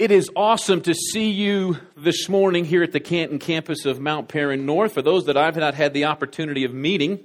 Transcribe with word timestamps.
It 0.00 0.10
is 0.10 0.30
awesome 0.34 0.80
to 0.84 0.94
see 0.94 1.28
you 1.28 1.76
this 1.94 2.26
morning 2.26 2.64
here 2.64 2.82
at 2.82 2.92
the 2.92 3.00
Canton 3.00 3.38
campus 3.38 3.84
of 3.84 4.00
Mount 4.00 4.28
Paran 4.28 4.64
North. 4.64 4.94
For 4.94 5.02
those 5.02 5.26
that 5.26 5.36
I've 5.36 5.56
not 5.56 5.74
had 5.74 5.92
the 5.92 6.06
opportunity 6.06 6.64
of 6.64 6.72
meeting, 6.72 7.20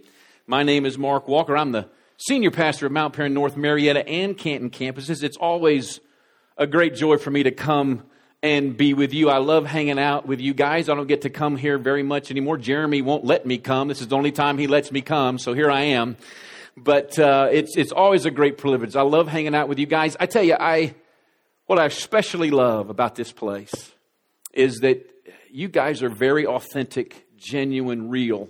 my 0.46 0.62
name 0.62 0.86
is 0.86 0.98
Mark 0.98 1.30
Walker. 1.30 1.56
I'm 1.56 1.72
the 1.72 1.88
senior 2.18 2.52
pastor 2.52 2.88
of 2.88 2.92
Mount 2.92 3.14
Paran 3.14 3.34
North, 3.34 3.56
Marietta, 3.56 4.06
and 4.06 4.38
Canton 4.38 4.72
campuses. 4.72 5.24
It's 5.24 5.38
always 5.38 6.02
a 6.58 6.68
great 6.68 6.96
joy 6.96 7.18
for 7.18 7.32
me 7.32 7.44
to 7.44 7.51
come 7.51 8.03
and 8.44 8.76
be 8.76 8.94
with 8.94 9.13
you. 9.13 9.29
I 9.29 9.37
love 9.37 9.65
hanging 9.65 9.97
out 9.97 10.28
with 10.28 10.42
you 10.42 10.53
guys. 10.53 10.89
I 10.89 10.96
don't 10.96 11.07
get 11.07 11.21
to 11.21 11.29
come 11.29 11.55
here 11.55 11.78
very 11.78 12.03
much 12.03 12.29
anymore. 12.29 12.57
Jeremy 12.57 13.01
won't 13.01 13.23
let 13.23 13.46
me 13.46 13.57
come. 13.57 13.87
This 13.87 14.01
is 14.01 14.10
the 14.10 14.17
only 14.17 14.33
time 14.33 14.57
he 14.57 14.67
lets 14.67 14.92
me 14.92 14.99
come, 14.99 15.37
so 15.37 15.53
here 15.53 15.71
I 15.71 15.83
am. 15.83 16.17
But 16.76 17.17
uh, 17.17 17.48
it's 17.53 17.77
it's 17.77 17.94
always 17.94 18.26
a 18.26 18.31
great 18.31 18.57
privilege. 18.57 18.98
I 18.98 19.03
love 19.03 19.30
hanging 19.30 19.55
out 19.55 19.70
with 19.70 19.80
you 19.80 19.85
guys. 19.85 20.17
I 20.20 20.26
tell 20.26 20.44
you, 20.44 20.57
I 20.59 20.94
what 21.66 21.80
I 21.80 21.86
especially 21.86 22.52
love 22.52 22.90
about 22.90 23.16
this 23.16 23.31
place 23.31 23.91
is 24.53 24.80
that 24.80 25.09
you 25.52 25.67
guys 25.67 26.03
are 26.03 26.09
very 26.09 26.45
authentic, 26.45 27.26
genuine, 27.38 28.09
real 28.09 28.49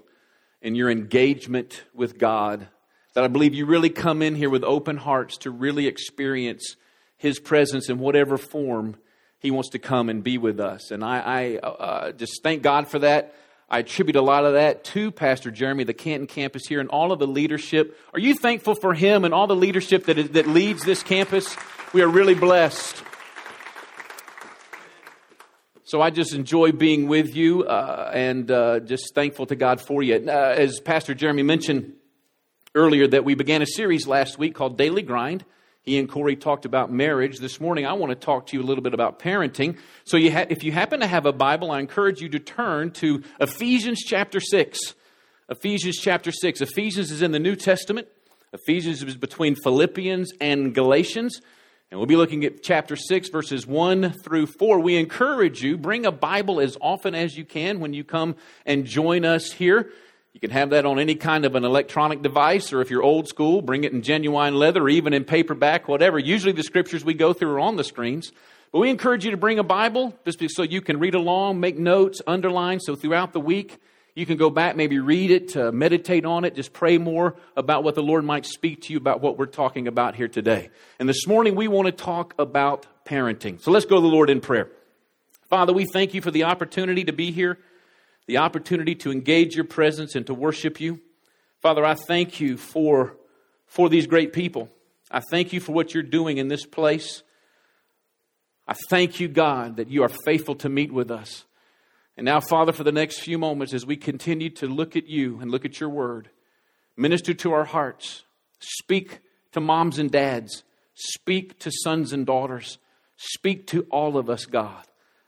in 0.62 0.76
your 0.76 0.90
engagement 0.90 1.84
with 1.94 2.18
God. 2.18 2.68
That 3.14 3.24
I 3.24 3.28
believe 3.28 3.54
you 3.54 3.66
really 3.66 3.90
come 3.90 4.22
in 4.22 4.36
here 4.36 4.50
with 4.50 4.64
open 4.64 4.98
hearts 4.98 5.38
to 5.40 5.52
really 5.52 5.88
experience 5.88 6.76
His 7.18 7.40
presence 7.40 7.90
in 7.90 8.00
whatever 8.00 8.38
form 8.38 8.98
He 9.40 9.52
wants 9.52 9.70
to 9.70 9.80
come 9.80 10.10
and 10.10 10.24
be 10.24 10.38
with 10.38 10.60
us. 10.60 10.92
And 10.92 11.04
I, 11.04 11.20
I 11.20 11.58
uh, 11.58 12.12
just 12.12 12.44
thank 12.44 12.64
God 12.64 12.90
for 12.90 13.00
that. 13.00 13.34
I 13.70 13.80
attribute 13.80 14.16
a 14.16 14.22
lot 14.22 14.46
of 14.46 14.54
that 14.54 14.84
to 14.86 15.10
Pastor 15.12 15.50
Jeremy, 15.50 15.86
the 15.86 15.94
Canton 15.94 16.28
campus 16.28 16.64
here, 16.68 16.80
and 16.80 16.90
all 16.90 17.12
of 17.12 17.20
the 17.20 17.28
leadership. 17.28 17.98
Are 18.14 18.20
you 18.20 18.36
thankful 18.36 18.76
for 18.76 18.94
him 18.94 19.26
and 19.26 19.34
all 19.34 19.48
the 19.48 19.56
leadership 19.56 20.06
that, 20.06 20.18
is, 20.18 20.30
that 20.32 20.48
leads 20.48 20.84
this 20.84 21.02
campus? 21.02 21.56
We 21.94 22.02
are 22.02 22.08
really 22.08 22.36
blessed. 22.36 23.04
So 25.88 26.02
I 26.02 26.10
just 26.10 26.34
enjoy 26.34 26.72
being 26.72 27.08
with 27.08 27.36
you 27.36 27.64
uh, 27.64 28.10
and 28.12 28.50
uh, 28.50 28.80
just 28.80 29.14
thankful 29.14 29.46
to 29.46 29.56
God 29.56 29.80
for 29.80 30.02
you. 30.02 30.16
Uh, 30.16 30.56
as 30.58 30.80
Pastor 30.80 31.14
Jeremy 31.14 31.44
mentioned 31.44 31.94
earlier, 32.74 33.06
that 33.06 33.24
we 33.24 33.36
began 33.36 33.62
a 33.62 33.68
series 33.68 34.08
last 34.08 34.40
week 34.40 34.56
called 34.56 34.80
Daily 34.80 35.04
Grind. 35.04 35.46
He 35.84 36.00
and 36.00 36.10
Corey 36.10 36.38
talked 36.38 36.66
about 36.66 36.92
marriage. 36.92 37.38
This 37.38 37.62
morning, 37.62 37.86
I 37.86 37.94
want 37.94 38.10
to 38.10 38.16
talk 38.16 38.48
to 38.48 38.58
you 38.58 38.64
a 38.64 38.66
little 38.66 38.84
bit 38.84 38.96
about 38.96 39.20
parenting. 39.20 39.78
So, 40.06 40.18
you 40.18 40.32
ha- 40.32 40.48
if 40.50 40.64
you 40.64 40.72
happen 40.72 41.02
to 41.02 41.08
have 41.08 41.28
a 41.28 41.32
Bible, 41.32 41.70
I 41.70 41.82
encourage 41.82 42.20
you 42.20 42.30
to 42.30 42.40
turn 42.40 42.90
to 42.94 43.22
Ephesians 43.40 44.02
chapter 44.04 44.40
6. 44.40 44.96
Ephesians 45.50 45.98
chapter 46.02 46.32
6. 46.32 46.62
Ephesians 46.62 47.12
is 47.12 47.22
in 47.22 47.32
the 47.32 47.40
New 47.40 47.56
Testament. 47.56 48.08
Ephesians 48.54 49.04
is 49.04 49.18
between 49.18 49.54
Philippians 49.54 50.34
and 50.42 50.74
Galatians. 50.74 51.42
And 51.96 52.02
we'll 52.02 52.08
be 52.08 52.18
looking 52.18 52.44
at 52.44 52.62
chapter 52.62 52.98
6, 52.98 53.30
verses 53.30 53.66
1 53.66 54.12
through 54.20 54.48
4. 54.48 54.82
We 54.82 54.98
encourage 54.98 55.64
you, 55.64 55.78
bring 55.78 56.06
a 56.06 56.12
Bible 56.12 56.60
as 56.60 56.76
often 56.82 57.16
as 57.16 57.38
you 57.38 57.46
can 57.46 57.80
when 57.80 57.94
you 57.94 58.04
come 58.04 58.36
and 58.66 58.84
join 58.84 59.24
us 59.24 59.54
here. 59.54 59.94
You 60.34 60.42
can 60.42 60.50
have 60.50 60.72
that 60.72 60.86
on 60.86 61.00
any 61.00 61.16
kind 61.16 61.46
of 61.46 61.56
an 61.56 61.64
electronic 61.64 62.22
device, 62.22 62.74
or 62.74 62.82
if 62.82 62.90
you're 62.90 63.02
old 63.02 63.30
school, 63.30 63.62
bring 63.62 63.86
it 63.86 63.94
in 63.94 64.02
genuine 64.02 64.56
leather, 64.56 64.84
or 64.84 64.90
even 64.90 65.14
in 65.14 65.24
paperback, 65.24 65.88
whatever. 65.88 66.20
Usually 66.20 66.52
the 66.52 66.64
scriptures 66.64 67.06
we 67.06 67.14
go 67.14 67.32
through 67.32 67.54
are 67.54 67.62
on 67.62 67.78
the 67.78 67.84
screens. 67.86 68.34
But 68.74 68.80
we 68.80 68.90
encourage 68.90 69.24
you 69.24 69.32
to 69.32 69.38
bring 69.38 69.58
a 69.58 69.64
Bible 69.64 70.20
just 70.26 70.42
so 70.50 70.64
you 70.64 70.82
can 70.82 71.00
read 71.00 71.16
along, 71.16 71.62
make 71.62 71.80
notes, 71.80 72.22
underline. 72.28 72.82
So 72.82 72.98
throughout 72.98 73.32
the 73.32 73.40
week, 73.40 73.78
you 74.16 74.26
can 74.26 74.38
go 74.38 74.50
back, 74.50 74.78
maybe 74.78 74.98
read 75.00 75.30
it, 75.30 75.58
uh, 75.58 75.72
meditate 75.74 76.26
on 76.26 76.46
it, 76.46 76.56
just 76.56 76.72
pray 76.72 76.98
more 76.98 77.36
about 77.58 77.84
what 77.84 77.96
the 77.96 78.02
Lord 78.02 78.24
might 78.24 78.46
speak 78.46 78.84
to 78.84 78.94
you 78.94 78.98
about 78.98 79.20
what 79.20 79.38
we're 79.38 79.46
talking 79.46 79.88
about 79.90 80.16
here 80.16 80.30
today. 80.30 80.70
And 81.00 81.08
this 81.08 81.28
morning 81.28 81.54
we 81.54 81.68
want 81.68 81.88
to 81.88 81.92
talk 81.92 82.34
about 82.40 82.88
parenting. 83.06 83.62
So 83.62 83.72
let's 83.72 83.86
go 83.86 83.96
to 83.96 84.02
the 84.02 84.08
Lord 84.08 84.30
in 84.30 84.40
prayer. 84.40 84.72
Father, 85.50 85.74
we 85.74 85.86
thank 85.86 86.14
you 86.14 86.22
for 86.22 86.32
the 86.32 86.46
opportunity 86.46 87.04
to 87.04 87.12
be 87.12 87.32
here, 87.32 87.60
the 88.26 88.38
opportunity 88.38 88.96
to 88.96 89.12
engage 89.12 89.54
your 89.54 89.66
presence 89.66 90.16
and 90.16 90.26
to 90.28 90.34
worship 90.34 90.80
you. 90.80 91.02
Father, 91.62 91.84
I 91.84 91.96
thank 91.96 92.40
you 92.40 92.56
for, 92.56 93.18
for 93.68 93.90
these 93.90 94.08
great 94.08 94.32
people. 94.32 94.70
I 95.12 95.20
thank 95.20 95.52
you 95.52 95.60
for 95.60 95.74
what 95.74 95.94
you're 95.94 96.04
doing 96.04 96.38
in 96.38 96.48
this 96.48 96.66
place. 96.66 97.22
I 98.66 98.76
thank 98.90 99.20
you, 99.20 99.28
God, 99.28 99.76
that 99.76 99.90
you 99.90 100.04
are 100.04 100.12
faithful 100.26 100.56
to 100.56 100.70
meet 100.70 100.92
with 100.92 101.12
us. 101.12 101.44
And 102.18 102.26
now, 102.26 102.40
Father, 102.40 102.72
for 102.72 102.84
the 102.84 102.92
next 102.92 103.20
few 103.20 103.38
moments, 103.38 103.74
as 103.74 103.86
we 103.86 103.98
continue 103.98 104.50
to 104.52 104.68
look 104.68 104.96
at 104.96 105.08
you 105.08 105.40
and 105.42 105.52
look 105.52 105.66
at 105.66 105.80
your 105.80 105.90
word, 105.90 106.30
minister 106.96 107.34
to 107.34 107.52
our 107.52 107.66
hearts, 107.66 108.24
speak 108.60 109.20
to 109.52 109.60
moms 109.60 110.00
and 110.00 110.10
dads, 110.10 110.64
speak 110.94 111.60
to 111.60 111.72
sons 111.72 112.14
and 112.14 112.26
daughters, 112.26 112.78
speak 113.18 113.68
to 113.68 113.84
all 113.90 114.18
of 114.18 114.30
us, 114.30 114.46
God, 114.46 114.86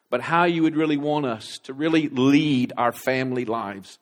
but 0.09 0.21
how 0.21 0.45
you 0.45 0.63
would 0.63 0.77
really 0.77 0.97
want 0.97 1.25
us 1.25 1.57
to 1.63 1.73
really 1.73 2.07
lead 2.07 2.71
our 2.77 2.93
family 2.93 3.43
lives. 3.43 3.99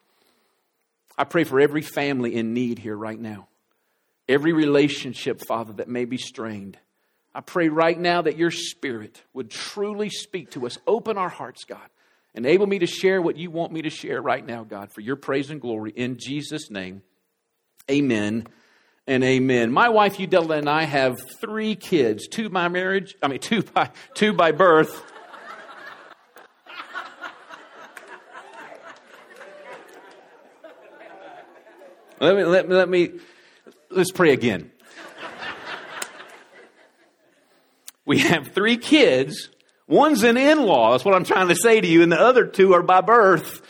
I 1.18 1.24
pray 1.24 1.44
for 1.44 1.60
every 1.60 1.82
family 1.82 2.36
in 2.36 2.54
need 2.54 2.78
here 2.78 2.96
right 2.96 3.20
now, 3.20 3.48
every 4.30 4.54
relationship, 4.54 5.42
Father, 5.48 5.74
that 5.74 5.88
may 5.88 6.06
be 6.06 6.18
strained. 6.18 6.78
I 7.34 7.42
pray 7.42 7.70
right 7.70 8.00
now 8.00 8.22
that 8.22 8.38
your 8.38 8.52
spirit 8.52 9.24
would 9.34 9.50
truly 9.50 10.10
speak 10.10 10.52
to 10.52 10.66
us. 10.66 10.78
Open 10.86 11.18
our 11.18 11.30
hearts, 11.30 11.64
God. 11.64 11.90
Enable 12.36 12.68
me 12.68 12.80
to 12.80 12.86
share 12.86 13.22
what 13.22 13.38
you 13.38 13.50
want 13.50 13.72
me 13.72 13.82
to 13.84 13.90
share 13.90 14.22
right 14.22 14.46
now, 14.46 14.66
God, 14.66 14.92
for 14.92 15.00
your 15.00 15.16
praise 15.16 15.50
and 15.50 15.62
glory. 15.62 15.92
In 15.92 16.18
Jesus' 16.18 16.70
name, 16.70 17.02
amen 17.90 18.46
and 19.08 19.24
amen. 19.24 19.72
My 19.72 19.88
wife, 19.88 20.18
Udella, 20.18 20.58
and 20.58 20.70
I 20.70 20.84
have 20.84 21.18
three 21.40 21.76
kids 21.76 22.28
two 22.28 22.50
by 22.50 22.68
marriage, 22.68 23.16
I 23.24 23.30
mean, 23.30 23.40
two 23.40 23.64
by, 23.64 23.90
two 24.16 24.34
by 24.34 24.52
birth. 24.52 25.02
let 32.20 32.36
me, 32.36 32.44
let 32.44 32.68
me, 32.68 32.76
let 32.76 32.90
me, 32.90 33.12
let's 33.90 34.12
pray 34.12 34.34
again. 34.34 34.72
We 38.06 38.20
have 38.20 38.50
three 38.50 38.76
kids 38.76 39.50
One's 39.88 40.24
an 40.24 40.38
in 40.38 40.64
law, 40.64 40.92
that's 40.92 41.06
what 41.06 41.14
I'm 41.14 41.26
trying 41.26 41.50
to 41.50 41.56
say 41.56 41.80
to 41.80 41.88
you, 41.88 42.02
and 42.02 42.12
the 42.12 42.20
other 42.20 42.46
two 42.46 42.74
are 42.74 42.82
by 42.82 43.02
birth 43.02 43.62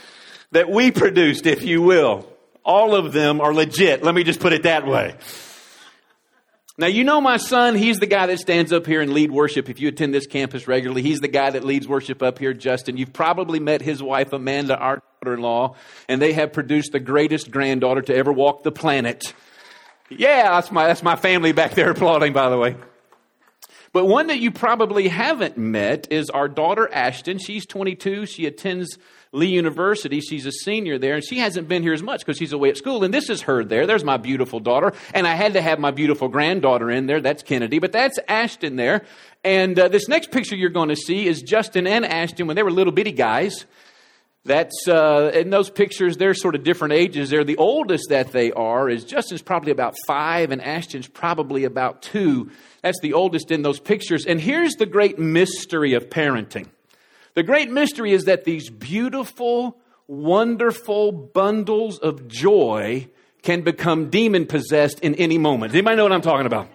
that 0.52 0.70
we 0.70 0.92
produced, 0.92 1.46
if 1.46 1.64
you 1.64 1.82
will. 1.82 2.28
All 2.64 2.96
of 2.96 3.12
them 3.12 3.42
are 3.42 3.54
legit. 3.54 4.02
Let 4.02 4.16
me 4.16 4.24
just 4.24 4.40
put 4.40 4.54
it 4.54 4.64
that 4.64 4.88
way. 4.88 5.16
Now, 6.78 6.88
you 6.88 7.06
know 7.06 7.22
my 7.22 7.38
son, 7.38 7.76
he's 7.76 8.00
the 8.00 8.06
guy 8.06 8.26
that 8.28 8.40
stands 8.40 8.74
up 8.74 8.86
here 8.86 9.02
and 9.02 9.14
lead 9.14 9.32
worship. 9.32 9.70
If 9.70 9.80
you 9.80 9.88
attend 9.88 10.14
this 10.14 10.28
campus 10.28 10.68
regularly, 10.68 11.02
he's 11.04 11.20
the 11.22 11.30
guy 11.30 11.50
that 11.52 11.64
leads 11.64 11.88
worship 11.88 12.22
up 12.22 12.38
here, 12.40 12.54
Justin. 12.54 12.98
You've 12.98 13.14
probably 13.14 13.60
met 13.60 13.82
his 13.82 14.04
wife, 14.04 14.34
Amanda, 14.34 14.78
our 14.78 15.02
daughter 15.22 15.36
in 15.36 15.42
law, 15.42 15.76
and 16.10 16.22
they 16.22 16.34
have 16.34 16.52
produced 16.52 16.92
the 16.92 17.00
greatest 17.00 17.50
granddaughter 17.50 18.02
to 18.02 18.16
ever 18.16 18.34
walk 18.34 18.64
the 18.64 18.74
planet. 18.74 19.34
Yeah, 20.10 20.52
that's 20.52 20.72
my, 20.72 20.88
that's 20.88 21.04
my 21.04 21.16
family 21.16 21.54
back 21.54 21.76
there 21.76 21.90
applauding, 21.92 22.34
by 22.34 22.50
the 22.50 22.58
way. 22.58 22.76
But 23.96 24.08
one 24.08 24.28
that 24.28 24.40
you 24.40 24.52
probably 24.52 25.08
haven't 25.08 25.58
met 25.58 26.12
is 26.12 26.30
our 26.30 26.50
daughter 26.50 26.94
Ashton. 26.94 27.38
She's 27.38 27.66
22. 27.66 28.26
She 28.26 28.46
attends 28.46 28.98
Lee 29.32 29.48
University. 29.48 30.20
She's 30.20 30.46
a 30.46 30.52
senior 30.52 30.98
there, 30.98 31.16
and 31.16 31.24
she 31.24 31.38
hasn't 31.40 31.70
been 31.70 31.82
here 31.82 31.94
as 31.94 32.04
much 32.04 32.20
because 32.20 32.38
she's 32.38 32.52
away 32.52 32.68
at 32.68 32.76
school. 32.76 33.06
And 33.06 33.14
this 33.14 33.30
is 33.30 33.44
her 33.44 33.64
there. 33.64 33.88
There's 33.88 34.04
my 34.04 34.18
beautiful 34.18 34.60
daughter. 34.60 34.92
And 35.14 35.26
I 35.26 35.36
had 35.36 35.54
to 35.54 35.62
have 35.62 35.80
my 35.80 35.92
beautiful 35.92 36.28
granddaughter 36.28 36.92
in 36.92 37.08
there. 37.08 37.22
That's 37.22 37.42
Kennedy. 37.42 37.80
But 37.80 37.94
that's 37.94 38.20
Ashton 38.28 38.76
there. 38.76 39.06
And 39.46 39.80
uh, 39.80 39.88
this 39.88 40.10
next 40.10 40.30
picture 40.30 40.58
you're 40.58 40.72
going 40.72 40.90
to 40.90 40.98
see 40.98 41.26
is 41.26 41.42
Justin 41.42 41.88
and 41.88 42.06
Ashton 42.06 42.48
when 42.48 42.58
they 42.58 42.64
were 42.64 42.72
little 42.72 42.92
bitty 42.92 43.14
guys. 43.14 43.66
That's 44.46 44.88
uh, 44.88 45.32
in 45.34 45.50
those 45.50 45.72
pictures. 45.72 46.18
They're 46.18 46.36
sort 46.36 46.54
of 46.54 46.64
different 46.64 46.94
ages. 46.94 47.32
They're 47.32 47.44
the 47.44 47.58
oldest 47.58 48.10
that 48.10 48.32
they 48.32 48.52
are 48.52 48.88
is 48.88 49.04
Justin's 49.04 49.42
probably 49.42 49.72
about 49.72 49.96
five, 50.06 50.52
and 50.52 50.62
Ashton's 50.62 51.08
probably 51.08 51.64
about 51.64 52.04
two. 52.04 52.52
That's 52.84 53.00
the 53.02 53.14
oldest 53.14 53.50
in 53.50 53.64
those 53.64 53.80
pictures. 53.80 54.26
And 54.28 54.40
here's 54.40 54.74
the 54.76 54.86
great 54.86 55.18
mystery 55.18 55.94
of 55.94 56.10
parenting 56.10 56.68
the 57.34 57.44
great 57.44 57.70
mystery 57.70 58.14
is 58.14 58.26
that 58.26 58.46
these 58.46 58.70
beautiful, 58.70 59.78
wonderful 60.08 61.12
bundles 61.12 62.00
of 62.00 62.28
joy 62.30 63.10
can 63.42 63.62
become 63.62 64.10
demon 64.10 64.46
possessed 64.46 65.02
in 65.02 65.16
any 65.16 65.38
moment. 65.38 65.74
Anybody 65.74 65.98
know 65.98 66.04
what 66.04 66.14
I'm 66.14 66.22
talking 66.22 66.46
about? 66.46 66.70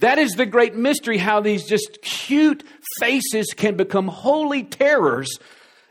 That 0.00 0.18
is 0.18 0.32
the 0.32 0.46
great 0.46 0.74
mystery 0.74 1.18
how 1.18 1.40
these 1.40 1.64
just 1.64 2.00
cute 2.02 2.64
faces 2.98 3.52
can 3.54 3.76
become 3.76 4.08
holy 4.08 4.64
terrors 4.64 5.38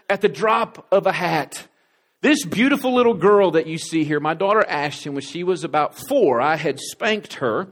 at 0.09 0.21
the 0.21 0.29
drop 0.29 0.87
of 0.91 1.05
a 1.05 1.11
hat. 1.11 1.67
This 2.21 2.43
beautiful 2.43 2.93
little 2.93 3.13
girl 3.13 3.51
that 3.51 3.67
you 3.67 3.77
see 3.77 4.03
here, 4.03 4.19
my 4.19 4.33
daughter 4.33 4.65
Ashton, 4.67 5.13
when 5.13 5.21
she 5.21 5.43
was 5.43 5.63
about 5.63 5.97
four, 5.97 6.41
I 6.41 6.57
had 6.57 6.79
spanked 6.79 7.35
her 7.35 7.69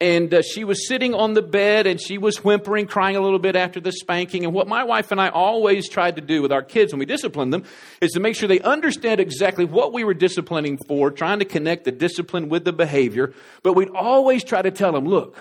and 0.00 0.32
uh, 0.32 0.40
she 0.42 0.64
was 0.64 0.88
sitting 0.88 1.12
on 1.12 1.34
the 1.34 1.42
bed 1.42 1.86
and 1.86 2.00
she 2.00 2.16
was 2.16 2.42
whimpering, 2.42 2.86
crying 2.86 3.16
a 3.16 3.20
little 3.20 3.38
bit 3.38 3.54
after 3.54 3.80
the 3.80 3.92
spanking. 3.92 4.44
And 4.44 4.54
what 4.54 4.66
my 4.66 4.84
wife 4.84 5.10
and 5.12 5.20
I 5.20 5.28
always 5.28 5.88
tried 5.88 6.16
to 6.16 6.22
do 6.22 6.40
with 6.40 6.52
our 6.52 6.62
kids 6.62 6.92
when 6.92 7.00
we 7.00 7.04
discipline 7.04 7.50
them 7.50 7.64
is 8.00 8.12
to 8.12 8.20
make 8.20 8.34
sure 8.34 8.48
they 8.48 8.60
understand 8.60 9.20
exactly 9.20 9.66
what 9.66 9.92
we 9.92 10.04
were 10.04 10.14
disciplining 10.14 10.78
for, 10.88 11.10
trying 11.10 11.40
to 11.40 11.44
connect 11.44 11.84
the 11.84 11.92
discipline 11.92 12.48
with 12.48 12.64
the 12.64 12.72
behavior. 12.72 13.34
But 13.62 13.74
we'd 13.74 13.90
always 13.90 14.42
try 14.42 14.62
to 14.62 14.70
tell 14.70 14.92
them, 14.92 15.04
look, 15.04 15.36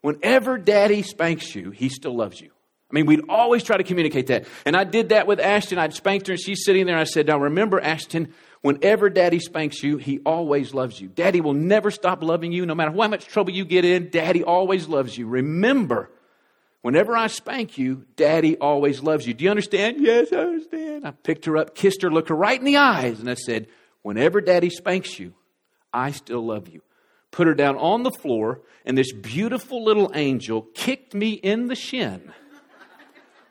whenever 0.00 0.58
daddy 0.58 1.02
spanks 1.02 1.54
you, 1.54 1.70
he 1.70 1.88
still 1.88 2.14
loves 2.14 2.40
you. 2.40 2.53
I 2.94 2.98
mean, 2.98 3.06
we'd 3.06 3.24
always 3.28 3.64
try 3.64 3.76
to 3.76 3.82
communicate 3.82 4.28
that. 4.28 4.46
And 4.64 4.76
I 4.76 4.84
did 4.84 5.08
that 5.08 5.26
with 5.26 5.40
Ashton. 5.40 5.78
I'd 5.78 5.94
spanked 5.94 6.28
her 6.28 6.34
and 6.34 6.40
she's 6.40 6.64
sitting 6.64 6.86
there. 6.86 6.94
And 6.94 7.00
I 7.00 7.04
said, 7.04 7.26
Now 7.26 7.38
remember, 7.38 7.80
Ashton, 7.80 8.32
whenever 8.60 9.10
daddy 9.10 9.40
spanks 9.40 9.82
you, 9.82 9.96
he 9.96 10.20
always 10.20 10.72
loves 10.72 11.00
you. 11.00 11.08
Daddy 11.08 11.40
will 11.40 11.54
never 11.54 11.90
stop 11.90 12.22
loving 12.22 12.52
you. 12.52 12.64
No 12.64 12.74
matter 12.76 12.92
how 12.92 13.08
much 13.08 13.26
trouble 13.26 13.50
you 13.50 13.64
get 13.64 13.84
in, 13.84 14.10
daddy 14.10 14.44
always 14.44 14.86
loves 14.86 15.18
you. 15.18 15.26
Remember, 15.26 16.08
whenever 16.82 17.16
I 17.16 17.26
spank 17.26 17.78
you, 17.78 18.04
daddy 18.14 18.56
always 18.58 19.02
loves 19.02 19.26
you. 19.26 19.34
Do 19.34 19.42
you 19.42 19.50
understand? 19.50 19.96
Yes, 19.98 20.32
I 20.32 20.36
understand. 20.36 21.04
I 21.04 21.10
picked 21.10 21.46
her 21.46 21.56
up, 21.56 21.74
kissed 21.74 22.00
her, 22.02 22.12
looked 22.12 22.28
her 22.28 22.36
right 22.36 22.60
in 22.60 22.64
the 22.64 22.76
eyes, 22.76 23.18
and 23.18 23.28
I 23.28 23.34
said, 23.34 23.66
Whenever 24.02 24.40
daddy 24.40 24.70
spanks 24.70 25.18
you, 25.18 25.34
I 25.92 26.12
still 26.12 26.46
love 26.46 26.68
you. 26.68 26.82
Put 27.32 27.48
her 27.48 27.54
down 27.54 27.76
on 27.76 28.04
the 28.04 28.12
floor, 28.12 28.60
and 28.86 28.96
this 28.96 29.12
beautiful 29.12 29.82
little 29.82 30.12
angel 30.14 30.68
kicked 30.74 31.12
me 31.12 31.32
in 31.32 31.66
the 31.66 31.74
shin, 31.74 32.32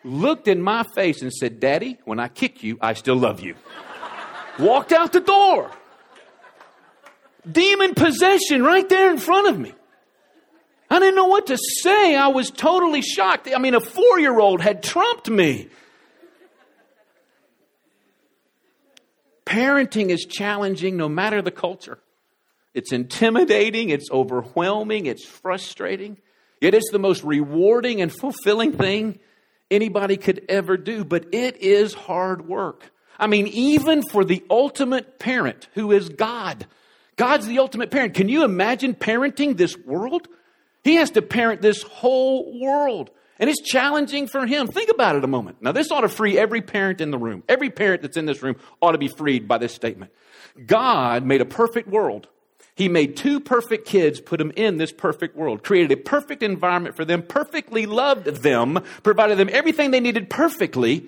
looked 0.03 0.47
in 0.47 0.61
my 0.61 0.83
face, 0.95 1.21
and 1.21 1.31
said, 1.31 1.59
Daddy, 1.59 1.97
when 2.05 2.19
I 2.19 2.27
kick 2.27 2.63
you, 2.63 2.77
I 2.81 2.93
still 2.93 3.15
love 3.15 3.39
you. 3.39 3.55
Walked 4.59 4.91
out 4.91 5.13
the 5.13 5.21
door. 5.21 5.71
Demon 7.49 7.93
possession 7.95 8.63
right 8.63 8.87
there 8.87 9.09
in 9.09 9.17
front 9.17 9.49
of 9.49 9.59
me. 9.59 9.73
I 10.89 10.99
didn't 10.99 11.15
know 11.15 11.27
what 11.27 11.47
to 11.47 11.57
say. 11.57 12.15
I 12.15 12.27
was 12.27 12.51
totally 12.51 13.01
shocked. 13.01 13.49
I 13.53 13.57
mean, 13.59 13.73
a 13.73 13.79
four 13.79 14.19
year 14.19 14.39
old 14.39 14.61
had 14.61 14.83
trumped 14.83 15.29
me. 15.29 15.69
Parenting 19.45 20.09
is 20.09 20.25
challenging 20.25 20.97
no 20.97 21.09
matter 21.09 21.41
the 21.41 21.51
culture. 21.51 21.99
It's 22.73 22.91
intimidating, 22.91 23.89
it's 23.89 24.09
overwhelming, 24.09 25.05
it's 25.05 25.25
frustrating. 25.25 26.17
Yet 26.59 26.73
it's 26.73 26.91
the 26.91 26.99
most 26.99 27.23
rewarding 27.23 28.01
and 28.01 28.11
fulfilling 28.11 28.71
thing 28.73 29.19
anybody 29.73 30.17
could 30.17 30.45
ever 30.49 30.77
do. 30.77 31.03
But 31.03 31.33
it 31.33 31.57
is 31.57 31.93
hard 31.93 32.47
work. 32.47 32.91
I 33.19 33.27
mean, 33.27 33.47
even 33.47 34.03
for 34.03 34.25
the 34.25 34.43
ultimate 34.49 35.19
parent 35.19 35.67
who 35.73 35.91
is 35.91 36.09
God. 36.09 36.65
God's 37.15 37.45
the 37.45 37.59
ultimate 37.59 37.91
parent. 37.91 38.15
Can 38.15 38.27
you 38.27 38.43
imagine 38.43 38.95
parenting 38.95 39.55
this 39.55 39.77
world? 39.77 40.27
He 40.83 40.95
has 40.95 41.11
to 41.11 41.21
parent 41.21 41.61
this 41.61 41.83
whole 41.83 42.59
world. 42.59 43.11
And 43.39 43.49
it's 43.49 43.61
challenging 43.61 44.27
for 44.27 44.45
him. 44.45 44.67
Think 44.67 44.89
about 44.89 45.15
it 45.15 45.23
a 45.23 45.27
moment. 45.27 45.61
Now, 45.61 45.71
this 45.71 45.91
ought 45.91 46.01
to 46.01 46.09
free 46.09 46.37
every 46.37 46.61
parent 46.61 47.01
in 47.01 47.11
the 47.11 47.17
room. 47.17 47.43
Every 47.49 47.69
parent 47.69 48.01
that's 48.01 48.17
in 48.17 48.25
this 48.25 48.41
room 48.41 48.55
ought 48.81 48.91
to 48.93 48.97
be 48.97 49.07
freed 49.07 49.47
by 49.47 49.57
this 49.57 49.73
statement. 49.73 50.11
God 50.65 51.25
made 51.25 51.41
a 51.41 51.45
perfect 51.45 51.87
world. 51.87 52.27
He 52.75 52.89
made 52.89 53.15
two 53.15 53.39
perfect 53.39 53.87
kids, 53.87 54.19
put 54.19 54.39
them 54.39 54.51
in 54.55 54.77
this 54.77 54.91
perfect 54.91 55.35
world, 55.35 55.63
created 55.63 55.91
a 55.91 55.97
perfect 55.97 56.41
environment 56.41 56.95
for 56.95 57.05
them, 57.05 57.21
perfectly 57.21 57.85
loved 57.85 58.25
them, 58.25 58.83
provided 59.03 59.37
them 59.37 59.49
everything 59.51 59.91
they 59.91 59.99
needed 59.99 60.29
perfectly. 60.29 61.05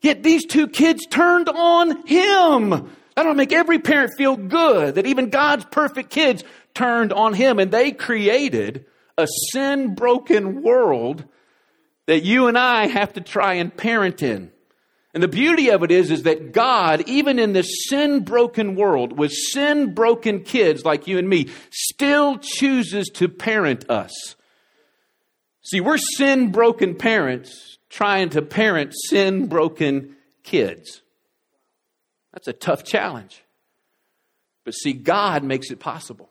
Yet 0.00 0.22
these 0.22 0.46
two 0.46 0.68
kids 0.68 1.06
turned 1.06 1.48
on 1.48 2.06
him. 2.06 2.90
That'll 3.16 3.34
make 3.34 3.52
every 3.52 3.80
parent 3.80 4.12
feel 4.16 4.36
good 4.36 4.94
that 4.94 5.06
even 5.06 5.30
God's 5.30 5.64
perfect 5.64 6.10
kids 6.10 6.44
turned 6.72 7.12
on 7.12 7.34
him 7.34 7.58
and 7.58 7.72
they 7.72 7.90
created 7.90 8.86
a 9.16 9.26
sin 9.50 9.96
broken 9.96 10.62
world 10.62 11.24
that 12.06 12.22
you 12.22 12.46
and 12.46 12.56
I 12.56 12.86
have 12.86 13.14
to 13.14 13.20
try 13.20 13.54
and 13.54 13.76
parent 13.76 14.22
in. 14.22 14.52
And 15.14 15.22
the 15.22 15.28
beauty 15.28 15.70
of 15.70 15.82
it 15.82 15.90
is, 15.90 16.10
is 16.10 16.24
that 16.24 16.52
God, 16.52 17.08
even 17.08 17.38
in 17.38 17.52
this 17.52 17.86
sin 17.88 18.24
broken 18.24 18.74
world 18.74 19.18
with 19.18 19.32
sin 19.32 19.94
broken 19.94 20.42
kids 20.42 20.84
like 20.84 21.06
you 21.06 21.18
and 21.18 21.28
me, 21.28 21.48
still 21.70 22.38
chooses 22.38 23.08
to 23.14 23.28
parent 23.28 23.88
us. 23.88 24.12
See, 25.62 25.80
we're 25.80 25.98
sin 25.98 26.52
broken 26.52 26.94
parents 26.94 27.78
trying 27.88 28.30
to 28.30 28.42
parent 28.42 28.92
sin 28.94 29.46
broken 29.46 30.16
kids. 30.42 31.02
That's 32.32 32.48
a 32.48 32.52
tough 32.52 32.84
challenge. 32.84 33.42
But 34.64 34.74
see, 34.74 34.92
God 34.92 35.42
makes 35.42 35.70
it 35.70 35.80
possible. 35.80 36.30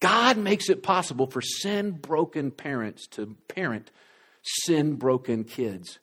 God 0.00 0.38
makes 0.38 0.70
it 0.70 0.82
possible 0.82 1.26
for 1.26 1.42
sin 1.42 1.92
broken 1.92 2.50
parents 2.50 3.06
to 3.08 3.36
parent 3.48 3.90
sin 4.42 4.94
broken 4.94 5.44
kids. 5.44 5.98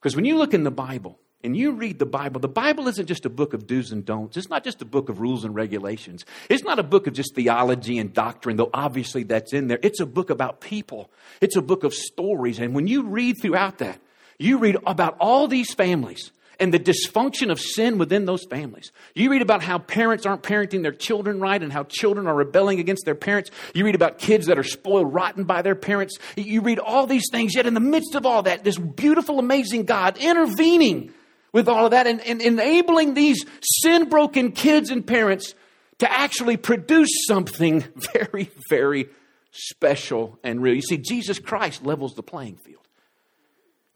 Because 0.00 0.14
when 0.14 0.24
you 0.24 0.36
look 0.36 0.54
in 0.54 0.64
the 0.64 0.70
Bible 0.70 1.18
and 1.42 1.56
you 1.56 1.72
read 1.72 1.98
the 1.98 2.06
Bible, 2.06 2.40
the 2.40 2.48
Bible 2.48 2.88
isn't 2.88 3.06
just 3.06 3.24
a 3.24 3.30
book 3.30 3.52
of 3.52 3.66
do's 3.66 3.92
and 3.92 4.04
don'ts. 4.04 4.36
It's 4.36 4.48
not 4.48 4.64
just 4.64 4.82
a 4.82 4.84
book 4.84 5.08
of 5.08 5.20
rules 5.20 5.44
and 5.44 5.54
regulations. 5.54 6.24
It's 6.48 6.64
not 6.64 6.78
a 6.78 6.82
book 6.82 7.06
of 7.06 7.14
just 7.14 7.34
theology 7.34 7.98
and 7.98 8.12
doctrine, 8.12 8.56
though 8.56 8.70
obviously 8.72 9.22
that's 9.24 9.52
in 9.52 9.68
there. 9.68 9.78
It's 9.82 10.00
a 10.00 10.06
book 10.06 10.30
about 10.30 10.60
people, 10.60 11.10
it's 11.40 11.56
a 11.56 11.62
book 11.62 11.84
of 11.84 11.94
stories. 11.94 12.58
And 12.58 12.74
when 12.74 12.86
you 12.86 13.02
read 13.02 13.36
throughout 13.40 13.78
that, 13.78 14.00
you 14.38 14.58
read 14.58 14.76
about 14.86 15.16
all 15.18 15.48
these 15.48 15.74
families 15.74 16.30
and 16.58 16.74
the 16.74 16.78
dysfunction 16.78 17.50
of 17.50 17.60
sin 17.60 17.98
within 17.98 18.24
those 18.24 18.44
families. 18.44 18.90
You 19.14 19.30
read 19.30 19.42
about 19.42 19.62
how 19.62 19.78
parents 19.78 20.26
aren't 20.26 20.42
parenting 20.42 20.82
their 20.82 20.92
children 20.92 21.40
right 21.40 21.62
and 21.62 21.72
how 21.72 21.84
children 21.84 22.26
are 22.26 22.34
rebelling 22.34 22.80
against 22.80 23.04
their 23.04 23.14
parents. 23.14 23.50
You 23.74 23.84
read 23.84 23.94
about 23.94 24.18
kids 24.18 24.46
that 24.46 24.58
are 24.58 24.64
spoiled 24.64 25.12
rotten 25.12 25.44
by 25.44 25.62
their 25.62 25.76
parents. 25.76 26.18
You 26.36 26.60
read 26.62 26.78
all 26.78 27.06
these 27.06 27.28
things, 27.30 27.54
yet 27.54 27.66
in 27.66 27.74
the 27.74 27.80
midst 27.80 28.14
of 28.14 28.26
all 28.26 28.42
that, 28.42 28.64
this 28.64 28.78
beautiful, 28.78 29.38
amazing 29.38 29.84
God 29.84 30.16
intervening 30.18 31.12
with 31.52 31.68
all 31.68 31.84
of 31.86 31.92
that 31.92 32.06
and, 32.06 32.20
and 32.22 32.40
enabling 32.40 33.14
these 33.14 33.44
sin 33.60 34.08
broken 34.08 34.52
kids 34.52 34.90
and 34.90 35.06
parents 35.06 35.54
to 35.98 36.10
actually 36.10 36.56
produce 36.56 37.10
something 37.26 37.84
very, 38.12 38.50
very 38.68 39.08
special 39.50 40.38
and 40.42 40.62
real. 40.62 40.74
You 40.74 40.82
see, 40.82 40.98
Jesus 40.98 41.38
Christ 41.38 41.84
levels 41.84 42.14
the 42.14 42.22
playing 42.22 42.56
field. 42.56 42.87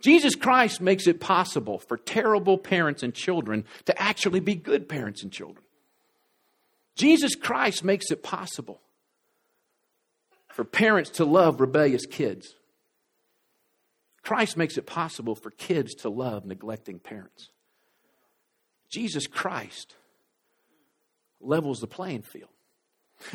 Jesus 0.02 0.34
Christ 0.34 0.80
makes 0.80 1.06
it 1.06 1.20
possible 1.20 1.78
for 1.78 1.96
terrible 1.96 2.58
parents 2.58 3.02
and 3.02 3.14
children 3.14 3.64
to 3.86 4.02
actually 4.02 4.40
be 4.40 4.54
good 4.54 4.88
parents 4.88 5.22
and 5.22 5.32
children. 5.32 5.64
Jesus 6.96 7.34
Christ 7.34 7.84
makes 7.84 8.10
it 8.10 8.22
possible 8.22 8.80
for 10.48 10.64
parents 10.64 11.10
to 11.10 11.24
love 11.24 11.60
rebellious 11.60 12.04
kids. 12.04 12.56
Christ 14.22 14.56
makes 14.56 14.76
it 14.76 14.86
possible 14.86 15.34
for 15.34 15.50
kids 15.50 15.94
to 15.96 16.08
love 16.08 16.44
neglecting 16.44 16.98
parents. 16.98 17.50
Jesus 18.90 19.26
Christ 19.26 19.94
levels 21.40 21.80
the 21.80 21.86
playing 21.86 22.22
field. 22.22 22.50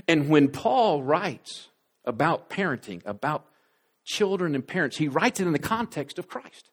And 0.07 0.29
when 0.29 0.49
Paul 0.49 1.01
writes 1.01 1.69
about 2.05 2.49
parenting, 2.49 3.01
about 3.05 3.45
children 4.07 4.55
and 4.55 4.65
parents. 4.65 4.97
He 4.97 5.07
writes 5.07 5.39
it 5.39 5.45
in 5.45 5.53
the 5.53 5.59
context 5.59 6.17
of 6.17 6.27
Christ. 6.27 6.69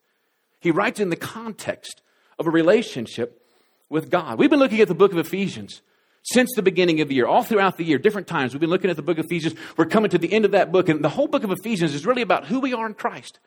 He 0.60 0.70
writes 0.70 1.00
in 1.00 1.10
the 1.10 1.16
context 1.16 2.00
of 2.38 2.46
a 2.46 2.50
relationship 2.50 3.42
with 3.90 4.08
God. 4.08 4.38
We've 4.38 4.48
been 4.48 4.60
looking 4.60 4.80
at 4.80 4.88
the 4.88 4.94
book 4.94 5.12
of 5.12 5.18
Ephesians 5.18 5.82
since 6.22 6.50
the 6.54 6.62
beginning 6.62 7.02
of 7.02 7.08
the 7.08 7.16
year, 7.16 7.26
all 7.26 7.42
throughout 7.42 7.76
the 7.76 7.84
year, 7.84 7.98
different 7.98 8.26
times. 8.26 8.54
We've 8.54 8.60
been 8.60 8.70
looking 8.70 8.88
at 8.88 8.96
the 8.96 9.02
book 9.02 9.18
of 9.18 9.26
Ephesians. 9.26 9.54
We're 9.76 9.84
coming 9.84 10.10
to 10.10 10.18
the 10.18 10.32
end 10.32 10.46
of 10.46 10.52
that 10.52 10.72
book, 10.72 10.88
and 10.88 11.04
the 11.04 11.10
whole 11.10 11.26
book 11.26 11.44
of 11.44 11.50
Ephesians 11.50 11.92
is 11.92 12.06
really 12.06 12.22
about 12.22 12.46
who 12.46 12.60
we 12.60 12.72
are 12.72 12.86
in 12.86 12.94
Christ. 12.94 13.40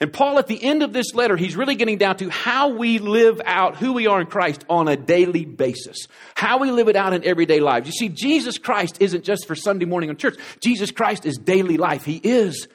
And 0.00 0.12
Paul, 0.12 0.38
at 0.38 0.46
the 0.46 0.62
end 0.62 0.82
of 0.82 0.92
this 0.92 1.14
letter, 1.14 1.36
he's 1.36 1.56
really 1.56 1.74
getting 1.74 1.98
down 1.98 2.16
to 2.16 2.28
how 2.28 2.68
we 2.68 2.98
live 2.98 3.40
out 3.44 3.76
who 3.76 3.92
we 3.92 4.06
are 4.06 4.20
in 4.20 4.26
Christ 4.26 4.64
on 4.68 4.88
a 4.88 4.96
daily 4.96 5.44
basis. 5.44 6.08
How 6.34 6.58
we 6.58 6.70
live 6.70 6.88
it 6.88 6.96
out 6.96 7.12
in 7.12 7.24
everyday 7.24 7.60
lives. 7.60 7.86
You 7.86 7.92
see, 7.92 8.08
Jesus 8.08 8.58
Christ 8.58 8.98
isn't 9.00 9.24
just 9.24 9.46
for 9.46 9.54
Sunday 9.54 9.86
morning 9.86 10.10
in 10.10 10.16
church. 10.16 10.36
Jesus 10.60 10.90
Christ 10.90 11.24
is 11.24 11.38
daily 11.38 11.76
life. 11.76 12.04
He 12.04 12.16
is 12.16 12.66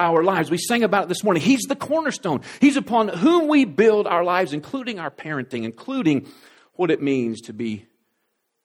our 0.00 0.24
lives. 0.24 0.50
We 0.50 0.58
sang 0.58 0.82
about 0.82 1.04
it 1.04 1.08
this 1.08 1.22
morning. 1.22 1.42
He's 1.42 1.62
the 1.68 1.76
cornerstone. 1.76 2.40
He's 2.60 2.76
upon 2.76 3.08
whom 3.08 3.48
we 3.48 3.64
build 3.64 4.06
our 4.06 4.24
lives, 4.24 4.52
including 4.52 4.98
our 4.98 5.10
parenting, 5.10 5.64
including 5.64 6.26
what 6.74 6.90
it 6.90 7.02
means 7.02 7.42
to 7.42 7.52
be 7.52 7.86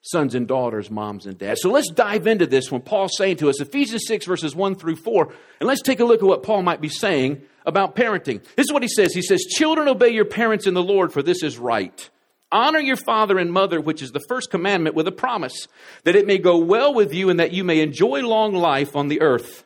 sons 0.01 0.36
and 0.36 0.48
daughters, 0.48 0.92
moms 0.92 1.25
and 1.25 1.38
dads. 1.38 1.62
So 1.62 1.72
let's 1.72 1.89
dive 1.89 2.27
into 2.27 2.46
this 2.46 2.72
when 2.72 2.82
Paul's 2.82 3.18
saying 3.18 3.38
to 3.38 3.50
us, 3.50 3.60
Ephesians 3.60 4.04
6, 4.08 4.25
verses 4.25 4.56
1 4.56 4.75
through 4.75 4.98
4, 4.98 5.34
and 5.60 5.68
let's 5.68 5.82
take 5.82 6.00
a 6.00 6.06
look 6.06 6.22
at 6.22 6.27
what 6.27 6.44
Paul 6.44 6.62
might 6.62 6.80
be 6.80 6.89
saying 6.89 7.42
about 7.65 7.96
parenting. 7.96 8.44
This 8.56 8.65
is 8.68 8.72
what 8.74 8.84
he 8.84 8.88
says. 8.88 9.13
He 9.13 9.24
says, 9.24 9.42
Children, 9.42 9.88
obey 9.88 10.10
your 10.10 10.25
parents 10.25 10.68
in 10.68 10.75
the 10.75 10.84
Lord, 10.84 11.12
for 11.12 11.24
this 11.24 11.42
is 11.42 11.58
right. 11.58 12.10
Honor 12.51 12.80
your 12.80 12.96
father 12.96 13.39
and 13.39 13.51
mother, 13.51 13.82
which 13.82 14.01
is 14.01 14.12
the 14.12 14.24
first 14.30 14.51
commandment, 14.51 14.96
with 14.96 15.08
a 15.08 15.12
promise 15.12 15.68
that 16.04 16.15
it 16.15 16.27
may 16.27 16.38
go 16.38 16.60
well 16.60 16.94
with 16.94 17.13
you 17.13 17.30
and 17.30 17.39
that 17.39 17.51
you 17.51 17.63
may 17.63 17.82
enjoy 17.82 18.22
long 18.22 18.54
life 18.54 18.96
on 18.96 19.08
the 19.08 19.22
earth. 19.22 19.65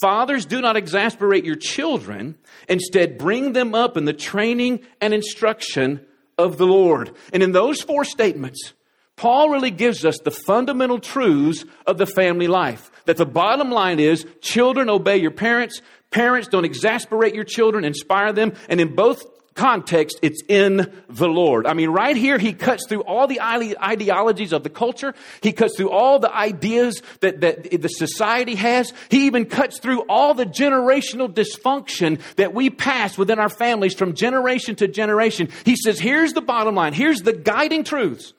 Fathers, 0.00 0.44
do 0.44 0.60
not 0.60 0.76
exasperate 0.76 1.44
your 1.44 1.56
children. 1.56 2.36
Instead, 2.68 3.18
bring 3.18 3.52
them 3.52 3.74
up 3.74 3.96
in 3.96 4.04
the 4.04 4.12
training 4.12 4.80
and 5.00 5.14
instruction 5.14 6.04
of 6.36 6.58
the 6.58 6.66
Lord. 6.66 7.12
And 7.32 7.42
in 7.42 7.52
those 7.52 7.80
four 7.80 8.04
statements, 8.04 8.74
Paul 9.16 9.48
really 9.48 9.70
gives 9.70 10.04
us 10.04 10.18
the 10.18 10.30
fundamental 10.30 10.98
truths 10.98 11.64
of 11.86 11.96
the 11.96 12.06
family 12.06 12.48
life. 12.48 12.90
That 13.06 13.16
the 13.16 13.24
bottom 13.24 13.70
line 13.70 13.98
is 13.98 14.26
children 14.42 14.90
obey 14.90 15.16
your 15.16 15.30
parents, 15.30 15.80
parents 16.10 16.48
don't 16.48 16.66
exasperate 16.66 17.34
your 17.34 17.44
children, 17.44 17.84
inspire 17.84 18.32
them. 18.32 18.52
And 18.68 18.80
in 18.80 18.94
both 18.94 19.24
context, 19.56 20.20
it's 20.22 20.42
in 20.48 20.92
the 21.08 21.28
Lord. 21.28 21.66
I 21.66 21.72
mean, 21.72 21.90
right 21.90 22.16
here, 22.16 22.38
he 22.38 22.52
cuts 22.52 22.86
through 22.86 23.02
all 23.02 23.26
the 23.26 23.40
ideologies 23.40 24.52
of 24.52 24.62
the 24.62 24.70
culture. 24.70 25.14
He 25.40 25.52
cuts 25.52 25.76
through 25.76 25.90
all 25.90 26.20
the 26.20 26.32
ideas 26.32 27.02
that, 27.20 27.40
that 27.40 27.70
the 27.82 27.88
society 27.88 28.54
has. 28.54 28.92
He 29.10 29.26
even 29.26 29.46
cuts 29.46 29.80
through 29.80 30.02
all 30.02 30.34
the 30.34 30.46
generational 30.46 31.32
dysfunction 31.32 32.20
that 32.36 32.54
we 32.54 32.70
pass 32.70 33.18
within 33.18 33.38
our 33.38 33.48
families 33.48 33.94
from 33.94 34.14
generation 34.14 34.76
to 34.76 34.86
generation. 34.86 35.48
He 35.64 35.74
says, 35.74 35.98
here's 35.98 36.34
the 36.34 36.42
bottom 36.42 36.74
line. 36.74 36.92
Here's 36.92 37.22
the 37.22 37.32
guiding 37.32 37.82
truths. 37.82 38.34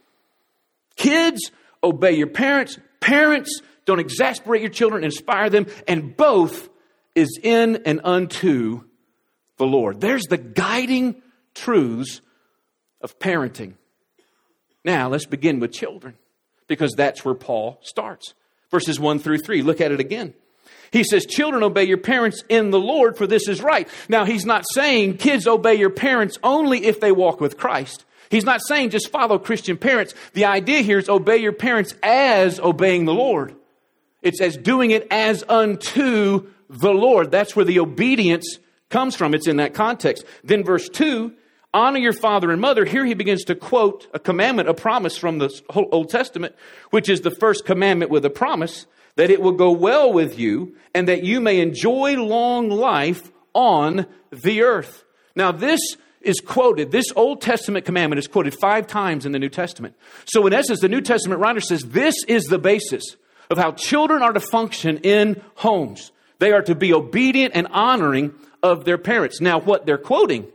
Kids, 0.96 1.52
obey 1.84 2.14
your 2.14 2.28
parents. 2.28 2.80
Parents, 3.00 3.62
don't 3.86 4.00
exasperate 4.00 4.62
your 4.62 4.70
children, 4.70 5.04
inspire 5.04 5.50
them. 5.50 5.68
And 5.88 6.16
both 6.16 6.70
is 7.16 7.40
in 7.42 7.84
and 7.86 8.02
unto 8.04 8.84
the 9.58 9.66
Lord. 9.66 10.02
There's 10.02 10.26
the 10.26 10.38
guiding 10.38 11.22
truths 11.54 12.22
of 13.02 13.20
parenting. 13.20 13.74
Now, 14.84 15.10
let's 15.10 15.26
begin 15.26 15.60
with 15.60 15.72
children 15.72 16.16
because 16.68 16.94
that's 16.94 17.26
where 17.26 17.36
Paul 17.36 17.80
starts. 17.82 18.34
Verses 18.72 19.00
1 19.00 19.20
through 19.20 19.40
3. 19.40 19.62
Look 19.62 19.82
at 19.82 19.92
it 19.92 20.00
again. 20.00 20.34
He 20.92 21.04
says, 21.04 21.26
Children, 21.26 21.64
obey 21.64 21.84
your 21.84 21.98
parents 21.98 22.44
in 22.50 22.72
the 22.72 22.80
Lord, 22.80 23.18
for 23.18 23.28
this 23.28 23.48
is 23.48 23.62
right. 23.62 23.88
Now, 24.08 24.26
he's 24.26 24.46
not 24.46 24.66
saying 24.74 25.18
kids 25.18 25.48
obey 25.48 25.76
your 25.76 25.90
parents 25.90 26.38
only 26.44 26.86
if 26.86 27.00
they 27.00 27.12
walk 27.12 27.42
with 27.42 27.58
Christ. 27.58 28.06
He's 28.30 28.46
not 28.46 28.62
saying 28.66 28.90
just 28.90 29.10
follow 29.10 29.40
Christian 29.40 29.78
parents. 29.78 30.14
The 30.34 30.46
idea 30.46 30.82
here 30.82 30.98
is 30.98 31.10
obey 31.10 31.38
your 31.38 31.54
parents 31.54 31.94
as 32.04 32.60
obeying 32.60 33.06
the 33.06 33.14
Lord. 33.14 33.56
It's 34.22 34.42
as 34.42 34.58
doing 34.58 34.92
it 34.92 35.08
as 35.12 35.44
unto 35.48 36.48
the 36.70 36.94
Lord. 36.94 37.32
That's 37.32 37.56
where 37.56 37.66
the 37.66 37.80
obedience 37.80 38.60
comes 38.90 39.16
from. 39.16 39.34
It's 39.34 39.48
in 39.48 39.58
that 39.58 39.74
context. 39.74 40.26
Then 40.44 40.64
verse 40.64 40.90
2, 40.90 41.34
honor 41.74 42.00
your 42.00 42.14
father 42.14 42.52
and 42.52 42.62
mother. 42.62 42.86
Here 42.86 43.06
he 43.06 43.14
begins 43.14 43.44
to 43.46 43.56
quote 43.56 44.08
a 44.14 44.20
commandment, 44.20 44.70
a 44.70 44.74
promise 44.74 45.18
from 45.18 45.40
the 45.40 45.50
Old 45.70 46.10
Testament, 46.10 46.56
which 46.92 47.10
is 47.10 47.22
the 47.22 47.32
first 47.32 47.66
commandment 47.66 48.12
with 48.12 48.26
a 48.26 48.30
promise 48.30 48.86
that 49.16 49.30
it 49.30 49.42
will 49.42 49.52
go 49.52 49.72
well 49.72 50.14
with 50.14 50.40
you 50.40 50.76
and 50.94 51.08
that 51.08 51.24
you 51.24 51.42
may 51.42 51.60
enjoy 51.60 52.16
long 52.16 52.70
life 52.70 53.32
on 53.54 54.06
the 54.32 54.62
earth. 54.62 55.04
Now 55.36 55.52
this 55.52 55.80
is 56.22 56.40
quoted, 56.40 56.92
this 56.92 57.12
Old 57.16 57.42
Testament 57.42 57.86
commandment 57.86 58.20
is 58.20 58.28
quoted 58.28 58.56
five 58.60 58.88
times 58.88 59.26
in 59.26 59.32
the 59.32 59.40
New 59.40 59.50
Testament. 59.50 59.96
So 60.26 60.46
in 60.46 60.54
essence, 60.54 60.82
the 60.82 60.90
New 60.90 61.02
Testament 61.02 61.42
writer 61.42 61.62
says 61.62 61.84
this 61.84 62.16
is 62.28 62.46
the 62.46 62.60
basis 62.60 63.16
of 63.50 63.58
how 63.58 63.72
children 63.72 64.22
are 64.22 64.34
to 64.34 64.40
function 64.40 64.98
in 65.00 65.42
homes. 65.56 66.12
They 66.40 66.52
are 66.52 66.62
to 66.64 66.76
be 66.76 66.94
obedient 66.94 67.56
and 67.56 67.68
honoring 67.68 68.34
of 68.64 68.86
their 68.86 68.98
parents. 68.98 69.42
Now, 69.42 69.60
what 69.60 69.86
they're 69.86 69.98
quoting 69.98 70.48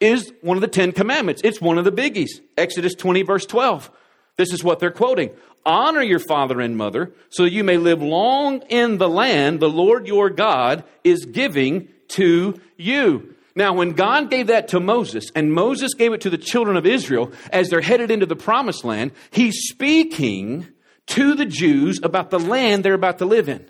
is 0.00 0.32
one 0.42 0.56
of 0.56 0.60
the 0.60 0.68
Ten 0.68 0.92
Commandments. 0.92 1.42
It's 1.44 1.60
one 1.60 1.78
of 1.78 1.84
the 1.84 1.92
biggies. 1.92 2.40
Exodus 2.56 2.94
20, 2.94 3.22
verse 3.22 3.46
12. 3.46 3.90
This 4.36 4.52
is 4.52 4.62
what 4.62 4.78
they're 4.78 4.90
quoting. 4.90 5.30
Honor 5.64 6.02
your 6.02 6.18
father 6.18 6.60
and 6.60 6.76
mother 6.76 7.12
so 7.28 7.44
you 7.44 7.64
may 7.64 7.76
live 7.76 8.02
long 8.02 8.60
in 8.68 8.98
the 8.98 9.08
land 9.08 9.58
the 9.58 9.68
Lord 9.68 10.06
your 10.06 10.30
God 10.30 10.84
is 11.02 11.24
giving 11.24 11.88
to 12.08 12.60
you. 12.76 13.34
Now, 13.56 13.72
when 13.72 13.92
God 13.92 14.30
gave 14.30 14.48
that 14.48 14.68
to 14.68 14.80
Moses, 14.80 15.30
and 15.34 15.50
Moses 15.50 15.94
gave 15.94 16.12
it 16.12 16.20
to 16.20 16.30
the 16.30 16.36
children 16.36 16.76
of 16.76 16.84
Israel 16.84 17.32
as 17.50 17.70
they're 17.70 17.80
headed 17.80 18.10
into 18.10 18.26
the 18.26 18.36
promised 18.36 18.84
land, 18.84 19.12
he's 19.30 19.68
speaking 19.68 20.68
to 21.06 21.34
the 21.34 21.46
Jews 21.46 21.98
about 22.02 22.30
the 22.30 22.38
land 22.38 22.84
they're 22.84 22.92
about 22.92 23.18
to 23.18 23.24
live 23.24 23.48
in. 23.48 23.66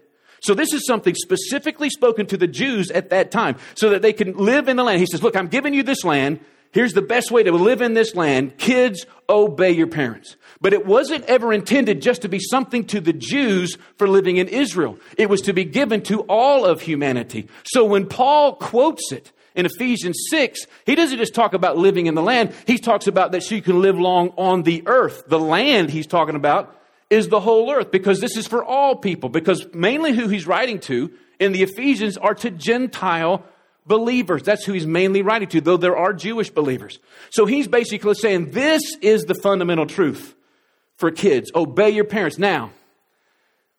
So 0.46 0.54
this 0.54 0.72
is 0.72 0.86
something 0.86 1.16
specifically 1.16 1.90
spoken 1.90 2.26
to 2.26 2.36
the 2.36 2.46
Jews 2.46 2.92
at 2.92 3.10
that 3.10 3.32
time 3.32 3.56
so 3.74 3.90
that 3.90 4.00
they 4.00 4.12
can 4.12 4.36
live 4.36 4.68
in 4.68 4.76
the 4.76 4.84
land. 4.84 5.00
He 5.00 5.06
says, 5.06 5.20
look, 5.20 5.34
I'm 5.34 5.48
giving 5.48 5.74
you 5.74 5.82
this 5.82 6.04
land. 6.04 6.38
Here's 6.70 6.92
the 6.92 7.02
best 7.02 7.32
way 7.32 7.42
to 7.42 7.50
live 7.50 7.82
in 7.82 7.94
this 7.94 8.14
land. 8.14 8.56
Kids, 8.56 9.06
obey 9.28 9.72
your 9.72 9.88
parents. 9.88 10.36
But 10.60 10.72
it 10.72 10.86
wasn't 10.86 11.24
ever 11.24 11.52
intended 11.52 12.00
just 12.00 12.22
to 12.22 12.28
be 12.28 12.38
something 12.38 12.84
to 12.86 13.00
the 13.00 13.12
Jews 13.12 13.76
for 13.96 14.06
living 14.06 14.36
in 14.36 14.46
Israel. 14.46 15.00
It 15.18 15.28
was 15.28 15.40
to 15.42 15.52
be 15.52 15.64
given 15.64 16.00
to 16.02 16.20
all 16.28 16.64
of 16.64 16.80
humanity. 16.80 17.48
So 17.64 17.84
when 17.84 18.06
Paul 18.06 18.54
quotes 18.54 19.10
it, 19.10 19.32
in 19.56 19.64
Ephesians 19.64 20.26
6, 20.28 20.66
he 20.84 20.94
doesn't 20.94 21.16
just 21.16 21.34
talk 21.34 21.54
about 21.54 21.78
living 21.78 22.06
in 22.06 22.14
the 22.14 22.22
land. 22.22 22.52
He 22.66 22.76
talks 22.76 23.06
about 23.06 23.32
that 23.32 23.50
you 23.50 23.62
can 23.62 23.80
live 23.80 23.98
long 23.98 24.28
on 24.36 24.62
the 24.62 24.82
earth. 24.86 25.24
The 25.28 25.38
land 25.38 25.88
he's 25.90 26.06
talking 26.06 26.36
about 26.36 26.76
is 27.10 27.28
the 27.28 27.40
whole 27.40 27.70
earth 27.70 27.90
because 27.90 28.20
this 28.20 28.36
is 28.36 28.46
for 28.46 28.64
all 28.64 28.96
people. 28.96 29.28
Because 29.28 29.66
mainly 29.72 30.12
who 30.12 30.28
he's 30.28 30.46
writing 30.46 30.80
to 30.80 31.12
in 31.38 31.52
the 31.52 31.62
Ephesians 31.62 32.16
are 32.16 32.34
to 32.34 32.50
Gentile 32.50 33.44
believers. 33.86 34.42
That's 34.42 34.64
who 34.64 34.72
he's 34.72 34.86
mainly 34.86 35.22
writing 35.22 35.48
to, 35.50 35.60
though 35.60 35.76
there 35.76 35.96
are 35.96 36.12
Jewish 36.12 36.50
believers. 36.50 36.98
So 37.30 37.46
he's 37.46 37.68
basically 37.68 38.14
saying 38.14 38.50
this 38.50 38.82
is 39.00 39.24
the 39.24 39.34
fundamental 39.34 39.86
truth 39.86 40.34
for 40.96 41.10
kids. 41.10 41.50
Obey 41.54 41.90
your 41.90 42.04
parents. 42.04 42.38
Now, 42.38 42.72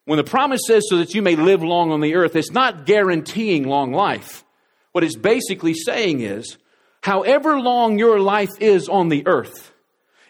when 0.04 0.16
the 0.16 0.24
promise 0.24 0.62
says 0.66 0.84
so 0.88 0.96
that 0.98 1.14
you 1.14 1.20
may 1.20 1.36
live 1.36 1.62
long 1.62 1.92
on 1.92 2.00
the 2.00 2.14
earth, 2.14 2.34
it's 2.34 2.50
not 2.50 2.86
guaranteeing 2.86 3.64
long 3.64 3.92
life. 3.92 4.42
What 4.92 5.04
it's 5.04 5.16
basically 5.16 5.74
saying 5.74 6.22
is, 6.22 6.56
however 7.02 7.60
long 7.60 7.98
your 7.98 8.18
life 8.18 8.48
is 8.58 8.88
on 8.88 9.10
the 9.10 9.26
earth, 9.26 9.67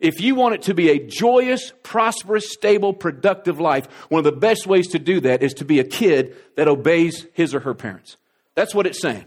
if 0.00 0.20
you 0.20 0.34
want 0.34 0.54
it 0.54 0.62
to 0.62 0.74
be 0.74 0.90
a 0.90 0.98
joyous, 0.98 1.72
prosperous, 1.82 2.52
stable, 2.52 2.92
productive 2.92 3.60
life, 3.60 3.86
one 4.08 4.18
of 4.18 4.24
the 4.24 4.38
best 4.38 4.66
ways 4.66 4.88
to 4.88 4.98
do 4.98 5.20
that 5.20 5.42
is 5.42 5.54
to 5.54 5.64
be 5.64 5.80
a 5.80 5.84
kid 5.84 6.36
that 6.56 6.68
obeys 6.68 7.26
his 7.32 7.54
or 7.54 7.60
her 7.60 7.74
parents. 7.74 8.16
That's 8.54 8.74
what 8.74 8.86
it's 8.86 9.00
saying. 9.00 9.26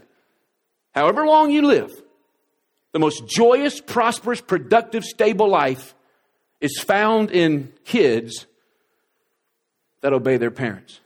However 0.94 1.26
long 1.26 1.50
you 1.50 1.62
live, 1.62 1.90
the 2.92 2.98
most 2.98 3.26
joyous, 3.26 3.80
prosperous, 3.80 4.40
productive, 4.40 5.04
stable 5.04 5.48
life 5.48 5.94
is 6.60 6.78
found 6.78 7.30
in 7.30 7.72
kids 7.84 8.46
that 10.02 10.12
obey 10.12 10.36
their 10.36 10.50
parents. 10.50 11.00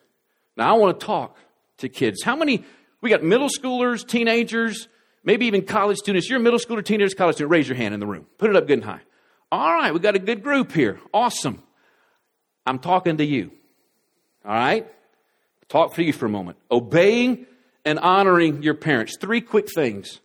Now, 0.57 0.75
I 0.75 0.79
want 0.79 0.99
to 0.99 1.07
talk 1.07 1.39
to 1.79 1.89
kids. 1.89 2.23
How 2.23 2.35
many, 2.35 2.65
we 3.01 3.11
got 3.11 3.23
middle 3.23 3.49
schoolers, 3.49 4.07
teenagers, 4.07 4.89
maybe 5.27 5.47
even 5.47 5.63
college 5.63 5.99
students. 5.99 6.31
You're 6.31 6.39
a 6.39 6.43
middle 6.43 6.59
schooler, 6.59 6.83
teenagers, 6.83 7.13
college 7.13 7.37
student. 7.37 7.51
Raise 7.51 7.69
your 7.69 7.77
hand 7.77 7.93
in 7.93 8.01
the 8.01 8.07
room. 8.07 8.27
Put 8.39 8.49
it 8.49 8.57
up 8.57 8.67
good 8.67 8.79
and 8.79 8.85
high. 8.85 9.01
All 9.53 9.73
right, 9.73 9.93
we 9.95 10.01
got 10.01 10.17
a 10.17 10.21
good 10.21 10.43
group 10.43 10.73
here. 10.73 11.01
Awesome. 11.15 11.63
I'm 12.65 12.81
talking 12.81 13.19
to 13.19 13.25
you. 13.25 13.53
All 14.45 14.53
right? 14.53 14.87
Talk 15.69 15.95
for 15.95 16.03
you 16.03 16.13
for 16.13 16.27
a 16.27 16.29
moment. 16.29 16.59
Obeying 16.71 17.47
and 17.85 17.99
honoring 17.99 18.63
your 18.63 18.75
parents. 18.75 19.17
Three 19.21 19.41
quick 19.41 19.69
things 19.73 20.21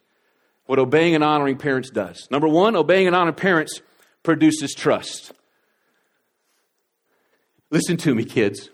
what 0.66 0.80
obeying 0.80 1.16
and 1.16 1.24
honoring 1.24 1.58
parents 1.58 1.90
does. 1.90 2.28
Number 2.32 2.48
one, 2.48 2.75
obeying 2.75 3.06
and 3.06 3.16
honoring 3.16 3.36
parents 3.36 3.82
produces 4.24 4.74
trust. 4.74 5.34
Listen 7.70 7.98
to 7.98 8.16
me, 8.16 8.24
kids. 8.24 8.70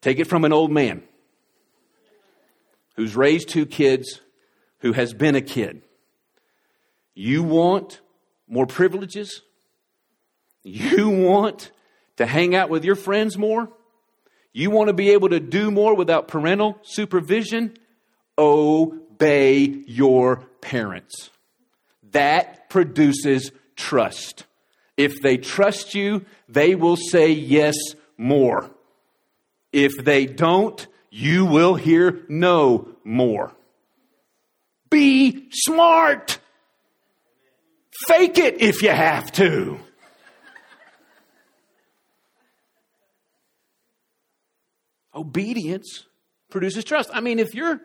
Take 0.00 0.18
it 0.18 0.26
from 0.26 0.44
an 0.44 0.52
old 0.52 0.72
man 0.72 1.02
who's 2.96 3.14
raised 3.14 3.48
two 3.48 3.64
kids, 3.64 4.20
who 4.78 4.92
has 4.92 5.14
been 5.14 5.36
a 5.36 5.40
kid. 5.40 5.82
You 7.14 7.42
want 7.42 8.00
more 8.52 8.66
privileges? 8.66 9.40
You 10.62 11.08
want 11.08 11.72
to 12.16 12.26
hang 12.26 12.54
out 12.54 12.68
with 12.68 12.84
your 12.84 12.94
friends 12.94 13.38
more? 13.38 13.70
You 14.52 14.70
want 14.70 14.88
to 14.88 14.92
be 14.92 15.10
able 15.10 15.30
to 15.30 15.40
do 15.40 15.70
more 15.70 15.96
without 15.96 16.28
parental 16.28 16.78
supervision? 16.82 17.74
Obey 18.36 19.64
your 19.86 20.36
parents. 20.60 21.30
That 22.12 22.68
produces 22.68 23.50
trust. 23.74 24.44
If 24.98 25.22
they 25.22 25.38
trust 25.38 25.94
you, 25.94 26.26
they 26.46 26.74
will 26.74 26.96
say 26.96 27.30
yes 27.30 27.74
more. 28.18 28.70
If 29.72 29.92
they 30.04 30.26
don't, 30.26 30.86
you 31.10 31.46
will 31.46 31.74
hear 31.74 32.22
no 32.28 32.88
more. 33.02 33.52
Be 34.90 35.48
smart. 35.52 36.38
Fake 38.06 38.38
it 38.38 38.60
if 38.60 38.82
you 38.82 38.90
have 38.90 39.30
to. 39.32 39.78
Obedience 45.14 46.06
produces 46.50 46.84
trust. 46.84 47.10
I 47.12 47.20
mean, 47.20 47.38
if 47.38 47.54
you're 47.54 47.80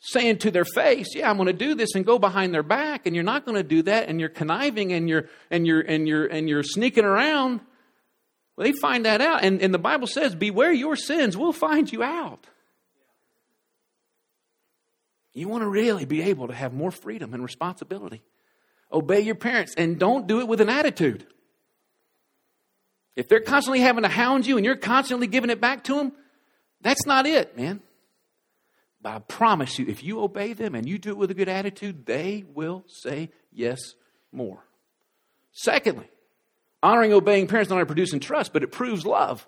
saying 0.00 0.38
to 0.38 0.50
their 0.50 0.64
face, 0.64 1.14
"Yeah, 1.14 1.30
I'm 1.30 1.36
going 1.36 1.46
to 1.46 1.52
do 1.52 1.74
this," 1.74 1.94
and 1.94 2.04
go 2.04 2.18
behind 2.18 2.52
their 2.52 2.62
back, 2.62 3.06
and 3.06 3.14
you're 3.14 3.24
not 3.24 3.46
going 3.46 3.56
to 3.56 3.62
do 3.62 3.82
that, 3.82 4.08
and 4.08 4.20
you're 4.20 4.28
conniving, 4.28 4.92
and 4.92 5.08
you're 5.08 5.28
and 5.50 5.66
you're 5.66 5.80
and 5.80 6.06
you're 6.06 6.26
and 6.26 6.48
you're 6.48 6.62
sneaking 6.62 7.04
around, 7.04 7.60
well, 8.56 8.66
they 8.66 8.72
find 8.72 9.06
that 9.06 9.20
out, 9.20 9.42
and, 9.42 9.62
and 9.62 9.72
the 9.72 9.78
Bible 9.78 10.06
says, 10.06 10.34
"Beware 10.34 10.72
your 10.72 10.96
sins; 10.96 11.36
we'll 11.36 11.52
find 11.52 11.90
you 11.90 12.02
out." 12.02 12.46
You 15.32 15.48
want 15.48 15.62
to 15.62 15.68
really 15.68 16.04
be 16.04 16.22
able 16.22 16.48
to 16.48 16.54
have 16.54 16.74
more 16.74 16.90
freedom 16.90 17.32
and 17.32 17.42
responsibility. 17.42 18.22
Obey 18.92 19.20
your 19.20 19.34
parents 19.34 19.74
and 19.76 19.98
don't 19.98 20.26
do 20.26 20.40
it 20.40 20.48
with 20.48 20.60
an 20.60 20.68
attitude. 20.68 21.26
If 23.16 23.28
they're 23.28 23.40
constantly 23.40 23.80
having 23.80 24.02
to 24.02 24.08
hound 24.08 24.46
you 24.46 24.56
and 24.56 24.64
you're 24.64 24.76
constantly 24.76 25.26
giving 25.26 25.50
it 25.50 25.60
back 25.60 25.84
to 25.84 25.94
them, 25.96 26.12
that's 26.80 27.06
not 27.06 27.26
it, 27.26 27.56
man. 27.56 27.80
But 29.00 29.14
I 29.14 29.18
promise 29.20 29.78
you, 29.78 29.86
if 29.86 30.02
you 30.04 30.20
obey 30.20 30.52
them 30.52 30.74
and 30.74 30.88
you 30.88 30.98
do 30.98 31.10
it 31.10 31.16
with 31.16 31.30
a 31.30 31.34
good 31.34 31.48
attitude, 31.48 32.06
they 32.06 32.44
will 32.54 32.84
say 32.86 33.30
yes 33.50 33.94
more. 34.30 34.64
Secondly, 35.52 36.08
honoring, 36.82 37.12
obeying 37.12 37.46
parents 37.48 37.68
not 37.68 37.76
only 37.76 37.86
producing 37.86 38.20
trust, 38.20 38.52
but 38.52 38.62
it 38.62 38.72
proves 38.72 39.04
love. 39.04 39.46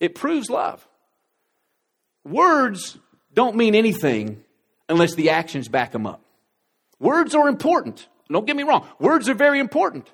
It 0.00 0.14
proves 0.14 0.48
love. 0.50 0.86
Words 2.24 2.98
don't 3.32 3.56
mean 3.56 3.74
anything 3.74 4.42
unless 4.88 5.14
the 5.14 5.30
actions 5.30 5.68
back 5.68 5.92
them 5.92 6.06
up. 6.06 6.22
Words 6.98 7.34
are 7.34 7.48
important. 7.48 8.08
Don't 8.30 8.46
get 8.46 8.56
me 8.56 8.62
wrong. 8.62 8.86
Words 8.98 9.28
are 9.28 9.34
very 9.34 9.58
important. 9.58 10.10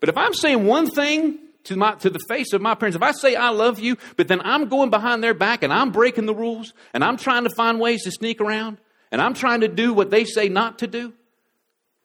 But 0.00 0.08
if 0.08 0.16
I'm 0.16 0.34
saying 0.34 0.66
one 0.66 0.90
thing 0.90 1.38
to, 1.64 1.76
my, 1.76 1.94
to 1.96 2.10
the 2.10 2.20
face 2.28 2.52
of 2.52 2.60
my 2.60 2.74
parents, 2.74 2.96
if 2.96 3.02
I 3.02 3.12
say 3.12 3.36
I 3.36 3.50
love 3.50 3.78
you, 3.78 3.96
but 4.16 4.28
then 4.28 4.40
I'm 4.42 4.68
going 4.68 4.90
behind 4.90 5.22
their 5.22 5.34
back 5.34 5.62
and 5.62 5.72
I'm 5.72 5.90
breaking 5.92 6.26
the 6.26 6.34
rules 6.34 6.74
and 6.92 7.04
I'm 7.04 7.16
trying 7.16 7.44
to 7.44 7.50
find 7.50 7.80
ways 7.80 8.02
to 8.04 8.10
sneak 8.10 8.40
around 8.40 8.78
and 9.10 9.22
I'm 9.22 9.34
trying 9.34 9.60
to 9.60 9.68
do 9.68 9.94
what 9.94 10.10
they 10.10 10.24
say 10.24 10.48
not 10.48 10.80
to 10.80 10.86
do, 10.86 11.12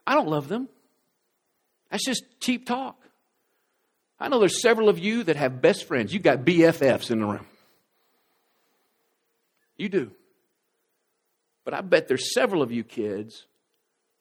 I 0.05 0.13
don't 0.15 0.27
love 0.27 0.47
them. 0.47 0.69
That's 1.89 2.05
just 2.05 2.23
cheap 2.39 2.65
talk. 2.67 2.95
I 4.19 4.27
know 4.27 4.39
there's 4.39 4.61
several 4.61 4.89
of 4.89 4.99
you 4.99 5.23
that 5.23 5.35
have 5.35 5.61
best 5.61 5.85
friends. 5.85 6.13
You've 6.13 6.23
got 6.23 6.39
BFFs 6.39 7.09
in 7.09 7.19
the 7.19 7.25
room. 7.25 7.45
You 9.77 9.89
do. 9.89 10.11
But 11.63 11.73
I 11.73 11.81
bet 11.81 12.07
there's 12.07 12.33
several 12.33 12.61
of 12.61 12.71
you 12.71 12.83
kids 12.83 13.45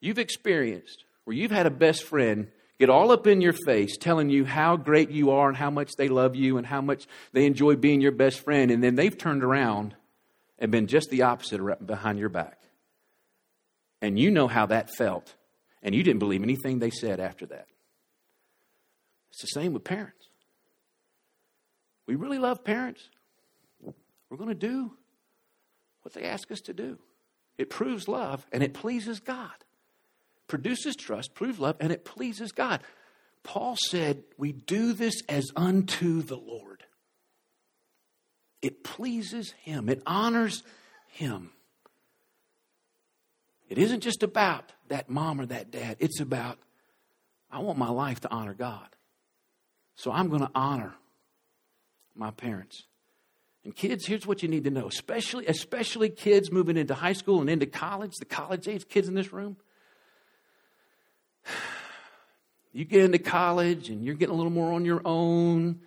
you've 0.00 0.18
experienced 0.18 1.04
where 1.28 1.36
you've 1.36 1.50
had 1.50 1.66
a 1.66 1.70
best 1.70 2.04
friend 2.04 2.48
get 2.78 2.88
all 2.88 3.12
up 3.12 3.26
in 3.26 3.42
your 3.42 3.52
face 3.52 3.98
telling 3.98 4.30
you 4.30 4.46
how 4.46 4.78
great 4.78 5.10
you 5.10 5.30
are 5.30 5.48
and 5.48 5.58
how 5.58 5.68
much 5.68 5.92
they 5.98 6.08
love 6.08 6.34
you 6.34 6.56
and 6.56 6.66
how 6.66 6.80
much 6.80 7.06
they 7.34 7.44
enjoy 7.44 7.76
being 7.76 8.00
your 8.00 8.12
best 8.12 8.40
friend, 8.40 8.70
and 8.70 8.82
then 8.82 8.94
they've 8.94 9.18
turned 9.18 9.44
around 9.44 9.94
and 10.58 10.72
been 10.72 10.86
just 10.86 11.10
the 11.10 11.20
opposite 11.20 11.86
behind 11.86 12.18
your 12.18 12.30
back. 12.30 12.58
And 14.00 14.18
you 14.18 14.30
know 14.30 14.48
how 14.48 14.64
that 14.66 14.88
felt, 14.96 15.34
and 15.82 15.94
you 15.94 16.02
didn't 16.02 16.20
believe 16.20 16.42
anything 16.42 16.78
they 16.78 16.88
said 16.88 17.20
after 17.20 17.44
that. 17.44 17.66
It's 19.30 19.42
the 19.42 19.48
same 19.48 19.74
with 19.74 19.84
parents. 19.84 20.30
We 22.06 22.14
really 22.14 22.38
love 22.38 22.64
parents. 22.64 23.02
We're 24.30 24.38
going 24.38 24.48
to 24.48 24.54
do 24.54 24.92
what 26.00 26.14
they 26.14 26.24
ask 26.24 26.50
us 26.50 26.62
to 26.62 26.72
do. 26.72 26.96
It 27.58 27.68
proves 27.68 28.08
love 28.08 28.46
and 28.50 28.62
it 28.62 28.72
pleases 28.72 29.20
God. 29.20 29.52
Produces 30.48 30.96
trust, 30.96 31.34
proves 31.34 31.58
love, 31.58 31.76
and 31.78 31.92
it 31.92 32.04
pleases 32.04 32.52
God. 32.52 32.80
Paul 33.42 33.76
said, 33.76 34.24
We 34.36 34.52
do 34.52 34.92
this 34.92 35.22
as 35.28 35.50
unto 35.54 36.22
the 36.22 36.36
Lord. 36.36 36.84
It 38.60 38.82
pleases 38.82 39.52
Him, 39.62 39.88
it 39.88 40.02
honors 40.06 40.62
Him. 41.08 41.50
It 43.68 43.76
isn't 43.76 44.00
just 44.00 44.22
about 44.22 44.72
that 44.88 45.10
mom 45.10 45.40
or 45.40 45.46
that 45.46 45.70
dad, 45.70 45.98
it's 46.00 46.20
about, 46.20 46.58
I 47.50 47.60
want 47.60 47.78
my 47.78 47.90
life 47.90 48.20
to 48.20 48.30
honor 48.30 48.54
God. 48.54 48.88
So 49.94 50.10
I'm 50.10 50.28
going 50.28 50.42
to 50.42 50.50
honor 50.54 50.94
my 52.14 52.30
parents. 52.30 52.84
And 53.64 53.74
kids, 53.74 54.06
here's 54.06 54.26
what 54.26 54.42
you 54.42 54.48
need 54.48 54.64
to 54.64 54.70
know, 54.70 54.88
especially 54.88 55.46
especially 55.46 56.08
kids 56.08 56.50
moving 56.50 56.76
into 56.76 56.94
high 56.94 57.12
school 57.12 57.40
and 57.40 57.50
into 57.50 57.66
college, 57.66 58.14
the 58.18 58.24
college 58.24 58.66
age 58.66 58.88
kids 58.88 59.08
in 59.08 59.14
this 59.14 59.32
room. 59.32 59.58
You 62.72 62.84
get 62.84 63.04
into 63.04 63.18
college 63.18 63.88
and 63.88 64.04
you're 64.04 64.14
getting 64.14 64.34
a 64.34 64.36
little 64.36 64.52
more 64.52 64.72
on 64.72 64.84
your 64.84 65.00
own, 65.04 65.80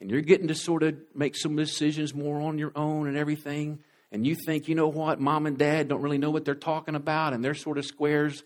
and 0.00 0.10
you're 0.10 0.20
getting 0.20 0.48
to 0.48 0.54
sort 0.54 0.82
of 0.82 0.96
make 1.14 1.36
some 1.36 1.56
decisions 1.56 2.14
more 2.14 2.40
on 2.40 2.58
your 2.58 2.72
own 2.76 3.08
and 3.08 3.16
everything. 3.16 3.80
And 4.12 4.26
you 4.26 4.36
think, 4.46 4.68
you 4.68 4.74
know 4.74 4.88
what, 4.88 5.20
mom 5.20 5.46
and 5.46 5.58
dad 5.58 5.88
don't 5.88 6.00
really 6.00 6.18
know 6.18 6.30
what 6.30 6.44
they're 6.44 6.54
talking 6.54 6.94
about, 6.94 7.34
and 7.34 7.44
they're 7.44 7.54
sort 7.54 7.78
of 7.78 7.84
squares. 7.84 8.42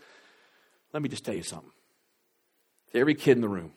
Let 0.93 1.03
me 1.03 1.09
just 1.09 1.25
tell 1.25 1.35
you 1.35 1.43
something. 1.43 1.71
To 2.93 2.99
every 2.99 3.15
kid 3.15 3.33
in 3.33 3.41
the 3.41 3.49
room, 3.49 3.73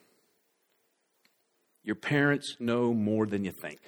your 1.84 1.96
parents 1.96 2.56
know 2.60 2.94
more 2.94 3.26
than 3.26 3.46
you 3.46 3.52
think. 3.52 3.80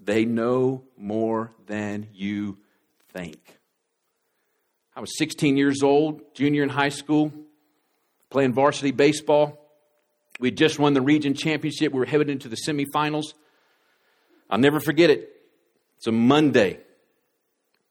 They 0.00 0.24
know 0.24 0.84
more 0.96 1.52
than 1.66 2.08
you 2.12 2.58
think. 3.12 3.58
I 4.98 5.00
was 5.00 5.16
16 5.16 5.56
years 5.56 5.84
old, 5.84 6.22
junior 6.34 6.64
in 6.64 6.68
high 6.68 6.88
school, 6.88 7.32
playing 8.30 8.52
varsity 8.52 8.90
baseball. 8.90 9.64
We 10.40 10.50
just 10.50 10.80
won 10.80 10.92
the 10.92 11.00
region 11.00 11.34
championship. 11.34 11.92
We 11.92 12.00
were 12.00 12.04
headed 12.04 12.28
into 12.28 12.48
the 12.48 12.56
semifinals. 12.56 13.26
I'll 14.50 14.58
never 14.58 14.80
forget 14.80 15.08
it. 15.08 15.30
It's 15.98 16.08
a 16.08 16.12
Monday. 16.12 16.80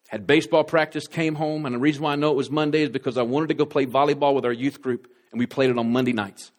Had 0.09 0.27
baseball 0.27 0.65
practice, 0.65 1.07
came 1.07 1.35
home, 1.35 1.65
and 1.65 1.73
the 1.73 1.79
reason 1.79 2.03
why 2.03 2.11
I 2.11 2.17
know 2.17 2.31
it 2.31 2.35
was 2.35 2.51
Monday 2.51 2.81
is 2.81 2.89
because 2.89 3.17
I 3.17 3.21
wanted 3.21 3.47
to 3.47 3.53
go 3.53 3.65
play 3.65 3.85
volleyball 3.85 4.35
with 4.35 4.43
our 4.43 4.51
youth 4.51 4.81
group, 4.81 5.07
and 5.31 5.39
we 5.39 5.45
played 5.45 5.69
it 5.69 5.77
on 5.77 5.89
Monday 5.89 6.11
nights. 6.11 6.51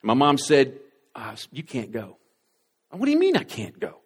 My 0.00 0.14
mom 0.14 0.38
said, 0.38 0.78
uh, 1.14 1.36
You 1.52 1.64
can't 1.64 1.92
go. 1.92 2.16
What 2.92 3.04
do 3.04 3.12
you 3.12 3.18
mean 3.18 3.36
I 3.36 3.44
can't 3.44 3.78
go? 3.78 4.00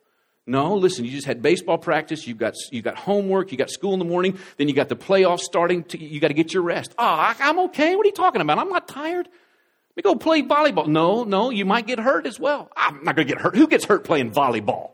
No, 0.49 0.77
listen, 0.77 1.05
you 1.05 1.11
just 1.11 1.27
had 1.27 1.43
baseball 1.43 1.77
practice, 1.77 2.27
you've 2.27 2.39
got, 2.39 2.55
you 2.73 2.81
got 2.81 2.97
homework, 2.97 3.53
you 3.53 3.59
got 3.59 3.69
school 3.69 3.93
in 3.93 3.99
the 3.99 4.07
morning, 4.07 4.39
then 4.57 4.67
you 4.67 4.73
got 4.73 4.89
the 4.89 4.97
playoffs 4.97 5.41
starting, 5.41 5.85
to, 5.85 6.03
you 6.03 6.21
got 6.21 6.29
to 6.29 6.35
get 6.35 6.55
your 6.55 6.63
rest. 6.63 6.95
Oh, 6.97 7.05
I, 7.05 7.37
I'm 7.39 7.59
okay. 7.67 7.95
What 7.95 8.07
are 8.07 8.09
you 8.09 8.15
talking 8.15 8.41
about? 8.41 8.59
I'm 8.59 8.71
not 8.71 8.89
tired. 8.89 9.27
Let 9.27 9.97
me 9.97 10.03
go 10.03 10.15
play 10.15 10.43
volleyball. 10.43 10.87
No, 10.87 11.25
no, 11.25 11.51
you 11.51 11.67
might 11.67 11.87
get 11.87 12.01
hurt 12.01 12.27
as 12.27 12.41
well. 12.41 12.71
I'm 12.75 13.05
not 13.05 13.15
going 13.15 13.29
to 13.29 13.35
get 13.35 13.43
hurt. 13.43 13.57
Who 13.57 13.67
gets 13.67 13.85
hurt 13.85 14.05
playing 14.05 14.31
volleyball? 14.31 14.93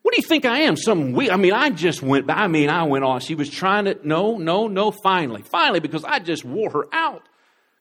What 0.00 0.14
do 0.14 0.22
you 0.22 0.26
think 0.26 0.46
I 0.46 0.60
am? 0.60 0.78
Some 0.78 1.12
we 1.12 1.30
I 1.30 1.36
mean, 1.36 1.52
I 1.52 1.68
just 1.68 2.00
went, 2.00 2.30
I 2.30 2.46
mean, 2.46 2.70
I 2.70 2.84
went 2.84 3.04
on. 3.04 3.20
She 3.20 3.34
was 3.34 3.50
trying 3.50 3.84
to, 3.84 3.98
no, 4.02 4.38
no, 4.38 4.68
no, 4.68 4.90
finally, 4.90 5.42
finally, 5.42 5.80
because 5.80 6.02
I 6.02 6.18
just 6.18 6.46
wore 6.46 6.70
her 6.70 6.86
out. 6.94 7.28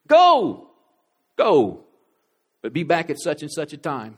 Go, 0.08 0.72
go, 1.38 1.86
but 2.62 2.74
be 2.74 2.84
back 2.84 3.10
at 3.10 3.18
such 3.18 3.44
and 3.44 3.52
such 3.52 3.72
a 3.72 3.78
time. 3.78 4.18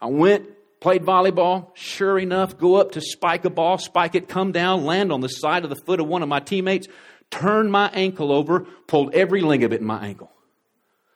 I 0.00 0.06
went, 0.06 0.48
played 0.84 1.02
volleyball. 1.02 1.70
Sure 1.72 2.18
enough, 2.18 2.58
go 2.58 2.74
up 2.74 2.92
to 2.92 3.00
spike 3.00 3.46
a 3.46 3.50
ball, 3.50 3.78
spike 3.78 4.14
it, 4.14 4.28
come 4.28 4.52
down, 4.52 4.84
land 4.84 5.10
on 5.10 5.22
the 5.22 5.30
side 5.30 5.64
of 5.64 5.70
the 5.70 5.76
foot 5.76 5.98
of 5.98 6.06
one 6.06 6.22
of 6.22 6.28
my 6.28 6.40
teammates, 6.40 6.88
turn 7.30 7.70
my 7.70 7.88
ankle 7.94 8.30
over, 8.30 8.66
pulled 8.86 9.14
every 9.14 9.40
ligament 9.40 9.80
in 9.80 9.86
my 9.86 10.06
ankle. 10.06 10.30